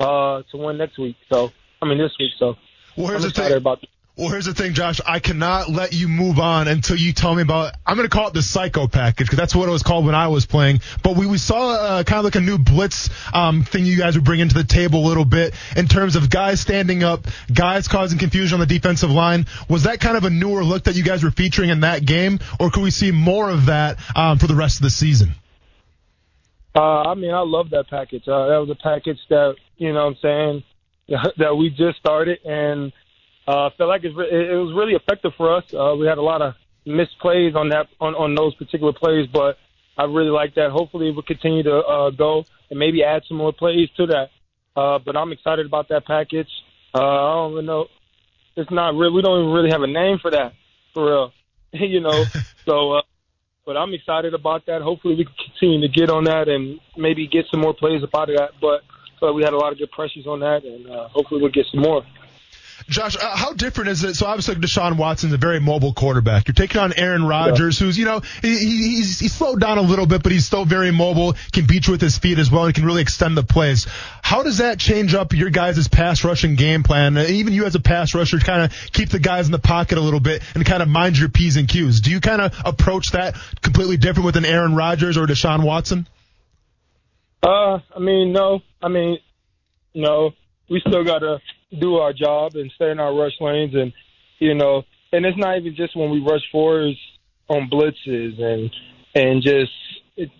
uh, 0.00 0.42
to 0.50 0.56
win 0.56 0.76
next 0.76 0.98
week. 0.98 1.16
So 1.32 1.50
I 1.80 1.86
mean 1.86 1.98
this 1.98 2.12
week. 2.18 2.32
So 2.38 2.56
Well, 2.96 3.08
here's 3.08 3.16
I'm 3.16 3.22
the 3.22 3.28
excited 3.28 3.48
thing. 3.50 3.56
about. 3.58 3.84
Well, 4.18 4.30
here's 4.30 4.46
the 4.46 4.54
thing, 4.54 4.72
Josh. 4.72 4.98
I 5.04 5.18
cannot 5.18 5.68
let 5.68 5.92
you 5.92 6.08
move 6.08 6.38
on 6.38 6.68
until 6.68 6.96
you 6.96 7.12
tell 7.12 7.34
me 7.34 7.42
about. 7.42 7.74
I'm 7.84 7.98
going 7.98 8.08
to 8.08 8.14
call 8.14 8.28
it 8.28 8.32
the 8.32 8.40
psycho 8.40 8.88
package 8.88 9.26
because 9.26 9.36
that's 9.36 9.54
what 9.54 9.68
it 9.68 9.72
was 9.72 9.82
called 9.82 10.06
when 10.06 10.14
I 10.14 10.28
was 10.28 10.46
playing. 10.46 10.80
But 11.02 11.18
we, 11.18 11.26
we 11.26 11.36
saw 11.36 11.72
uh, 11.72 12.02
kind 12.02 12.20
of 12.20 12.24
like 12.24 12.34
a 12.34 12.40
new 12.40 12.56
blitz 12.56 13.10
um, 13.34 13.64
thing 13.64 13.84
you 13.84 13.98
guys 13.98 14.16
were 14.16 14.22
bringing 14.22 14.48
to 14.48 14.54
the 14.54 14.64
table 14.64 15.04
a 15.04 15.06
little 15.06 15.26
bit 15.26 15.52
in 15.76 15.86
terms 15.86 16.16
of 16.16 16.30
guys 16.30 16.62
standing 16.62 17.02
up, 17.02 17.26
guys 17.52 17.88
causing 17.88 18.18
confusion 18.18 18.54
on 18.54 18.60
the 18.60 18.74
defensive 18.74 19.10
line. 19.10 19.44
Was 19.68 19.82
that 19.82 20.00
kind 20.00 20.16
of 20.16 20.24
a 20.24 20.30
newer 20.30 20.64
look 20.64 20.84
that 20.84 20.96
you 20.96 21.04
guys 21.04 21.22
were 21.22 21.30
featuring 21.30 21.68
in 21.68 21.80
that 21.80 22.06
game, 22.06 22.38
or 22.58 22.70
could 22.70 22.84
we 22.84 22.92
see 22.92 23.10
more 23.10 23.50
of 23.50 23.66
that 23.66 23.98
um, 24.16 24.38
for 24.38 24.46
the 24.46 24.54
rest 24.54 24.78
of 24.78 24.82
the 24.84 24.90
season? 24.90 25.34
Uh, 26.74 27.02
I 27.02 27.14
mean, 27.16 27.34
I 27.34 27.40
love 27.40 27.68
that 27.70 27.90
package. 27.90 28.26
Uh, 28.26 28.46
that 28.46 28.56
was 28.56 28.70
a 28.70 28.82
package 28.82 29.18
that 29.28 29.56
you 29.76 29.92
know 29.92 30.06
what 30.06 30.16
I'm 30.24 30.62
saying 31.06 31.28
that 31.36 31.54
we 31.54 31.68
just 31.68 31.98
started, 31.98 32.38
and 32.46 32.94
uh, 33.48 33.66
I 33.66 33.70
felt 33.76 33.88
like 33.88 34.04
it, 34.04 34.10
it 34.10 34.56
was 34.56 34.74
really 34.76 34.94
effective 34.94 35.32
for 35.36 35.54
us. 35.54 35.64
Uh, 35.72 35.94
we 35.98 36.06
had 36.06 36.18
a 36.18 36.22
lot 36.22 36.42
of 36.42 36.54
missed 36.84 37.18
plays 37.20 37.54
on 37.54 37.70
that 37.70 37.88
on, 38.00 38.14
on 38.14 38.34
those 38.34 38.54
particular 38.54 38.92
plays, 38.92 39.26
but 39.32 39.58
I 39.98 40.04
really 40.04 40.30
like 40.30 40.54
that. 40.54 40.70
Hopefully, 40.70 41.10
we'll 41.12 41.22
continue 41.22 41.62
to 41.62 41.76
uh, 41.78 42.10
go 42.10 42.44
and 42.70 42.78
maybe 42.78 43.02
add 43.02 43.22
some 43.28 43.36
more 43.36 43.52
plays 43.52 43.88
to 43.96 44.06
that. 44.06 44.30
Uh, 44.74 44.98
but 44.98 45.16
I'm 45.16 45.32
excited 45.32 45.64
about 45.66 45.88
that 45.88 46.06
package. 46.06 46.48
Uh, 46.94 46.98
I 46.98 47.34
don't 47.34 47.52
even 47.52 47.66
know. 47.66 47.86
It's 48.56 48.70
not 48.70 48.94
real. 48.94 49.12
We 49.12 49.22
don't 49.22 49.40
even 49.40 49.52
really 49.52 49.70
have 49.70 49.82
a 49.82 49.86
name 49.86 50.18
for 50.20 50.30
that, 50.30 50.52
for 50.92 51.06
real. 51.06 51.32
you 51.72 52.00
know. 52.00 52.24
so, 52.64 52.92
uh, 52.92 53.02
but 53.64 53.76
I'm 53.76 53.94
excited 53.94 54.34
about 54.34 54.66
that. 54.66 54.82
Hopefully, 54.82 55.14
we 55.14 55.24
can 55.24 55.34
continue 55.52 55.80
to 55.80 55.88
get 55.88 56.10
on 56.10 56.24
that 56.24 56.48
and 56.48 56.78
maybe 56.96 57.26
get 57.26 57.46
some 57.50 57.60
more 57.60 57.74
plays 57.74 58.02
up 58.02 58.14
out 58.14 58.30
of 58.30 58.36
that. 58.36 58.50
But 58.60 58.82
uh, 59.26 59.32
we 59.32 59.42
had 59.42 59.52
a 59.52 59.56
lot 59.56 59.72
of 59.72 59.78
good 59.78 59.90
pressures 59.92 60.26
on 60.26 60.40
that, 60.40 60.64
and 60.64 60.90
uh, 60.90 61.08
hopefully, 61.08 61.40
we'll 61.40 61.52
get 61.52 61.66
some 61.70 61.80
more. 61.80 62.04
Josh, 62.88 63.16
uh, 63.16 63.36
how 63.36 63.52
different 63.52 63.90
is 63.90 64.04
it? 64.04 64.14
So 64.14 64.26
obviously, 64.26 64.54
Deshaun 64.54 64.96
Watson's 64.96 65.32
a 65.32 65.36
very 65.36 65.58
mobile 65.58 65.92
quarterback. 65.92 66.46
You're 66.46 66.54
taking 66.54 66.80
on 66.80 66.92
Aaron 66.92 67.24
Rodgers, 67.24 67.78
who's 67.80 67.98
you 67.98 68.04
know 68.04 68.20
he, 68.42 68.56
he- 68.58 68.96
he's 68.96 69.18
he's 69.18 69.32
slowed 69.34 69.60
down 69.60 69.78
a 69.78 69.82
little 69.82 70.06
bit, 70.06 70.22
but 70.22 70.30
he's 70.30 70.46
still 70.46 70.64
very 70.64 70.92
mobile. 70.92 71.34
Can 71.52 71.66
beat 71.66 71.88
you 71.88 71.92
with 71.92 72.00
his 72.00 72.16
feet 72.16 72.38
as 72.38 72.48
well, 72.48 72.64
and 72.66 72.74
can 72.74 72.84
really 72.84 73.02
extend 73.02 73.36
the 73.36 73.42
plays. 73.42 73.86
How 74.22 74.44
does 74.44 74.58
that 74.58 74.78
change 74.78 75.14
up 75.14 75.32
your 75.32 75.50
guys' 75.50 75.88
pass 75.88 76.22
rushing 76.22 76.54
game 76.54 76.84
plan? 76.84 77.16
Uh, 77.18 77.22
Even 77.22 77.52
you 77.52 77.64
as 77.64 77.74
a 77.74 77.80
pass 77.80 78.14
rusher, 78.14 78.38
kind 78.38 78.62
of 78.62 78.72
keep 78.92 79.08
the 79.08 79.18
guys 79.18 79.46
in 79.46 79.52
the 79.52 79.58
pocket 79.58 79.98
a 79.98 80.00
little 80.00 80.20
bit 80.20 80.42
and 80.54 80.64
kind 80.64 80.80
of 80.82 80.88
mind 80.88 81.18
your 81.18 81.28
p's 81.28 81.56
and 81.56 81.68
q's. 81.68 82.00
Do 82.00 82.12
you 82.12 82.20
kind 82.20 82.40
of 82.40 82.54
approach 82.64 83.10
that 83.12 83.34
completely 83.62 83.96
different 83.96 84.26
with 84.26 84.36
an 84.36 84.44
Aaron 84.44 84.76
Rodgers 84.76 85.16
or 85.16 85.26
Deshaun 85.26 85.64
Watson? 85.64 86.06
Uh, 87.42 87.78
I 87.94 87.98
mean, 87.98 88.32
no. 88.32 88.60
I 88.80 88.88
mean, 88.88 89.18
no. 89.94 90.32
We 90.70 90.80
still 90.86 91.04
gotta 91.04 91.40
do 91.78 91.96
our 91.96 92.12
job 92.12 92.54
and 92.54 92.70
stay 92.74 92.90
in 92.90 93.00
our 93.00 93.14
rush 93.14 93.40
lanes, 93.40 93.74
and 93.74 93.92
you 94.38 94.54
know, 94.54 94.84
and 95.12 95.24
it's 95.24 95.38
not 95.38 95.58
even 95.58 95.74
just 95.74 95.96
when 95.96 96.10
we 96.10 96.20
rush 96.20 96.42
fours 96.50 96.98
on 97.48 97.68
blitzes 97.70 98.40
and 98.40 98.70
and 99.14 99.42
just 99.42 99.72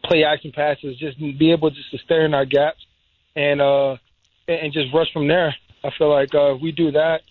play 0.05 0.25
action 0.25 0.53
passes, 0.53 0.97
just 0.99 1.19
be 1.19 1.53
able 1.53 1.71
just 1.71 1.91
to 1.91 1.99
stay 1.99 2.25
in 2.25 2.35
our 2.35 2.45
gaps 2.45 2.85
and 3.35 3.61
uh 3.61 3.97
and 4.49 4.73
just 4.73 4.93
rush 4.95 5.13
from 5.13 5.29
there. 5.29 5.55
I 5.85 5.91
feel 5.97 6.11
like 6.11 6.35
uh, 6.35 6.55
if 6.55 6.63
we 6.63 6.73
do 6.73 6.93
that, 6.93 7.23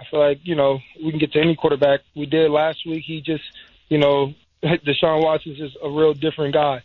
I 0.00 0.04
feel 0.10 0.20
like 0.20 0.40
you 0.42 0.54
know 0.54 0.80
we 1.02 1.10
can 1.10 1.18
get 1.18 1.32
to 1.32 1.40
any 1.40 1.56
quarterback. 1.56 2.00
We 2.14 2.26
did 2.26 2.50
last 2.50 2.86
week. 2.86 3.04
He 3.06 3.20
just 3.20 3.44
you 3.88 3.98
know 3.98 4.34
Deshaun 4.64 5.22
Watson's 5.22 5.58
just 5.58 5.76
a 5.82 5.90
real 5.90 6.14
different 6.14 6.54
guy, 6.54 6.82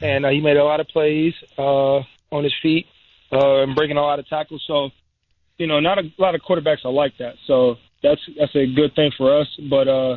and 0.00 0.24
uh, 0.24 0.30
he 0.30 0.40
made 0.40 0.56
a 0.56 0.64
lot 0.64 0.80
of 0.80 0.88
plays 0.88 1.34
uh, 1.58 1.98
on 2.30 2.44
his 2.44 2.54
feet 2.62 2.86
uh, 3.32 3.62
and 3.62 3.74
breaking 3.74 3.96
a 3.96 4.02
lot 4.02 4.18
of 4.18 4.28
tackles. 4.28 4.62
So 4.66 4.90
you 5.62 5.68
know, 5.68 5.78
not 5.78 5.98
a 5.98 6.10
lot 6.18 6.34
of 6.34 6.40
quarterbacks 6.40 6.84
are 6.84 6.90
like 6.90 7.16
that. 7.18 7.34
So 7.46 7.76
that's 8.02 8.20
that's 8.36 8.54
a 8.56 8.66
good 8.66 8.96
thing 8.96 9.12
for 9.16 9.40
us. 9.40 9.46
But 9.70 9.86
uh, 9.86 10.16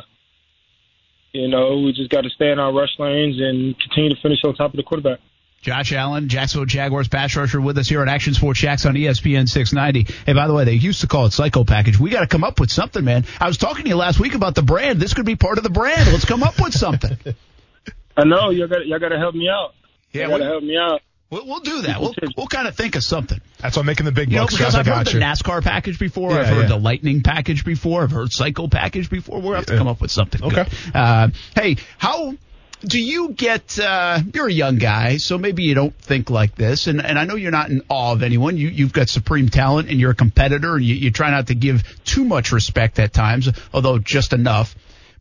you 1.32 1.46
know, 1.46 1.78
we 1.78 1.92
just 1.92 2.10
got 2.10 2.22
to 2.22 2.30
stay 2.30 2.50
in 2.50 2.58
our 2.58 2.72
rush 2.72 2.90
lanes 2.98 3.36
and 3.40 3.78
continue 3.78 4.12
to 4.12 4.20
finish 4.20 4.40
on 4.44 4.56
top 4.56 4.72
of 4.72 4.76
the 4.76 4.82
quarterback. 4.82 5.20
Josh 5.62 5.92
Allen, 5.92 6.28
Jacksonville 6.28 6.66
Jaguars 6.66 7.06
pass 7.06 7.36
rusher 7.36 7.60
with 7.60 7.78
us 7.78 7.88
here 7.88 8.00
on 8.00 8.08
Action 8.08 8.34
Sports 8.34 8.58
Jax 8.58 8.86
on 8.86 8.94
ESPN 8.94 9.48
690. 9.48 10.12
Hey, 10.26 10.32
by 10.32 10.48
the 10.48 10.54
way, 10.54 10.64
they 10.64 10.74
used 10.74 11.02
to 11.02 11.06
call 11.06 11.26
it 11.26 11.32
Psycho 11.32 11.64
Package. 11.64 11.98
We 11.98 12.10
got 12.10 12.20
to 12.20 12.26
come 12.26 12.42
up 12.42 12.58
with 12.58 12.70
something, 12.70 13.04
man. 13.04 13.24
I 13.40 13.46
was 13.46 13.56
talking 13.56 13.84
to 13.84 13.88
you 13.88 13.96
last 13.96 14.18
week 14.18 14.34
about 14.34 14.56
the 14.56 14.62
brand. 14.62 15.00
This 15.00 15.14
could 15.14 15.26
be 15.26 15.36
part 15.36 15.58
of 15.58 15.64
the 15.64 15.70
brand. 15.70 16.10
Let's 16.10 16.24
come 16.24 16.42
up 16.42 16.60
with 16.60 16.74
something. 16.74 17.16
I 18.16 18.24
know 18.24 18.50
y'all 18.50 18.66
got 18.66 18.84
y'all 18.86 18.98
got 18.98 19.10
to 19.10 19.18
help 19.18 19.34
me 19.36 19.48
out. 19.48 19.74
Yeah, 20.12 20.24
you 20.24 20.28
got 20.28 20.38
to 20.38 20.44
help 20.44 20.62
me 20.64 20.76
out. 20.76 21.00
We'll, 21.28 21.44
we'll 21.44 21.60
do 21.60 21.82
that. 21.82 22.00
We'll, 22.00 22.14
we'll 22.36 22.46
kind 22.46 22.68
of 22.68 22.76
think 22.76 22.94
of 22.94 23.02
something. 23.02 23.40
That's 23.58 23.76
why 23.76 23.80
I'm 23.80 23.86
making 23.86 24.06
the 24.06 24.12
big 24.12 24.30
You 24.30 24.36
know, 24.36 24.42
bucks, 24.44 24.54
because 24.54 24.74
guys. 24.74 24.76
I 24.76 24.80
I've 24.80 24.86
heard 24.86 25.06
got 25.06 25.12
the 25.12 25.18
you. 25.18 25.24
NASCAR 25.24 25.62
package 25.62 25.98
before. 25.98 26.30
Yeah, 26.30 26.40
I've 26.40 26.46
heard 26.46 26.60
yeah. 26.62 26.68
the 26.68 26.78
Lightning 26.78 27.22
package 27.22 27.64
before. 27.64 28.04
I've 28.04 28.12
heard 28.12 28.32
Cycle 28.32 28.68
package 28.68 29.10
before. 29.10 29.40
We'll 29.40 29.54
have 29.54 29.66
to 29.66 29.76
come 29.76 29.88
up 29.88 30.00
with 30.00 30.12
something. 30.12 30.42
Okay. 30.44 30.64
Good. 30.64 30.94
Uh, 30.94 31.28
hey, 31.54 31.76
how 31.98 32.34
do 32.82 33.00
you 33.02 33.30
get? 33.30 33.78
Uh, 33.78 34.20
you're 34.32 34.46
a 34.46 34.52
young 34.52 34.76
guy, 34.76 35.16
so 35.16 35.36
maybe 35.36 35.64
you 35.64 35.74
don't 35.74 35.96
think 35.96 36.30
like 36.30 36.54
this. 36.54 36.86
And 36.86 37.04
and 37.04 37.18
I 37.18 37.24
know 37.24 37.34
you're 37.34 37.50
not 37.50 37.70
in 37.70 37.82
awe 37.88 38.12
of 38.12 38.22
anyone. 38.22 38.56
You 38.56 38.68
you've 38.68 38.92
got 38.92 39.08
supreme 39.08 39.48
talent, 39.48 39.88
and 39.88 39.98
you're 39.98 40.12
a 40.12 40.14
competitor. 40.14 40.76
And 40.76 40.84
you, 40.84 40.94
you 40.94 41.10
try 41.10 41.30
not 41.30 41.48
to 41.48 41.56
give 41.56 41.82
too 42.04 42.24
much 42.24 42.52
respect 42.52 43.00
at 43.00 43.12
times, 43.12 43.48
although 43.74 43.98
just 43.98 44.32
enough. 44.32 44.76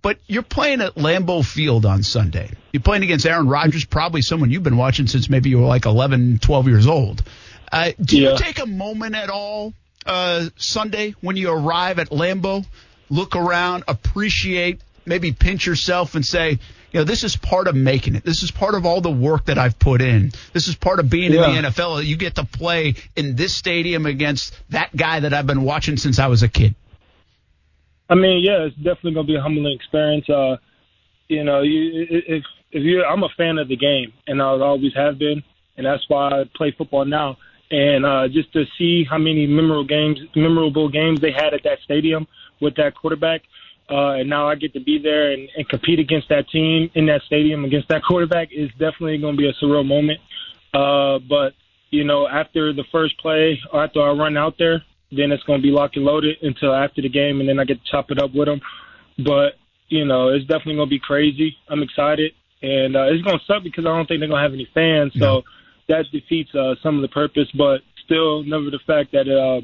But 0.05 0.19
you're 0.27 0.43
playing 0.43 0.81
at 0.81 0.93
Lambeau 0.93 1.43
Field 1.43 1.83
on 1.83 2.03
Sunday. 2.03 2.51
You're 2.71 2.83
playing 2.83 3.01
against 3.01 3.25
Aaron 3.25 3.47
Rodgers, 3.49 3.85
probably 3.85 4.21
someone 4.21 4.51
you've 4.51 4.61
been 4.61 4.77
watching 4.77 5.07
since 5.07 5.31
maybe 5.31 5.49
you 5.49 5.57
were 5.57 5.65
like 5.65 5.87
11, 5.87 6.37
12 6.43 6.67
years 6.67 6.85
old. 6.85 7.23
Uh, 7.71 7.91
do 7.99 8.19
Yeah. 8.19 8.33
you 8.33 8.37
take 8.37 8.59
a 8.59 8.67
moment 8.67 9.15
at 9.15 9.31
all 9.31 9.73
uh, 10.05 10.45
Sunday 10.57 11.15
when 11.21 11.37
you 11.37 11.49
arrive 11.49 11.97
at 11.97 12.11
Lambeau, 12.11 12.63
look 13.09 13.35
around, 13.35 13.83
appreciate, 13.87 14.79
maybe 15.07 15.31
pinch 15.31 15.65
yourself 15.65 16.13
and 16.13 16.23
say, 16.23 16.51
you 16.91 16.99
know, 16.99 17.03
this 17.03 17.23
is 17.23 17.35
part 17.35 17.67
of 17.67 17.75
making 17.75 18.13
it. 18.13 18.23
This 18.23 18.43
is 18.43 18.51
part 18.51 18.75
of 18.75 18.85
all 18.85 19.01
the 19.01 19.09
work 19.09 19.45
that 19.45 19.57
I've 19.57 19.79
put 19.79 20.03
in. 20.03 20.33
This 20.53 20.67
is 20.67 20.75
part 20.75 20.99
of 20.99 21.09
being 21.09 21.33
Yeah. 21.33 21.49
in 21.49 21.63
the 21.63 21.69
NFL. 21.69 22.05
You 22.05 22.15
get 22.15 22.35
to 22.35 22.43
play 22.45 22.93
in 23.15 23.35
this 23.35 23.55
stadium 23.55 24.05
against 24.05 24.53
that 24.69 24.95
guy 24.95 25.21
that 25.21 25.33
I've 25.33 25.47
been 25.47 25.63
watching 25.63 25.97
since 25.97 26.19
I 26.19 26.27
was 26.27 26.43
a 26.43 26.47
kid. 26.47 26.75
I 28.09 28.15
mean, 28.15 28.43
yeah, 28.43 28.65
it's 28.65 28.75
definitely 28.75 29.13
gonna 29.13 29.27
be 29.27 29.35
a 29.35 29.41
humbling 29.41 29.73
experience. 29.73 30.29
Uh, 30.29 30.57
you 31.27 31.43
know, 31.43 31.61
you, 31.61 32.05
if 32.09 32.43
if 32.71 32.83
you, 32.83 33.03
I'm 33.03 33.23
a 33.23 33.29
fan 33.37 33.57
of 33.57 33.67
the 33.67 33.77
game, 33.77 34.13
and 34.27 34.41
I 34.41 34.45
always 34.45 34.93
have 34.95 35.17
been, 35.17 35.43
and 35.77 35.85
that's 35.85 36.03
why 36.07 36.29
I 36.29 36.43
play 36.55 36.73
football 36.77 37.05
now. 37.05 37.37
And 37.71 38.05
uh, 38.05 38.27
just 38.27 38.53
to 38.53 38.65
see 38.77 39.05
how 39.09 39.17
many 39.17 39.47
memorable 39.47 39.85
games, 39.85 40.19
memorable 40.35 40.87
games 40.89 41.19
they 41.19 41.31
had 41.31 41.53
at 41.53 41.63
that 41.63 41.79
stadium 41.83 42.27
with 42.61 42.75
that 42.75 42.95
quarterback, 42.95 43.41
uh, 43.89 44.19
and 44.19 44.29
now 44.29 44.47
I 44.47 44.55
get 44.55 44.73
to 44.73 44.79
be 44.79 44.99
there 44.99 45.31
and, 45.31 45.49
and 45.57 45.67
compete 45.67 45.99
against 45.99 46.29
that 46.29 46.47
team 46.49 46.91
in 46.93 47.07
that 47.07 47.21
stadium 47.23 47.65
against 47.65 47.87
that 47.89 48.03
quarterback 48.03 48.49
is 48.51 48.69
definitely 48.71 49.17
going 49.17 49.35
to 49.35 49.37
be 49.37 49.49
a 49.49 49.53
surreal 49.53 49.85
moment. 49.85 50.19
Uh, 50.73 51.19
but 51.27 51.53
you 51.89 52.03
know, 52.03 52.27
after 52.27 52.73
the 52.73 52.83
first 52.91 53.17
play, 53.19 53.59
or 53.71 53.83
after 53.83 54.01
I 54.01 54.11
run 54.11 54.37
out 54.37 54.55
there, 54.59 54.83
then 55.17 55.31
it's 55.31 55.43
going 55.43 55.59
to 55.59 55.63
be 55.63 55.71
locked 55.71 55.95
and 55.95 56.05
loaded 56.05 56.37
until 56.41 56.73
after 56.73 57.01
the 57.01 57.09
game, 57.09 57.39
and 57.39 57.49
then 57.49 57.59
I 57.59 57.65
get 57.65 57.83
to 57.83 57.91
chop 57.91 58.11
it 58.11 58.21
up 58.21 58.31
with 58.33 58.47
them. 58.47 58.61
But 59.17 59.53
you 59.87 60.05
know, 60.05 60.29
it's 60.29 60.45
definitely 60.45 60.75
going 60.75 60.89
to 60.89 60.95
be 60.95 60.99
crazy. 60.99 61.55
I'm 61.69 61.83
excited, 61.83 62.31
and 62.61 62.95
uh, 62.95 63.05
it's 63.11 63.23
going 63.23 63.39
to 63.39 63.45
suck 63.45 63.63
because 63.63 63.85
I 63.85 63.95
don't 63.95 64.07
think 64.07 64.19
they're 64.19 64.29
going 64.29 64.41
to 64.41 64.47
have 64.49 64.53
any 64.53 64.67
fans, 64.73 65.13
so 65.17 65.43
that 65.87 66.05
defeats 66.11 66.53
uh, 66.55 66.75
some 66.81 66.95
of 66.95 67.01
the 67.01 67.13
purpose. 67.13 67.47
But 67.57 67.81
still, 68.03 68.43
never 68.43 68.69
the 68.69 68.79
fact 68.85 69.11
that 69.11 69.27
uh, 69.29 69.61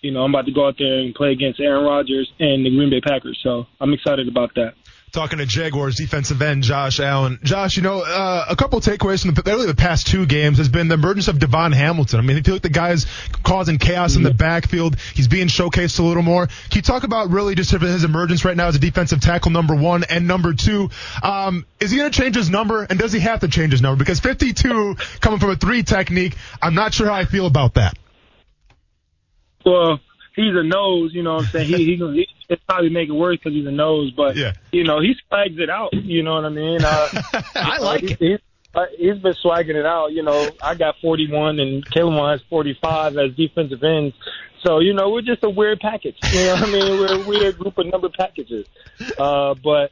you 0.00 0.12
know 0.12 0.22
I'm 0.22 0.34
about 0.34 0.46
to 0.46 0.52
go 0.52 0.68
out 0.68 0.76
there 0.78 1.00
and 1.00 1.14
play 1.14 1.32
against 1.32 1.60
Aaron 1.60 1.84
Rodgers 1.84 2.30
and 2.38 2.64
the 2.64 2.70
Green 2.70 2.90
Bay 2.90 3.00
Packers, 3.00 3.38
so 3.42 3.66
I'm 3.80 3.92
excited 3.92 4.28
about 4.28 4.54
that. 4.56 4.74
Talking 5.12 5.38
to 5.38 5.46
Jaguars 5.46 5.96
defensive 5.96 6.42
end 6.42 6.62
Josh 6.62 7.00
Allen. 7.00 7.38
Josh, 7.42 7.76
you 7.76 7.82
know, 7.82 8.02
uh, 8.02 8.44
a 8.48 8.56
couple 8.56 8.80
takeaways 8.80 9.22
from 9.22 9.32
the, 9.34 9.42
really 9.46 9.66
the 9.66 9.74
past 9.74 10.06
two 10.06 10.26
games 10.26 10.58
has 10.58 10.68
been 10.68 10.88
the 10.88 10.94
emergence 10.94 11.28
of 11.28 11.38
Davon 11.38 11.72
Hamilton. 11.72 12.18
I 12.18 12.22
mean, 12.22 12.36
I 12.36 12.42
feel 12.42 12.54
like 12.54 12.62
the 12.62 12.68
guy's 12.68 13.06
causing 13.42 13.78
chaos 13.78 14.16
in 14.16 14.22
the 14.22 14.34
backfield. 14.34 14.98
He's 15.14 15.28
being 15.28 15.48
showcased 15.48 15.98
a 15.98 16.02
little 16.02 16.22
more. 16.22 16.46
Can 16.46 16.56
you 16.74 16.82
talk 16.82 17.04
about 17.04 17.30
really 17.30 17.54
just 17.54 17.70
his 17.70 18.04
emergence 18.04 18.44
right 18.44 18.56
now 18.56 18.68
as 18.68 18.76
a 18.76 18.78
defensive 18.78 19.20
tackle, 19.20 19.50
number 19.50 19.74
one, 19.74 20.04
and 20.04 20.26
number 20.26 20.52
two? 20.52 20.90
Um, 21.22 21.64
is 21.80 21.90
he 21.90 21.96
going 21.96 22.10
to 22.10 22.20
change 22.20 22.36
his 22.36 22.50
number, 22.50 22.82
and 22.82 22.98
does 22.98 23.12
he 23.12 23.20
have 23.20 23.40
to 23.40 23.48
change 23.48 23.72
his 23.72 23.80
number? 23.80 23.98
Because 23.98 24.20
52 24.20 24.96
coming 25.20 25.40
from 25.40 25.50
a 25.50 25.56
three 25.56 25.82
technique, 25.82 26.36
I'm 26.60 26.74
not 26.74 26.92
sure 26.92 27.06
how 27.06 27.14
I 27.14 27.24
feel 27.24 27.46
about 27.46 27.74
that. 27.74 27.96
Well, 29.64 30.00
he's 30.38 30.54
a 30.56 30.62
nose, 30.62 31.12
you 31.14 31.22
know 31.22 31.34
what 31.36 31.44
I'm 31.46 31.50
saying? 31.50 31.68
He 31.68 31.84
he, 31.84 31.96
he 31.96 32.28
it's 32.48 32.62
probably 32.68 32.88
make 32.90 33.08
it 33.08 33.12
worse 33.12 33.36
because 33.36 33.52
he's 33.52 33.66
a 33.66 33.70
nose, 33.70 34.10
but 34.16 34.36
Yeah. 34.36 34.52
you 34.72 34.84
know 34.84 35.00
he 35.00 35.14
swags 35.26 35.58
it 35.58 35.68
out. 35.70 35.92
You 35.92 36.22
know 36.22 36.34
what 36.34 36.44
I 36.44 36.48
mean? 36.50 36.82
Uh, 36.82 37.08
I 37.54 37.78
like 37.78 38.00
he, 38.02 38.12
it. 38.12 38.18
He's, 38.20 38.38
uh, 38.74 38.84
he's 38.96 39.18
been 39.18 39.34
swagging 39.44 39.74
it 39.76 39.86
out. 39.86 40.12
You 40.12 40.22
know, 40.22 40.48
I 40.62 40.74
got 40.74 40.96
41 41.02 41.58
and 41.58 41.84
Kalen 41.84 42.30
has 42.30 42.40
45 42.48 43.16
as 43.16 43.34
defensive 43.34 43.82
ends. 43.82 44.14
So 44.64 44.80
you 44.80 44.92
know 44.94 45.10
we're 45.10 45.22
just 45.22 45.42
a 45.44 45.50
weird 45.50 45.80
package. 45.80 46.16
You 46.32 46.44
know 46.44 46.54
what 46.54 46.62
I 46.68 46.72
mean? 46.72 47.00
We're 47.00 47.22
a 47.22 47.26
weird 47.26 47.58
group 47.58 47.78
of 47.78 47.86
number 47.86 48.08
packages. 48.08 48.66
Uh, 49.18 49.54
but 49.62 49.90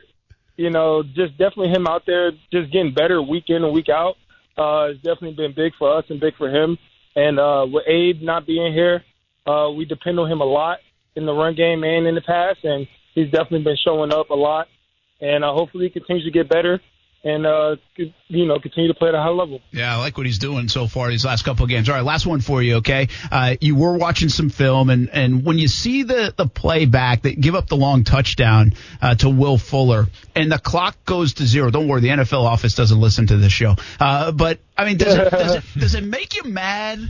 you 0.56 0.70
know, 0.70 1.02
just 1.02 1.32
definitely 1.36 1.68
him 1.68 1.86
out 1.86 2.04
there, 2.06 2.32
just 2.52 2.72
getting 2.72 2.92
better 2.94 3.20
week 3.20 3.44
in 3.48 3.62
and 3.62 3.72
week 3.74 3.88
out. 3.90 4.16
Uh, 4.56 4.88
has 4.88 4.96
definitely 4.96 5.34
been 5.34 5.52
big 5.54 5.74
for 5.78 5.98
us 5.98 6.04
and 6.08 6.18
big 6.18 6.34
for 6.36 6.48
him. 6.48 6.78
And 7.14 7.38
uh, 7.38 7.66
with 7.70 7.84
Abe 7.86 8.22
not 8.22 8.46
being 8.46 8.72
here, 8.72 9.04
uh, 9.46 9.70
we 9.70 9.84
depend 9.84 10.18
on 10.18 10.30
him 10.30 10.40
a 10.40 10.44
lot 10.44 10.78
in 11.14 11.26
the 11.26 11.32
run 11.32 11.54
game 11.54 11.84
and 11.84 12.06
in 12.06 12.14
the 12.14 12.20
pass, 12.20 12.56
and 12.62 12.86
he's 13.14 13.30
definitely 13.30 13.64
been 13.64 13.76
showing 13.82 14.12
up 14.12 14.30
a 14.30 14.34
lot. 14.34 14.68
And 15.20 15.44
uh, 15.44 15.52
hopefully, 15.52 15.86
he 15.86 15.90
continues 15.90 16.24
to 16.24 16.30
get 16.30 16.48
better 16.48 16.80
and 17.26 17.44
uh, 17.44 17.76
you 18.28 18.46
know 18.46 18.58
continue 18.60 18.86
to 18.86 18.94
play 18.94 19.08
at 19.08 19.14
a 19.14 19.20
high 19.20 19.30
level. 19.30 19.60
Yeah, 19.72 19.94
I 19.94 19.98
like 19.98 20.16
what 20.16 20.26
he's 20.26 20.38
doing 20.38 20.68
so 20.68 20.86
far 20.86 21.10
these 21.10 21.24
last 21.24 21.44
couple 21.44 21.64
of 21.64 21.68
games. 21.68 21.88
All 21.88 21.96
right, 21.96 22.04
last 22.04 22.24
one 22.24 22.40
for 22.40 22.62
you, 22.62 22.76
okay? 22.76 23.08
Uh, 23.30 23.56
you 23.60 23.74
were 23.74 23.98
watching 23.98 24.28
some 24.28 24.48
film, 24.48 24.90
and, 24.90 25.10
and 25.10 25.44
when 25.44 25.58
you 25.58 25.66
see 25.66 26.04
the, 26.04 26.32
the 26.36 26.46
playback 26.46 27.22
that 27.22 27.40
give 27.40 27.56
up 27.56 27.66
the 27.66 27.76
long 27.76 28.04
touchdown 28.04 28.74
uh, 29.02 29.16
to 29.16 29.28
Will 29.28 29.58
Fuller, 29.58 30.06
and 30.36 30.52
the 30.52 30.58
clock 30.58 31.04
goes 31.04 31.34
to 31.34 31.46
zero. 31.46 31.70
Don't 31.70 31.88
worry, 31.88 32.00
the 32.00 32.08
NFL 32.08 32.44
office 32.44 32.76
doesn't 32.76 33.00
listen 33.00 33.26
to 33.26 33.36
this 33.36 33.52
show. 33.52 33.74
Uh, 33.98 34.30
but 34.30 34.60
I 34.78 34.84
mean, 34.84 34.96
does 34.96 35.16
it, 35.16 35.30
does 35.30 35.54
it 35.56 35.64
does 35.78 35.94
it 35.96 36.04
make 36.04 36.36
you 36.36 36.44
mad 36.44 37.00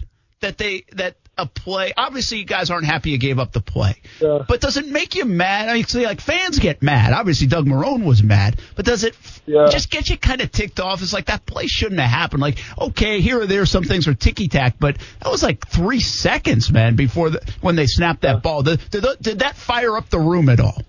that 0.40 0.56
they 0.56 0.84
that 0.92 1.16
a 1.38 1.46
play? 1.46 1.92
Obviously, 1.96 2.38
you 2.38 2.44
guys 2.44 2.70
aren't 2.70 2.86
happy 2.86 3.10
you 3.10 3.18
gave 3.18 3.38
up 3.38 3.52
the 3.52 3.60
play, 3.60 4.00
Yeah. 4.20 4.44
but 4.48 4.60
does 4.60 4.76
it 4.76 4.86
make 4.86 5.14
you 5.14 5.24
mad? 5.24 5.68
I 5.68 5.74
mean, 5.74 5.84
see, 5.84 6.04
like 6.06 6.20
fans 6.20 6.58
get 6.58 6.82
mad. 6.82 7.12
Obviously, 7.12 7.46
Doug 7.46 7.66
Marrone 7.66 8.04
was 8.04 8.22
mad, 8.22 8.60
but 8.74 8.84
does 8.84 9.04
it 9.04 9.14
Yeah. 9.46 9.66
just 9.70 9.90
get 9.90 10.08
you 10.08 10.16
kind 10.16 10.40
of 10.40 10.50
ticked 10.50 10.80
off? 10.80 11.02
It's 11.02 11.12
like 11.12 11.26
that 11.26 11.44
play 11.46 11.66
shouldn't 11.66 12.00
have 12.00 12.10
happened. 12.10 12.40
Like, 12.40 12.58
okay, 12.78 13.20
here 13.20 13.40
or 13.40 13.46
there, 13.46 13.66
some 13.66 13.84
things 13.84 14.08
are 14.08 14.14
ticky 14.14 14.48
tack, 14.48 14.76
but 14.80 14.96
that 15.22 15.30
was 15.30 15.42
like 15.42 15.66
three 15.68 16.00
seconds, 16.00 16.72
man, 16.72 16.96
before 16.96 17.30
the, 17.30 17.40
when 17.60 17.76
they 17.76 17.86
snapped 17.86 18.22
that 18.22 18.42
ball. 18.42 18.62
Did, 18.62 18.80
did, 18.90 19.04
did 19.20 19.38
that 19.40 19.56
fire 19.56 19.96
up 19.96 20.08
the 20.08 20.18
room 20.20 20.48
at 20.48 20.60
all? 20.60 20.80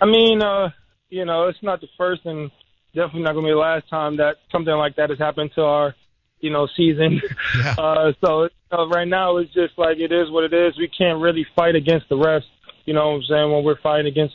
I 0.00 0.06
mean, 0.06 0.40
uh, 0.40 0.70
you 1.08 1.24
know, 1.24 1.48
it's 1.48 1.62
not 1.62 1.80
the 1.80 1.88
first 1.98 2.24
and 2.24 2.50
definitely 2.94 3.22
not 3.22 3.32
going 3.32 3.44
to 3.44 3.48
be 3.48 3.52
the 3.52 3.58
last 3.58 3.88
time 3.88 4.16
that 4.18 4.36
something 4.50 4.72
like 4.74 4.96
that 4.96 5.10
has 5.10 5.18
happened 5.18 5.50
to 5.56 5.62
our, 5.62 5.94
you 6.40 6.50
know, 6.50 6.68
season. 6.76 7.20
Yeah. 7.56 7.74
Uh, 7.76 8.12
so 8.24 8.48
uh, 8.72 8.86
right 8.88 9.08
now 9.08 9.38
it's 9.38 9.52
just 9.52 9.76
like 9.76 9.98
it 9.98 10.12
is 10.12 10.30
what 10.30 10.44
it 10.44 10.54
is. 10.54 10.78
We 10.78 10.88
can't 10.88 11.20
really 11.20 11.46
fight 11.56 11.74
against 11.74 12.08
the 12.08 12.16
refs. 12.16 12.44
You 12.84 12.94
know 12.94 13.08
what 13.08 13.16
I'm 13.16 13.22
saying? 13.28 13.52
When 13.52 13.64
we're 13.64 13.80
fighting 13.80 14.06
against, 14.06 14.34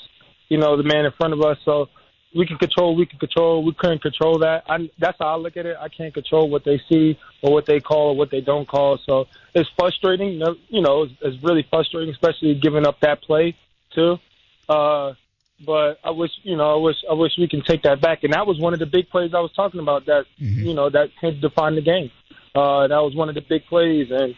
you 0.49 0.57
know, 0.57 0.75
the 0.75 0.83
man 0.83 1.05
in 1.05 1.11
front 1.13 1.33
of 1.33 1.41
us. 1.41 1.57
So 1.63 1.87
we 2.35 2.45
can 2.45 2.57
control. 2.57 2.95
We 2.95 3.05
can 3.05 3.17
control. 3.17 3.63
We 3.63 3.73
couldn't 3.73 4.01
control 4.01 4.39
that. 4.39 4.63
I, 4.67 4.89
that's 4.99 5.17
how 5.19 5.27
I 5.27 5.35
look 5.37 5.55
at 5.55 5.65
it. 5.65 5.77
I 5.79 5.87
can't 5.87 6.13
control 6.13 6.49
what 6.49 6.65
they 6.65 6.81
see 6.89 7.17
or 7.41 7.53
what 7.53 7.65
they 7.65 7.79
call 7.79 8.09
or 8.09 8.15
what 8.15 8.29
they 8.29 8.41
don't 8.41 8.67
call. 8.67 8.99
So 9.05 9.25
it's 9.53 9.69
frustrating. 9.77 10.33
You 10.33 10.39
know, 10.39 10.55
you 10.67 10.81
know, 10.81 11.03
it's, 11.03 11.13
it's 11.21 11.43
really 11.43 11.65
frustrating, 11.69 12.13
especially 12.13 12.55
giving 12.55 12.85
up 12.85 12.99
that 12.99 13.21
play 13.21 13.55
too. 13.93 14.17
Uh, 14.67 15.13
but 15.63 15.99
I 16.03 16.09
wish, 16.09 16.31
you 16.43 16.57
know, 16.57 16.73
I 16.73 16.81
wish, 16.81 16.97
I 17.09 17.13
wish 17.13 17.33
we 17.37 17.47
can 17.47 17.61
take 17.63 17.83
that 17.83 18.01
back. 18.01 18.23
And 18.23 18.33
that 18.33 18.47
was 18.47 18.59
one 18.59 18.73
of 18.73 18.79
the 18.79 18.85
big 18.85 19.09
plays 19.09 19.31
I 19.33 19.39
was 19.39 19.51
talking 19.55 19.79
about. 19.79 20.05
That, 20.07 20.25
you 20.65 20.73
know, 20.73 20.89
that 20.89 21.09
could 21.21 21.39
define 21.41 21.75
the 21.75 21.81
game. 21.81 22.11
Uh, 22.55 22.87
that 22.87 22.99
was 22.99 23.13
one 23.15 23.29
of 23.29 23.35
the 23.35 23.41
big 23.41 23.65
plays, 23.67 24.07
and 24.09 24.33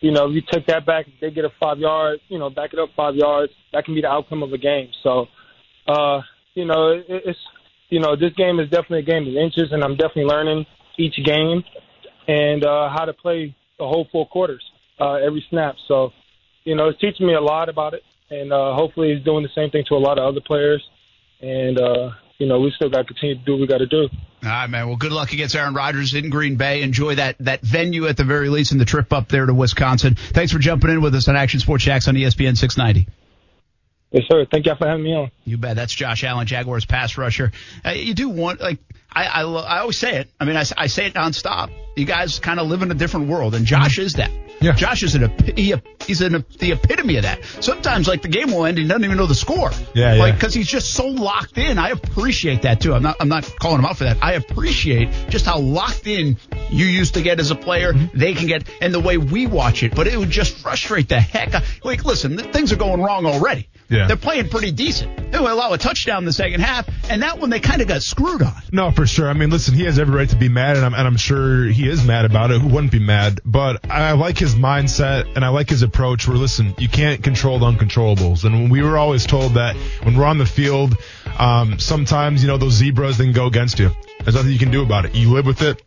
you 0.00 0.10
know, 0.12 0.28
you 0.28 0.42
take 0.52 0.66
that 0.66 0.84
back, 0.86 1.06
they 1.20 1.30
get 1.30 1.44
a 1.44 1.50
five 1.58 1.78
yard, 1.78 2.20
you 2.28 2.38
know, 2.38 2.50
back 2.50 2.72
it 2.72 2.78
up 2.78 2.90
five 2.96 3.14
yards, 3.16 3.52
that 3.72 3.84
can 3.84 3.94
be 3.94 4.02
the 4.02 4.08
outcome 4.08 4.42
of 4.42 4.52
a 4.52 4.58
game. 4.58 4.90
So, 5.02 5.26
uh, 5.88 6.20
you 6.54 6.64
know, 6.64 6.90
it, 6.90 7.04
it's, 7.08 7.38
you 7.88 8.00
know, 8.00 8.14
this 8.14 8.32
game 8.34 8.60
is 8.60 8.68
definitely 8.68 9.00
a 9.00 9.02
game 9.02 9.26
of 9.26 9.34
inches, 9.34 9.72
and 9.72 9.82
I'm 9.82 9.96
definitely 9.96 10.24
learning 10.24 10.66
each 10.98 11.16
game 11.24 11.64
and 12.28 12.64
uh, 12.64 12.88
how 12.90 13.04
to 13.04 13.12
play 13.14 13.56
the 13.78 13.86
whole 13.86 14.06
four 14.12 14.28
quarters, 14.28 14.62
uh, 15.00 15.14
every 15.14 15.44
snap. 15.50 15.76
So, 15.88 16.12
you 16.64 16.74
know, 16.74 16.88
it's 16.88 17.00
teaching 17.00 17.26
me 17.26 17.34
a 17.34 17.40
lot 17.40 17.68
about 17.68 17.94
it, 17.94 18.02
and 18.30 18.52
uh, 18.52 18.74
hopefully, 18.74 19.14
he's 19.14 19.24
doing 19.24 19.42
the 19.42 19.50
same 19.54 19.70
thing 19.70 19.84
to 19.88 19.94
a 19.94 19.98
lot 19.98 20.18
of 20.18 20.24
other 20.24 20.40
players. 20.44 20.82
And 21.40 21.78
uh, 21.78 22.10
you 22.38 22.46
know, 22.46 22.60
we 22.60 22.72
still 22.76 22.90
got 22.90 22.98
to 22.98 23.04
continue 23.04 23.36
to 23.36 23.44
do 23.44 23.52
what 23.52 23.60
we 23.60 23.66
got 23.66 23.78
to 23.78 23.86
do. 23.86 24.08
All 24.42 24.50
right, 24.50 24.68
man. 24.68 24.86
Well, 24.86 24.96
good 24.96 25.12
luck 25.12 25.32
against 25.32 25.56
Aaron 25.56 25.74
Rodgers 25.74 26.14
in 26.14 26.30
Green 26.30 26.56
Bay. 26.56 26.82
Enjoy 26.82 27.14
that 27.14 27.36
that 27.40 27.62
venue 27.62 28.06
at 28.06 28.16
the 28.16 28.24
very 28.24 28.48
least, 28.48 28.72
and 28.72 28.80
the 28.80 28.84
trip 28.84 29.12
up 29.12 29.28
there 29.28 29.46
to 29.46 29.54
Wisconsin. 29.54 30.14
Thanks 30.14 30.52
for 30.52 30.58
jumping 30.58 30.90
in 30.90 31.00
with 31.00 31.14
us 31.14 31.28
on 31.28 31.36
Action 31.36 31.60
Sports 31.60 31.84
Jax 31.84 32.08
on 32.08 32.14
ESPN 32.14 32.56
690. 32.56 33.08
Yes, 34.12 34.24
sir. 34.30 34.46
Thank 34.50 34.66
you 34.66 34.72
for 34.78 34.86
having 34.86 35.04
me 35.04 35.14
on. 35.14 35.30
You 35.44 35.58
bet. 35.58 35.76
That's 35.76 35.92
Josh 35.92 36.22
Allen, 36.24 36.46
Jaguars 36.46 36.84
pass 36.84 37.18
rusher. 37.18 37.52
Uh, 37.84 37.90
you 37.90 38.14
do 38.14 38.28
want 38.28 38.60
like 38.60 38.78
I, 39.16 39.24
I, 39.24 39.42
I 39.42 39.78
always 39.80 39.98
say 39.98 40.16
it. 40.16 40.28
I 40.38 40.44
mean, 40.44 40.56
I, 40.56 40.64
I 40.76 40.86
say 40.88 41.06
it 41.06 41.14
nonstop. 41.14 41.70
You 41.96 42.04
guys 42.04 42.38
kind 42.38 42.60
of 42.60 42.66
live 42.68 42.82
in 42.82 42.90
a 42.90 42.94
different 42.94 43.28
world, 43.28 43.54
and 43.54 43.64
Josh 43.64 43.98
is 43.98 44.14
that. 44.14 44.30
Yeah. 44.60 44.72
Josh 44.72 45.02
is 45.02 45.14
an 45.14 45.30
he, 45.54 45.74
he's 46.06 46.22
an, 46.22 46.44
the 46.58 46.72
epitome 46.72 47.16
of 47.16 47.24
that. 47.24 47.44
Sometimes 47.60 48.08
like 48.08 48.22
the 48.22 48.28
game 48.28 48.50
will 48.52 48.64
end 48.64 48.78
and 48.78 48.86
he 48.86 48.88
doesn't 48.88 49.04
even 49.04 49.18
know 49.18 49.26
the 49.26 49.34
score. 49.34 49.70
Yeah, 49.94 50.14
Like 50.14 50.18
yeah. 50.18 50.32
because 50.32 50.54
he's 50.54 50.66
just 50.68 50.94
so 50.94 51.08
locked 51.08 51.58
in. 51.58 51.78
I 51.78 51.90
appreciate 51.90 52.62
that 52.62 52.80
too. 52.80 52.94
I'm 52.94 53.02
not 53.02 53.16
I'm 53.20 53.28
not 53.28 53.44
calling 53.60 53.80
him 53.80 53.84
out 53.84 53.98
for 53.98 54.04
that. 54.04 54.16
I 54.22 54.32
appreciate 54.32 55.10
just 55.28 55.44
how 55.44 55.58
locked 55.58 56.06
in 56.06 56.38
you 56.70 56.86
used 56.86 57.14
to 57.14 57.22
get 57.22 57.38
as 57.38 57.50
a 57.50 57.54
player. 57.54 57.92
Mm-hmm. 57.92 58.18
They 58.18 58.32
can 58.32 58.46
get 58.46 58.66
and 58.80 58.94
the 58.94 59.00
way 59.00 59.18
we 59.18 59.46
watch 59.46 59.82
it. 59.82 59.94
But 59.94 60.06
it 60.06 60.16
would 60.16 60.30
just 60.30 60.56
frustrate 60.56 61.10
the 61.10 61.20
heck. 61.20 61.54
out- 61.54 61.62
Like 61.84 62.06
listen, 62.06 62.38
things 62.38 62.72
are 62.72 62.76
going 62.76 63.02
wrong 63.02 63.26
already. 63.26 63.68
Yeah. 63.90 64.06
They're 64.06 64.16
playing 64.16 64.48
pretty 64.48 64.72
decent. 64.72 65.25
They 65.30 65.38
allow 65.38 65.72
a 65.72 65.78
touchdown 65.78 66.18
in 66.18 66.24
the 66.24 66.32
second 66.32 66.60
half, 66.60 66.88
and 67.10 67.22
that 67.22 67.38
one 67.38 67.50
they 67.50 67.60
kind 67.60 67.82
of 67.82 67.88
got 67.88 68.02
screwed 68.02 68.42
on. 68.42 68.54
No, 68.72 68.90
for 68.90 69.06
sure. 69.06 69.28
I 69.28 69.32
mean, 69.32 69.50
listen, 69.50 69.74
he 69.74 69.84
has 69.84 69.98
every 69.98 70.14
right 70.14 70.28
to 70.28 70.36
be 70.36 70.48
mad, 70.48 70.76
and 70.76 70.84
I'm, 70.84 70.94
and 70.94 71.06
I'm 71.06 71.16
sure 71.16 71.64
he 71.64 71.88
is 71.88 72.04
mad 72.06 72.24
about 72.24 72.50
it. 72.50 72.60
Who 72.60 72.68
wouldn't 72.68 72.92
be 72.92 72.98
mad? 72.98 73.40
But 73.44 73.90
I 73.90 74.12
like 74.12 74.38
his 74.38 74.54
mindset, 74.54 75.34
and 75.36 75.44
I 75.44 75.48
like 75.48 75.68
his 75.68 75.82
approach 75.82 76.26
where, 76.28 76.36
listen, 76.36 76.74
you 76.78 76.88
can't 76.88 77.22
control 77.22 77.58
the 77.58 77.66
uncontrollables. 77.66 78.44
And 78.44 78.70
we 78.70 78.82
were 78.82 78.96
always 78.96 79.26
told 79.26 79.54
that 79.54 79.76
when 80.02 80.16
we're 80.16 80.24
on 80.24 80.38
the 80.38 80.46
field, 80.46 80.96
um, 81.38 81.78
sometimes, 81.78 82.42
you 82.42 82.48
know, 82.48 82.56
those 82.58 82.74
zebras, 82.74 83.18
they 83.18 83.24
can 83.24 83.32
go 83.32 83.46
against 83.46 83.78
you. 83.78 83.90
There's 84.26 84.34
nothing 84.34 84.50
you 84.50 84.58
can 84.58 84.72
do 84.72 84.82
about 84.82 85.04
it. 85.04 85.14
You 85.14 85.32
live 85.32 85.46
with 85.46 85.62
it. 85.62 85.80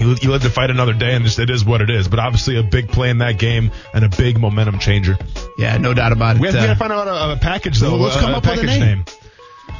You, 0.00 0.16
you 0.22 0.30
live 0.30 0.40
to 0.40 0.48
fight 0.48 0.70
another 0.70 0.94
day, 0.94 1.14
and 1.14 1.22
just, 1.22 1.38
it 1.38 1.50
is 1.50 1.66
what 1.66 1.82
it 1.82 1.90
is. 1.90 2.08
But 2.08 2.18
obviously, 2.18 2.56
a 2.56 2.62
big 2.62 2.88
play 2.88 3.10
in 3.10 3.18
that 3.18 3.38
game 3.38 3.72
and 3.92 4.06
a 4.06 4.08
big 4.08 4.38
momentum 4.38 4.78
changer. 4.78 5.18
Yeah, 5.58 5.76
no 5.76 5.92
doubt 5.92 6.12
about 6.12 6.36
it. 6.36 6.40
We 6.40 6.46
have, 6.46 6.54
we 6.54 6.60
Uh, 6.60 6.66
have 6.68 6.78
to 6.78 6.78
find 6.78 6.92
out 6.94 7.06
a, 7.06 7.32
a 7.32 7.36
package 7.36 7.80
though. 7.80 7.90
Well, 7.90 8.00
let's 8.00 8.16
a, 8.16 8.20
come 8.20 8.30
a 8.30 8.38
up 8.38 8.42
with 8.46 8.52
a 8.52 8.56
package 8.56 8.80
name. 8.80 9.04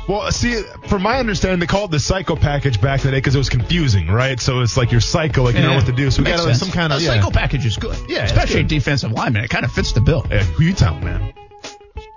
Well, 0.06 0.30
see, 0.32 0.60
from 0.88 1.00
my 1.00 1.18
understanding, 1.18 1.60
they 1.60 1.66
called 1.66 1.90
the 1.90 1.98
psycho 1.98 2.36
package 2.36 2.78
back 2.78 3.00
in 3.00 3.06
the 3.06 3.12
day 3.12 3.16
because 3.16 3.34
it 3.34 3.38
was 3.38 3.48
confusing, 3.48 4.08
right? 4.08 4.38
So 4.38 4.60
it's 4.60 4.76
like 4.76 4.92
your 4.92 5.00
psycho, 5.00 5.44
like 5.44 5.54
you 5.54 5.62
know 5.62 5.74
what 5.74 5.86
to 5.86 5.92
do. 5.92 6.10
So 6.10 6.20
we 6.20 6.24
Makes 6.24 6.40
got 6.40 6.46
like, 6.48 6.56
some 6.56 6.70
kind 6.72 6.92
of 6.92 7.00
yeah. 7.00 7.14
cycle 7.14 7.30
package 7.30 7.64
is 7.64 7.78
good. 7.78 7.96
Yeah, 8.06 8.24
especially 8.24 8.60
good. 8.64 8.68
defensive 8.68 9.12
lineman. 9.12 9.44
It 9.44 9.48
kind 9.48 9.64
of 9.64 9.72
fits 9.72 9.92
the 9.92 10.02
bill. 10.02 10.26
Yeah, 10.30 10.42
who 10.42 10.64
you 10.64 10.74
telling, 10.74 11.04
man? 11.04 11.32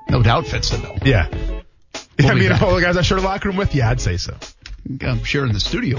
No 0.10 0.22
doubt 0.22 0.48
fits 0.48 0.70
the 0.72 0.80
bill. 0.80 0.98
Yeah. 1.06 1.30
We'll 2.20 2.32
I 2.32 2.34
mean, 2.34 2.52
all 2.52 2.76
the 2.76 2.82
guys 2.82 2.98
I 2.98 3.04
share 3.04 3.20
the 3.20 3.24
locker 3.24 3.48
room 3.48 3.58
with, 3.58 3.74
yeah, 3.76 3.90
I'd 3.90 4.02
say 4.02 4.18
so. 4.18 4.36
I'm 5.02 5.24
sure 5.24 5.46
in 5.46 5.54
the 5.54 5.60
studio. 5.60 5.98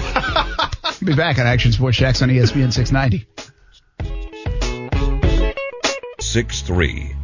we'll 1.00 1.10
be 1.10 1.14
back 1.14 1.38
on 1.38 1.46
Action 1.46 1.72
Sports 1.72 1.98
Jax 1.98 2.22
on 2.22 2.28
ESPN 2.28 2.72
690. 2.72 3.26
6 6.20 6.62
3. 6.62 7.14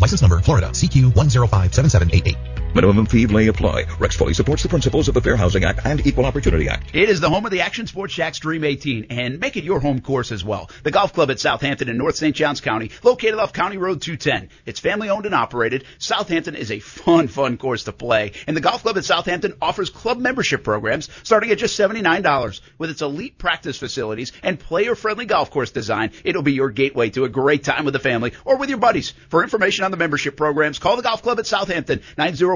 License 0.00 0.22
number 0.22 0.40
Florida 0.40 0.68
CQ 0.68 1.12
1057788. 1.12 2.53
Minimum 2.74 3.06
fee 3.06 3.26
may 3.26 3.46
apply. 3.46 3.84
Rex 4.00 4.16
fully 4.16 4.34
supports 4.34 4.64
the 4.64 4.68
principles 4.68 5.06
of 5.06 5.14
the 5.14 5.20
Fair 5.20 5.36
Housing 5.36 5.62
Act 5.62 5.80
and 5.84 6.04
Equal 6.04 6.26
Opportunity 6.26 6.68
Act. 6.68 6.90
It 6.92 7.08
is 7.08 7.20
the 7.20 7.30
home 7.30 7.44
of 7.44 7.52
the 7.52 7.60
Action 7.60 7.86
Sports 7.86 8.14
Jax 8.14 8.40
Dream 8.40 8.64
18, 8.64 9.06
and 9.10 9.38
make 9.38 9.56
it 9.56 9.62
your 9.62 9.78
home 9.78 10.00
course 10.00 10.32
as 10.32 10.44
well. 10.44 10.68
The 10.82 10.90
golf 10.90 11.12
club 11.12 11.30
at 11.30 11.38
Southampton 11.38 11.88
in 11.88 11.96
North 11.96 12.16
St. 12.16 12.34
Johns 12.34 12.60
County, 12.60 12.90
located 13.04 13.38
off 13.38 13.52
County 13.52 13.76
Road 13.76 14.02
210. 14.02 14.48
It's 14.66 14.80
family 14.80 15.08
owned 15.08 15.24
and 15.24 15.36
operated. 15.36 15.84
Southampton 15.98 16.56
is 16.56 16.72
a 16.72 16.80
fun, 16.80 17.28
fun 17.28 17.58
course 17.58 17.84
to 17.84 17.92
play, 17.92 18.32
and 18.48 18.56
the 18.56 18.60
golf 18.60 18.82
club 18.82 18.98
at 18.98 19.04
Southampton 19.04 19.54
offers 19.62 19.90
club 19.90 20.18
membership 20.18 20.64
programs 20.64 21.08
starting 21.22 21.50
at 21.52 21.58
just 21.58 21.78
$79. 21.78 22.60
With 22.78 22.90
its 22.90 23.02
elite 23.02 23.38
practice 23.38 23.78
facilities 23.78 24.32
and 24.42 24.58
player-friendly 24.58 25.26
golf 25.26 25.52
course 25.52 25.70
design, 25.70 26.10
it'll 26.24 26.42
be 26.42 26.54
your 26.54 26.70
gateway 26.70 27.10
to 27.10 27.24
a 27.24 27.28
great 27.28 27.62
time 27.62 27.84
with 27.84 27.94
the 27.94 28.00
family 28.00 28.32
or 28.44 28.56
with 28.56 28.68
your 28.68 28.78
buddies. 28.78 29.14
For 29.28 29.44
information 29.44 29.84
on 29.84 29.92
the 29.92 29.96
membership 29.96 30.36
programs, 30.36 30.80
call 30.80 30.96
the 30.96 31.02
golf 31.02 31.22
club 31.22 31.38
at 31.38 31.46
Southampton, 31.46 32.02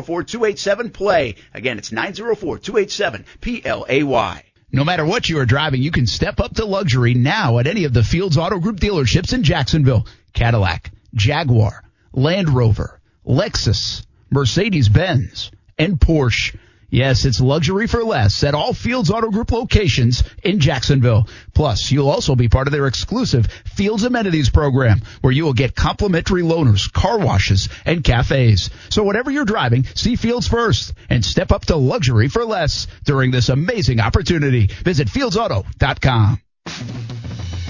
904-287-PLAY. 0.09 1.35
Again, 1.55 1.79
it's 1.79 1.91
904-287-PLAY. 1.91 4.43
No 4.71 4.85
matter 4.85 5.05
what 5.05 5.29
you 5.29 5.39
are 5.39 5.47
driving, 5.47 5.83
you 5.83 5.91
can 5.91 6.07
step 6.07 6.41
up 6.41 6.55
to 6.57 6.65
luxury 6.65 7.15
now 7.15 7.59
at 7.59 7.67
any 7.67 7.85
of 7.85 7.95
the 7.95 8.03
Fields 8.03 8.37
Auto 8.37 8.59
Group 8.59 8.81
dealerships 8.81 9.33
in 9.33 9.43
Jacksonville. 9.43 10.07
Cadillac, 10.35 10.91
Jaguar, 11.15 11.83
Land 12.13 12.51
Rover, 12.51 13.01
Lexus, 13.27 14.05
Mercedes-Benz, 14.31 15.51
and 15.79 15.99
Porsche. 15.99 16.55
Yes, 16.91 17.27
it's 17.27 17.41
luxury 17.41 17.87
for 17.87 18.03
less 18.03 18.43
at 18.43 18.55
all 18.55 18.73
Fields 18.73 19.11
Auto 19.11 19.31
Group 19.31 19.53
locations 19.53 20.25
in 20.43 20.59
Jacksonville. 20.59 21.29
Plus, 21.55 21.91
you'll 21.93 22.09
also 22.09 22.35
be 22.35 22.49
part 22.49 22.67
of 22.67 22.73
their 22.73 22.87
exclusive 22.87 23.47
Fields 23.67 24.05
Amenities 24.05 24.49
program 24.49 25.03
where 25.21 25.33
you 25.33 25.45
will 25.45 25.53
get 25.53 25.77
complimentary 25.77 26.43
loaners, 26.43 26.91
car 26.91 27.19
washes, 27.19 27.69
and 27.85 28.03
cafes. 28.03 28.71
So 28.89 29.03
whatever 29.03 29.31
you're 29.31 29.45
driving, 29.45 29.85
see 29.95 30.17
Fields 30.17 30.49
first 30.49 30.95
and 31.11 31.23
step 31.23 31.53
up 31.53 31.67
to 31.67 31.77
luxury 31.77 32.29
for 32.29 32.45
less 32.47 32.87
during 33.05 33.33
this 33.33 33.51
amazing 33.51 34.01
opportunity. 34.01 34.69
Visit 34.85 35.09
fieldsauto.com. 35.09 36.41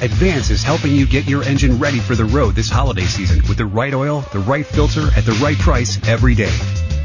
Advance 0.00 0.50
is 0.50 0.62
helping 0.62 0.94
you 0.94 1.06
get 1.06 1.28
your 1.28 1.42
engine 1.42 1.78
ready 1.78 1.98
for 1.98 2.14
the 2.14 2.24
road 2.24 2.54
this 2.54 2.70
holiday 2.70 3.04
season 3.04 3.42
with 3.48 3.58
the 3.58 3.66
right 3.66 3.92
oil, 3.92 4.20
the 4.32 4.38
right 4.38 4.64
filter, 4.64 5.08
at 5.16 5.24
the 5.24 5.36
right 5.42 5.58
price 5.58 5.98
every 6.06 6.36
day. 6.36 6.54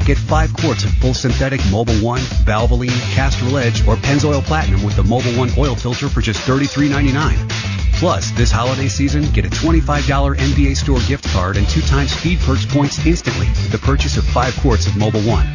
Get 0.04 0.16
five 0.16 0.54
quarts 0.54 0.84
of 0.84 0.90
full 0.98 1.14
synthetic 1.14 1.60
Mobil 1.62 2.00
1, 2.02 2.20
Valvoline, 2.44 3.14
Castrol 3.14 3.56
Edge, 3.56 3.86
or 3.88 3.96
Pennzoil 3.96 4.42
Platinum 4.42 4.84
with 4.84 4.94
the 4.94 5.02
Mobil 5.02 5.36
1 5.36 5.52
oil 5.58 5.74
filter 5.74 6.08
for 6.08 6.20
just 6.20 6.40
$33.99. 6.46 7.48
Plus, 7.94 8.30
this 8.32 8.50
holiday 8.50 8.88
season, 8.88 9.24
get 9.32 9.44
a 9.46 9.48
$25 9.48 10.36
NBA 10.36 10.76
store 10.76 11.00
gift 11.08 11.26
card 11.28 11.56
and 11.56 11.66
two 11.68 11.80
times 11.82 12.12
Speed 12.12 12.38
Perks 12.40 12.66
points 12.66 13.04
instantly 13.06 13.48
with 13.48 13.72
the 13.72 13.78
purchase 13.78 14.16
of 14.16 14.24
five 14.24 14.54
quarts 14.56 14.86
of 14.86 14.92
Mobil 14.92 15.26
1. 15.26 15.46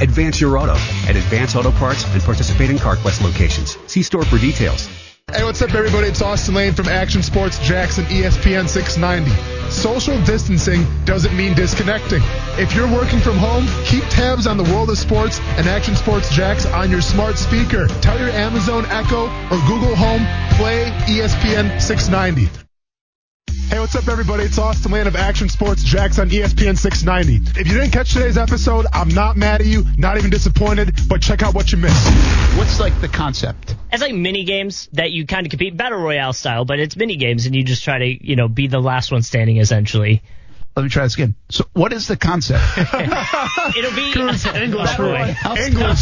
Advance 0.00 0.40
your 0.40 0.56
auto 0.56 0.74
at 1.08 1.16
Advance 1.16 1.56
Auto 1.56 1.72
Parts 1.72 2.04
and 2.04 2.22
participating 2.22 2.76
CarQuest 2.76 3.22
locations. 3.22 3.76
See 3.86 4.02
store 4.02 4.24
for 4.24 4.38
details. 4.38 4.88
Hey, 5.32 5.42
what's 5.42 5.60
up, 5.60 5.74
everybody? 5.74 6.06
It's 6.06 6.22
Austin 6.22 6.54
Lane 6.54 6.72
from 6.72 6.86
Action 6.86 7.20
Sports 7.20 7.58
Jackson 7.58 8.04
ESPN 8.04 8.68
690. 8.68 9.72
Social 9.72 10.22
distancing 10.22 10.86
doesn't 11.04 11.36
mean 11.36 11.52
disconnecting. 11.52 12.22
If 12.58 12.76
you're 12.76 12.86
working 12.86 13.18
from 13.18 13.36
home, 13.36 13.66
keep 13.84 14.04
tabs 14.04 14.46
on 14.46 14.56
the 14.56 14.62
world 14.62 14.88
of 14.88 14.96
sports 14.96 15.40
and 15.58 15.66
Action 15.66 15.96
Sports 15.96 16.32
Jax 16.32 16.64
on 16.66 16.92
your 16.92 17.00
smart 17.00 17.38
speaker. 17.38 17.88
Tell 18.00 18.20
your 18.20 18.30
Amazon 18.30 18.86
Echo 18.86 19.24
or 19.26 19.58
Google 19.66 19.96
Home, 19.96 20.24
play 20.58 20.92
ESPN 21.08 21.82
690. 21.82 22.65
Hey, 23.76 23.80
what's 23.80 23.94
up, 23.94 24.08
everybody? 24.08 24.44
It's 24.44 24.56
Austin 24.56 24.92
Land 24.92 25.06
of 25.06 25.16
Action 25.16 25.50
Sports 25.50 25.82
Jax 25.82 26.18
on 26.18 26.30
ESPN 26.30 26.78
690. 26.78 27.60
If 27.60 27.68
you 27.68 27.74
didn't 27.74 27.90
catch 27.90 28.14
today's 28.14 28.38
episode, 28.38 28.86
I'm 28.90 29.10
not 29.10 29.36
mad 29.36 29.60
at 29.60 29.66
you, 29.66 29.84
not 29.98 30.16
even 30.16 30.30
disappointed, 30.30 30.98
but 31.10 31.20
check 31.20 31.42
out 31.42 31.54
what 31.54 31.70
you 31.72 31.76
missed. 31.76 32.08
What's 32.56 32.80
like 32.80 32.98
the 33.02 33.08
concept? 33.08 33.76
It's 33.92 34.00
like 34.00 34.14
mini 34.14 34.44
games 34.44 34.88
that 34.94 35.12
you 35.12 35.26
kind 35.26 35.44
of 35.44 35.50
compete 35.50 35.76
battle 35.76 35.98
royale 35.98 36.32
style, 36.32 36.64
but 36.64 36.80
it's 36.80 36.96
mini 36.96 37.16
games 37.16 37.44
and 37.44 37.54
you 37.54 37.64
just 37.64 37.84
try 37.84 37.98
to, 37.98 38.26
you 38.26 38.34
know, 38.34 38.48
be 38.48 38.66
the 38.66 38.80
last 38.80 39.12
one 39.12 39.20
standing 39.20 39.58
essentially. 39.58 40.22
Let 40.74 40.84
me 40.84 40.88
try 40.88 41.02
this 41.02 41.12
again. 41.12 41.34
So 41.50 41.66
what 41.74 41.92
is 41.92 42.08
the 42.08 42.16
concept? 42.16 42.64
It'll 42.78 43.94
be 43.94 44.10
English, 44.10 44.44
Battle 44.44 45.04
Royale 45.04 45.58
English. 45.58 46.00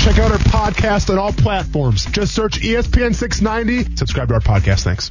Check 0.00 0.18
out 0.18 0.32
our 0.32 0.38
podcast 0.52 1.08
on 1.08 1.18
all 1.18 1.32
platforms. 1.32 2.04
Just 2.04 2.34
search 2.34 2.60
ESPN 2.60 3.14
690. 3.14 3.96
Subscribe 3.96 4.28
to 4.28 4.34
our 4.34 4.40
podcast. 4.40 4.82
Thanks. 4.82 5.10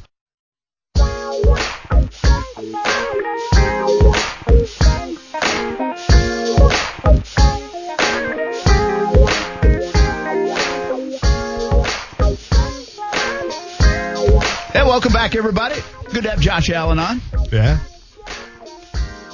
Hey, 14.72 14.82
welcome 14.82 15.12
back, 15.12 15.36
everybody. 15.36 15.76
Good 16.12 16.24
to 16.24 16.30
have 16.30 16.40
Josh 16.40 16.70
Allen 16.70 16.98
on. 16.98 17.20
Yeah. 17.52 17.78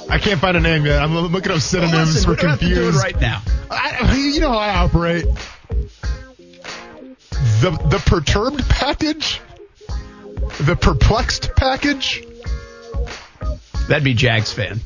I 0.09 0.19
can't 0.19 0.39
find 0.39 0.55
a 0.55 0.59
name 0.59 0.85
yet. 0.85 1.01
I'm 1.01 1.15
looking 1.17 1.51
up 1.51 1.59
synonyms 1.61 1.93
Well, 1.93 2.05
listen, 2.05 2.23
for 2.23 2.29
we 2.31 2.35
don't 2.35 2.49
have 2.51 2.59
to 2.59 2.65
do 2.65 2.71
it 2.71 2.75
confused. 2.75 2.97
right 3.03 3.19
now. 3.19 3.41
I, 3.71 4.15
you 4.17 4.39
know 4.41 4.51
how 4.51 4.57
I 4.57 4.75
operate. 4.75 5.25
The 7.61 7.71
the 7.89 8.01
perturbed 8.05 8.67
package, 8.69 9.39
the 10.59 10.75
perplexed 10.75 11.51
package. 11.55 12.25
That'd 13.87 14.03
be 14.03 14.13
Jags 14.13 14.51
fan. 14.53 14.79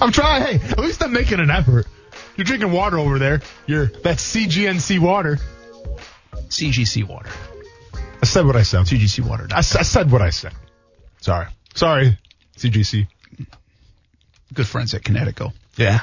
I'm 0.00 0.12
trying. 0.12 0.58
Hey, 0.58 0.70
at 0.70 0.78
least 0.78 1.02
I'm 1.02 1.12
making 1.12 1.40
an 1.40 1.50
effort. 1.50 1.86
You're 2.36 2.44
drinking 2.44 2.72
water 2.72 2.98
over 2.98 3.18
there. 3.18 3.40
You're 3.66 3.86
that's 3.86 4.34
CGNC 4.34 4.98
water. 4.98 5.38
CGC 6.48 7.04
water. 7.04 7.30
I 8.22 8.26
said 8.26 8.46
what 8.46 8.56
I 8.56 8.62
said. 8.62 8.80
CGC 8.80 9.26
water. 9.26 9.48
I 9.52 9.60
said 9.60 10.10
what 10.10 10.22
I 10.22 10.30
said. 10.30 10.52
Sorry. 11.20 11.46
Sorry. 11.74 12.18
CGC. 12.56 13.06
Good 14.52 14.66
friends 14.66 14.94
at 14.94 15.04
Connecticut. 15.04 15.52
Yeah. 15.76 16.00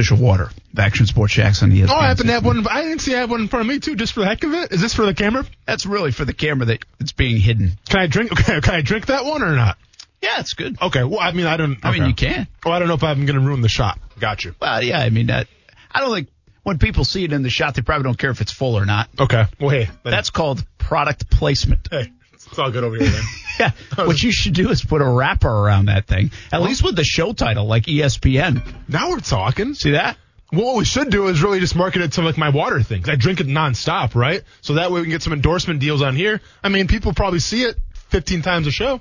Official 0.00 0.16
water. 0.16 0.44
of 0.72 0.78
Action 0.78 1.06
Sports 1.06 1.34
Jax 1.34 1.62
on 1.62 1.70
E 1.72 1.80
ESPN. 1.82 1.88
Oh, 1.90 1.94
I 1.96 2.08
happen 2.08 2.26
to 2.26 2.32
have 2.32 2.44
one. 2.44 2.66
I 2.66 2.82
didn't 2.82 3.00
see 3.00 3.14
I 3.14 3.18
have 3.18 3.30
one 3.30 3.42
in 3.42 3.48
front 3.48 3.62
of 3.62 3.66
me 3.68 3.80
too, 3.80 3.96
just 3.96 4.14
for 4.14 4.20
the 4.20 4.26
heck 4.26 4.42
of 4.44 4.54
it. 4.54 4.72
Is 4.72 4.80
this 4.80 4.94
for 4.94 5.04
the 5.04 5.12
camera? 5.14 5.44
That's 5.66 5.84
really 5.84 6.10
for 6.10 6.24
the 6.24 6.32
camera 6.32 6.64
that 6.66 6.84
it's 7.00 7.12
being 7.12 7.36
hidden. 7.38 7.72
Can 7.88 8.00
I 8.00 8.06
drink? 8.06 8.30
Okay, 8.40 8.60
can 8.60 8.74
I 8.74 8.80
drink 8.80 9.06
that 9.06 9.24
one 9.26 9.42
or 9.42 9.54
not? 9.54 9.76
Yeah, 10.22 10.40
it's 10.40 10.54
good. 10.54 10.80
Okay. 10.80 11.04
Well, 11.04 11.20
I 11.20 11.32
mean, 11.32 11.46
I 11.46 11.56
don't. 11.56 11.78
I 11.82 11.92
mean, 11.92 12.06
you 12.06 12.14
can. 12.14 12.46
Oh, 12.64 12.70
I 12.70 12.78
don't 12.78 12.88
know 12.88 12.94
if 12.94 13.02
I'm 13.02 13.26
going 13.26 13.38
to 13.38 13.46
ruin 13.46 13.60
the 13.60 13.68
shot. 13.68 13.98
Got 14.18 14.44
you. 14.44 14.54
Well, 14.60 14.82
yeah, 14.82 15.00
I 15.00 15.10
mean 15.10 15.26
that. 15.26 15.46
I 15.90 16.00
don't 16.00 16.14
think 16.14 16.28
when 16.62 16.78
people 16.78 17.04
see 17.04 17.24
it 17.24 17.32
in 17.32 17.42
the 17.42 17.50
shot, 17.50 17.74
they 17.74 17.82
probably 17.82 18.04
don't 18.04 18.18
care 18.18 18.30
if 18.30 18.40
it's 18.40 18.52
full 18.52 18.76
or 18.78 18.86
not. 18.86 19.08
Okay. 19.18 19.44
Well, 19.60 19.70
hey, 19.70 19.88
That's 20.04 20.30
called 20.30 20.64
product 20.78 21.30
placement. 21.30 21.88
hey, 21.90 22.10
it's 22.32 22.58
all 22.58 22.70
good 22.70 22.84
over 22.84 22.96
here. 22.96 23.08
Then. 23.08 23.22
Yeah. 23.60 24.04
What 24.06 24.22
you 24.22 24.32
should 24.32 24.54
do 24.54 24.70
is 24.70 24.84
put 24.84 25.02
a 25.02 25.08
wrapper 25.08 25.48
around 25.48 25.86
that 25.86 26.06
thing, 26.06 26.30
at 26.52 26.62
least 26.62 26.82
with 26.82 26.96
the 26.96 27.04
show 27.04 27.32
title, 27.32 27.66
like 27.66 27.84
ESPN. 27.84 28.62
now 28.88 29.10
we're 29.10 29.20
talking. 29.20 29.74
See 29.74 29.92
that? 29.92 30.16
Well, 30.52 30.64
what 30.66 30.76
we 30.78 30.84
should 30.84 31.10
do 31.10 31.28
is 31.28 31.42
really 31.42 31.60
just 31.60 31.76
market 31.76 32.02
it 32.02 32.12
to 32.12 32.22
like 32.22 32.36
my 32.36 32.48
water 32.48 32.82
thing. 32.82 33.08
I 33.08 33.14
drink 33.14 33.38
it 33.40 33.46
nonstop, 33.46 34.16
right? 34.16 34.42
So 34.62 34.74
that 34.74 34.90
way 34.90 35.00
we 35.00 35.06
can 35.06 35.12
get 35.12 35.22
some 35.22 35.32
endorsement 35.32 35.78
deals 35.80 36.02
on 36.02 36.16
here. 36.16 36.40
I 36.64 36.68
mean, 36.70 36.88
people 36.88 37.12
probably 37.12 37.38
see 37.38 37.62
it 37.62 37.76
15 38.08 38.42
times 38.42 38.66
a 38.66 38.72
show. 38.72 39.00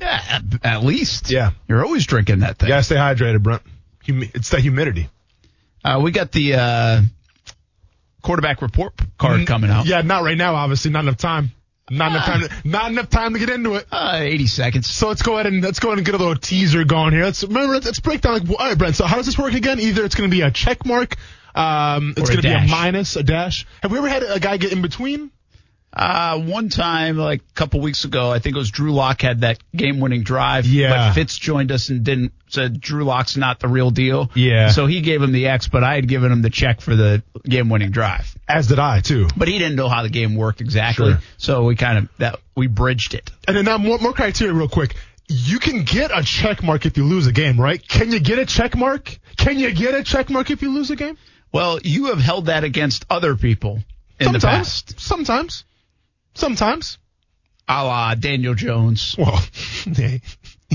Yeah, 0.00 0.20
at, 0.28 0.42
at 0.64 0.82
least. 0.84 1.30
Yeah. 1.30 1.52
You're 1.68 1.84
always 1.84 2.06
drinking 2.06 2.40
that 2.40 2.58
thing. 2.58 2.68
You 2.68 2.74
gotta 2.74 2.82
stay 2.82 2.96
hydrated, 2.96 3.42
Brent. 3.42 3.62
Humi- 4.04 4.30
it's 4.34 4.50
the 4.50 4.60
humidity. 4.60 5.08
Uh, 5.84 6.00
we 6.02 6.10
got 6.10 6.32
the 6.32 6.54
uh, 6.54 7.02
quarterback 8.22 8.62
report 8.62 8.94
card 9.18 9.46
coming 9.46 9.70
out. 9.70 9.86
Yeah, 9.86 10.02
not 10.02 10.22
right 10.24 10.36
now, 10.36 10.54
obviously. 10.54 10.90
Not 10.90 11.04
enough 11.04 11.16
time. 11.16 11.52
Not 11.90 12.12
enough 12.12 12.24
time. 12.24 12.40
To, 12.40 12.50
not 12.64 12.90
enough 12.90 13.10
time 13.10 13.32
to 13.32 13.38
get 13.38 13.50
into 13.50 13.74
it. 13.74 13.86
Uh, 13.90 14.20
80 14.22 14.46
seconds. 14.46 14.86
So 14.88 15.08
let's 15.08 15.22
go 15.22 15.34
ahead 15.34 15.46
and 15.46 15.62
let's 15.62 15.80
go 15.80 15.88
ahead 15.88 15.98
and 15.98 16.06
get 16.06 16.14
a 16.14 16.18
little 16.18 16.36
teaser 16.36 16.84
going 16.84 17.12
here. 17.12 17.24
Let's 17.24 17.42
remember. 17.42 17.74
Let's, 17.74 17.86
let's 17.86 18.00
break 18.00 18.20
down. 18.20 18.34
Like, 18.34 18.48
all 18.48 18.68
right, 18.68 18.78
Brent. 18.78 18.96
So 18.96 19.06
how 19.06 19.16
does 19.16 19.26
this 19.26 19.38
work 19.38 19.54
again? 19.54 19.80
Either 19.80 20.04
it's 20.04 20.14
going 20.14 20.30
to 20.30 20.34
be 20.34 20.42
a 20.42 20.50
check 20.50 20.86
mark. 20.86 21.16
Um, 21.54 22.14
it's 22.16 22.30
going 22.30 22.42
to 22.42 22.48
be 22.48 22.52
a 22.52 22.66
minus, 22.66 23.16
a 23.16 23.22
dash. 23.22 23.66
Have 23.82 23.90
we 23.90 23.98
ever 23.98 24.08
had 24.08 24.22
a 24.22 24.38
guy 24.38 24.56
get 24.56 24.72
in 24.72 24.82
between? 24.82 25.32
Uh, 25.92 26.38
one 26.40 26.68
time, 26.68 27.16
like 27.16 27.40
a 27.40 27.52
couple 27.54 27.80
weeks 27.80 28.04
ago, 28.04 28.30
I 28.30 28.38
think 28.38 28.54
it 28.54 28.58
was 28.58 28.70
Drew 28.70 28.92
Lock 28.92 29.22
had 29.22 29.40
that 29.40 29.58
game-winning 29.74 30.22
drive. 30.22 30.66
Yeah. 30.66 31.08
But 31.08 31.14
Fitz 31.14 31.36
joined 31.36 31.72
us 31.72 31.88
and 31.88 32.04
didn't 32.04 32.32
said 32.48 32.80
Drew 32.80 33.04
Lock's 33.04 33.36
not 33.36 33.58
the 33.58 33.68
real 33.68 33.90
deal. 33.90 34.30
Yeah. 34.34 34.70
So 34.70 34.86
he 34.86 35.00
gave 35.00 35.20
him 35.20 35.32
the 35.32 35.48
X, 35.48 35.68
but 35.68 35.82
I 35.82 35.94
had 35.94 36.06
given 36.08 36.30
him 36.30 36.42
the 36.42 36.50
check 36.50 36.80
for 36.80 36.94
the 36.94 37.22
game-winning 37.44 37.90
drive. 37.90 38.36
As 38.48 38.68
did 38.68 38.78
I 38.78 39.00
too. 39.00 39.28
But 39.36 39.48
he 39.48 39.58
didn't 39.58 39.76
know 39.76 39.88
how 39.88 40.02
the 40.02 40.08
game 40.08 40.36
worked 40.36 40.60
exactly. 40.60 41.12
Sure. 41.12 41.20
So 41.38 41.64
we 41.64 41.76
kind 41.76 41.98
of 41.98 42.08
that 42.18 42.38
we 42.56 42.66
bridged 42.68 43.14
it. 43.14 43.30
And 43.48 43.56
then 43.56 43.64
now 43.64 43.78
more, 43.78 43.98
more 43.98 44.12
criteria 44.12 44.54
real 44.54 44.68
quick. 44.68 44.94
You 45.26 45.60
can 45.60 45.84
get 45.84 46.10
a 46.12 46.22
check 46.24 46.62
mark 46.62 46.86
if 46.86 46.96
you 46.96 47.04
lose 47.04 47.28
a 47.28 47.32
game, 47.32 47.60
right? 47.60 47.86
Can 47.86 48.10
you 48.10 48.18
get 48.18 48.38
a 48.40 48.46
check 48.46 48.76
mark? 48.76 49.16
Can 49.36 49.58
you 49.58 49.72
get 49.72 49.94
a 49.94 50.02
check 50.02 50.28
mark 50.28 50.50
if 50.50 50.60
you 50.62 50.70
lose 50.70 50.90
a 50.90 50.96
game? 50.96 51.16
Well, 51.52 51.80
you 51.82 52.06
have 52.06 52.18
held 52.18 52.46
that 52.46 52.64
against 52.64 53.06
other 53.08 53.36
people 53.36 53.80
in 54.18 54.32
the 54.32 54.40
past, 54.40 55.00
Sometimes. 55.00 55.64
Sometimes. 56.40 56.98
a 57.68 57.84
la 57.84 58.14
Daniel 58.14 58.54
Jones. 58.54 59.14
Well, 59.18 59.40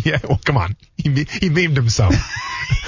yeah, 0.03 0.19
well, 0.27 0.39
come 0.45 0.57
on. 0.57 0.75
He, 0.97 1.09
he 1.09 1.49
memed 1.49 1.75
himself. 1.75 2.13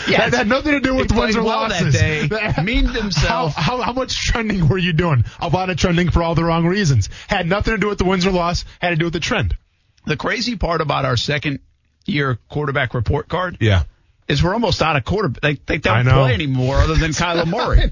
Yeah, 0.07 0.30
that 0.30 0.38
had 0.38 0.47
nothing 0.47 0.71
to 0.73 0.80
do 0.80 0.95
with 0.95 1.11
wins 1.11 1.36
or 1.36 1.43
well 1.43 1.67
that 1.67 1.82
losses. 1.84 1.93
day, 1.93 2.28
memed 2.30 2.95
himself. 2.95 3.53
How, 3.55 3.78
how, 3.78 3.82
how 3.82 3.93
much 3.93 4.15
trending 4.15 4.67
were 4.67 4.78
you 4.78 4.93
doing? 4.93 5.25
A 5.39 5.47
lot 5.49 5.69
of 5.69 5.78
trending 5.78 6.09
for 6.11 6.23
all 6.23 6.36
the 6.36 6.43
wrong 6.43 6.65
reasons. 6.65 7.09
Had 7.28 7.47
nothing 7.47 7.73
to 7.73 7.78
do 7.80 7.88
with 7.88 7.97
the 7.97 8.05
wins 8.05 8.25
or 8.25 8.32
loss. 8.32 8.65
Had 8.80 8.89
to 8.91 8.95
do 8.95 9.05
with 9.05 9.13
the 9.13 9.19
trend. 9.19 9.57
The 10.05 10.17
crazy 10.17 10.55
part 10.55 10.82
about 10.82 11.05
our 11.05 11.17
second 11.17 11.59
year 12.05 12.39
quarterback 12.49 12.93
report 12.93 13.28
card 13.28 13.57
Yeah. 13.59 13.84
Is 14.28 14.43
we're 14.43 14.53
almost 14.53 14.82
out 14.82 14.95
of 14.95 15.05
quarter. 15.05 15.30
They, 15.41 15.55
they 15.65 15.78
don't 15.78 16.05
play 16.05 16.34
anymore 16.34 16.75
other 16.78 16.95
than 16.95 17.11
Kyler 17.13 17.47
Murray. 17.47 17.91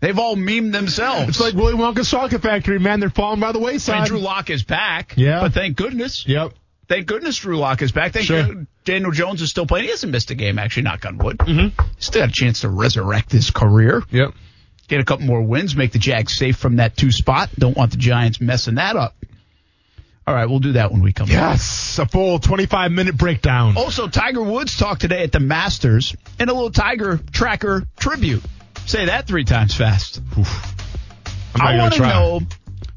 They've 0.00 0.18
all 0.18 0.36
memed 0.36 0.72
themselves. 0.72 1.28
It's 1.28 1.40
like 1.40 1.54
Willy 1.54 1.74
Wonka's 1.74 2.10
chocolate 2.10 2.42
factory, 2.42 2.78
man. 2.78 3.00
They're 3.00 3.10
falling 3.10 3.40
by 3.40 3.52
the 3.52 3.58
I 3.60 3.62
wayside. 3.62 3.94
mean, 4.00 4.06
Drew 4.08 4.18
Lock 4.18 4.50
is 4.50 4.62
back. 4.62 5.14
Yeah. 5.16 5.40
But 5.40 5.52
thank 5.52 5.76
goodness. 5.76 6.26
Yep. 6.26 6.52
Thank 6.88 7.06
goodness 7.06 7.36
Drew 7.38 7.56
Lock 7.58 7.80
is 7.82 7.92
back. 7.92 8.12
Thank 8.12 8.26
Sure. 8.26 8.66
Daniel 8.84 9.10
Jones 9.10 9.40
is 9.40 9.50
still 9.50 9.66
playing. 9.66 9.84
He 9.84 9.90
hasn't 9.90 10.12
missed 10.12 10.30
a 10.30 10.34
game, 10.34 10.58
actually, 10.58 10.82
knock 10.82 11.06
on 11.06 11.16
wood. 11.18 11.38
Mm-hmm. 11.38 11.80
Still 11.98 12.22
got 12.22 12.28
a 12.28 12.32
chance 12.32 12.60
to 12.60 12.68
resurrect 12.68 13.32
his 13.32 13.50
career. 13.50 14.02
Yep. 14.10 14.34
Get 14.88 15.00
a 15.00 15.04
couple 15.04 15.24
more 15.24 15.40
wins, 15.40 15.74
make 15.74 15.92
the 15.92 15.98
Jags 15.98 16.36
safe 16.36 16.56
from 16.56 16.76
that 16.76 16.94
two 16.94 17.10
spot. 17.10 17.48
Don't 17.58 17.74
want 17.74 17.92
the 17.92 17.96
Giants 17.96 18.38
messing 18.38 18.74
that 18.74 18.96
up. 18.96 19.14
All 20.26 20.34
right, 20.34 20.46
we'll 20.46 20.60
do 20.60 20.72
that 20.72 20.90
when 20.90 21.02
we 21.02 21.12
come 21.12 21.26
back. 21.26 21.34
Yes. 21.34 21.98
A 21.98 22.06
full 22.06 22.38
25 22.38 22.92
minute 22.92 23.16
breakdown. 23.16 23.76
Also, 23.76 24.08
Tiger 24.08 24.42
Woods 24.42 24.76
talked 24.76 25.02
today 25.02 25.22
at 25.22 25.32
the 25.32 25.40
Masters 25.40 26.16
and 26.38 26.48
a 26.48 26.54
little 26.54 26.70
Tiger 26.70 27.20
Tracker 27.30 27.86
tribute. 27.98 28.42
Say 28.86 29.06
that 29.06 29.26
three 29.26 29.44
times 29.44 29.74
fast. 29.74 30.22
I'm 30.36 30.44
not 31.58 31.74
I 31.74 31.78
want 31.78 31.94
to 31.94 32.00
know. 32.00 32.40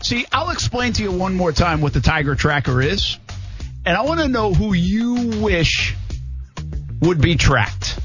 See, 0.04 0.26
I'll 0.32 0.52
explain 0.52 0.94
to 0.94 1.04
you 1.04 1.12
one 1.12 1.36
more 1.36 1.52
time 1.52 1.82
what 1.82 1.94
the 1.94 2.02
Tiger 2.02 2.36
Tracker 2.36 2.82
is, 2.82 3.18
and 3.86 3.98
I 3.98 4.04
want 4.04 4.22
to 4.22 4.28
know 4.28 4.54
who 4.54 4.74
you 4.74 5.42
wish 5.42 5.96
would 7.02 7.20
be 7.20 7.36
tracked. 7.36 8.00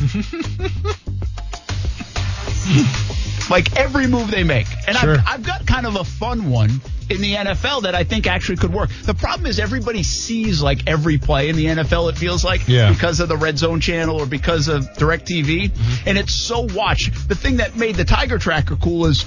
like 3.50 3.76
every 3.76 4.06
move 4.06 4.30
they 4.30 4.44
make, 4.44 4.66
and 4.86 4.96
Sure. 4.96 5.14
I've, 5.18 5.26
I've 5.26 5.42
got 5.42 5.66
kind 5.66 5.86
of 5.86 5.96
a 5.96 6.04
fun 6.04 6.50
one 6.50 6.70
in 7.10 7.20
the 7.20 7.34
NFL 7.34 7.82
that 7.82 7.94
I 7.94 8.04
think 8.04 8.26
actually 8.26 8.56
could 8.56 8.72
work. 8.72 8.88
The 9.04 9.12
problem 9.12 9.46
is 9.46 9.58
everybody 9.58 10.02
sees 10.02 10.62
like 10.62 10.86
every 10.86 11.18
play 11.18 11.50
in 11.50 11.56
the 11.56 11.66
NFL. 11.66 12.10
It 12.10 12.16
feels 12.16 12.42
like 12.44 12.66
Yeah. 12.66 12.90
because 12.90 13.20
of 13.20 13.28
the 13.28 13.36
Red 13.36 13.58
Zone 13.58 13.80
channel 13.80 14.18
or 14.20 14.26
because 14.26 14.68
of 14.68 14.84
Directv, 14.94 15.70
Mm-hmm. 15.70 16.08
and 16.08 16.16
it's 16.18 16.34
so 16.34 16.60
watched. 16.74 17.28
The 17.28 17.34
thing 17.34 17.58
that 17.58 17.76
made 17.76 17.96
the 17.96 18.04
Tiger 18.06 18.38
Tracker 18.38 18.76
cool 18.76 19.04
is 19.06 19.24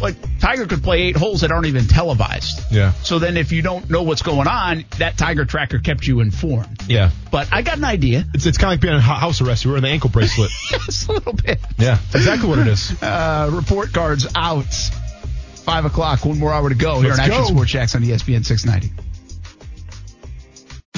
like 0.00 0.16
Tiger 0.40 0.66
could 0.66 0.82
play 0.82 1.02
eight 1.02 1.16
holes 1.16 1.42
that 1.42 1.52
aren't 1.52 1.66
even 1.66 1.86
televised. 1.86 2.60
Yeah. 2.72 2.92
So 3.02 3.18
then 3.18 3.36
if 3.36 3.52
you 3.52 3.62
don't 3.62 3.88
know 3.90 4.02
what's 4.02 4.22
going 4.22 4.48
on, 4.48 4.84
that 4.98 5.16
Tiger 5.18 5.44
Tracker 5.44 5.78
kept 5.78 6.06
you 6.06 6.20
informed. 6.20 6.82
Yeah. 6.88 7.10
But 7.30 7.48
I 7.52 7.62
got 7.62 7.78
an 7.78 7.84
idea. 7.84 8.24
It's, 8.34 8.46
it's 8.46 8.58
kind 8.58 8.68
of 8.72 8.74
like 8.74 8.80
being 8.80 8.94
in 8.94 9.00
ho- 9.00 9.14
house 9.14 9.40
arrest. 9.40 9.64
You 9.64 9.74
in 9.76 9.82
the 9.82 9.88
ankle 9.88 10.10
bracelet. 10.10 10.50
Just 10.86 11.08
a 11.08 11.12
little 11.12 11.32
bit. 11.34 11.58
yeah. 11.78 11.98
Exactly 12.14 12.48
what 12.48 12.58
it 12.58 12.66
is. 12.66 12.92
Uh, 13.02 13.50
report 13.52 13.92
cards 13.92 14.26
out. 14.36 14.64
Five 15.64 15.84
o'clock, 15.84 16.24
one 16.24 16.38
more 16.38 16.52
hour 16.52 16.68
to 16.68 16.74
go 16.74 17.00
here 17.00 17.10
Let's 17.10 17.20
on 17.20 17.26
Action 17.26 17.42
go. 17.42 17.48
Sports 17.48 17.70
Jax 17.70 17.94
on 17.94 18.02
ESPN 18.02 18.44
690. 18.44 18.92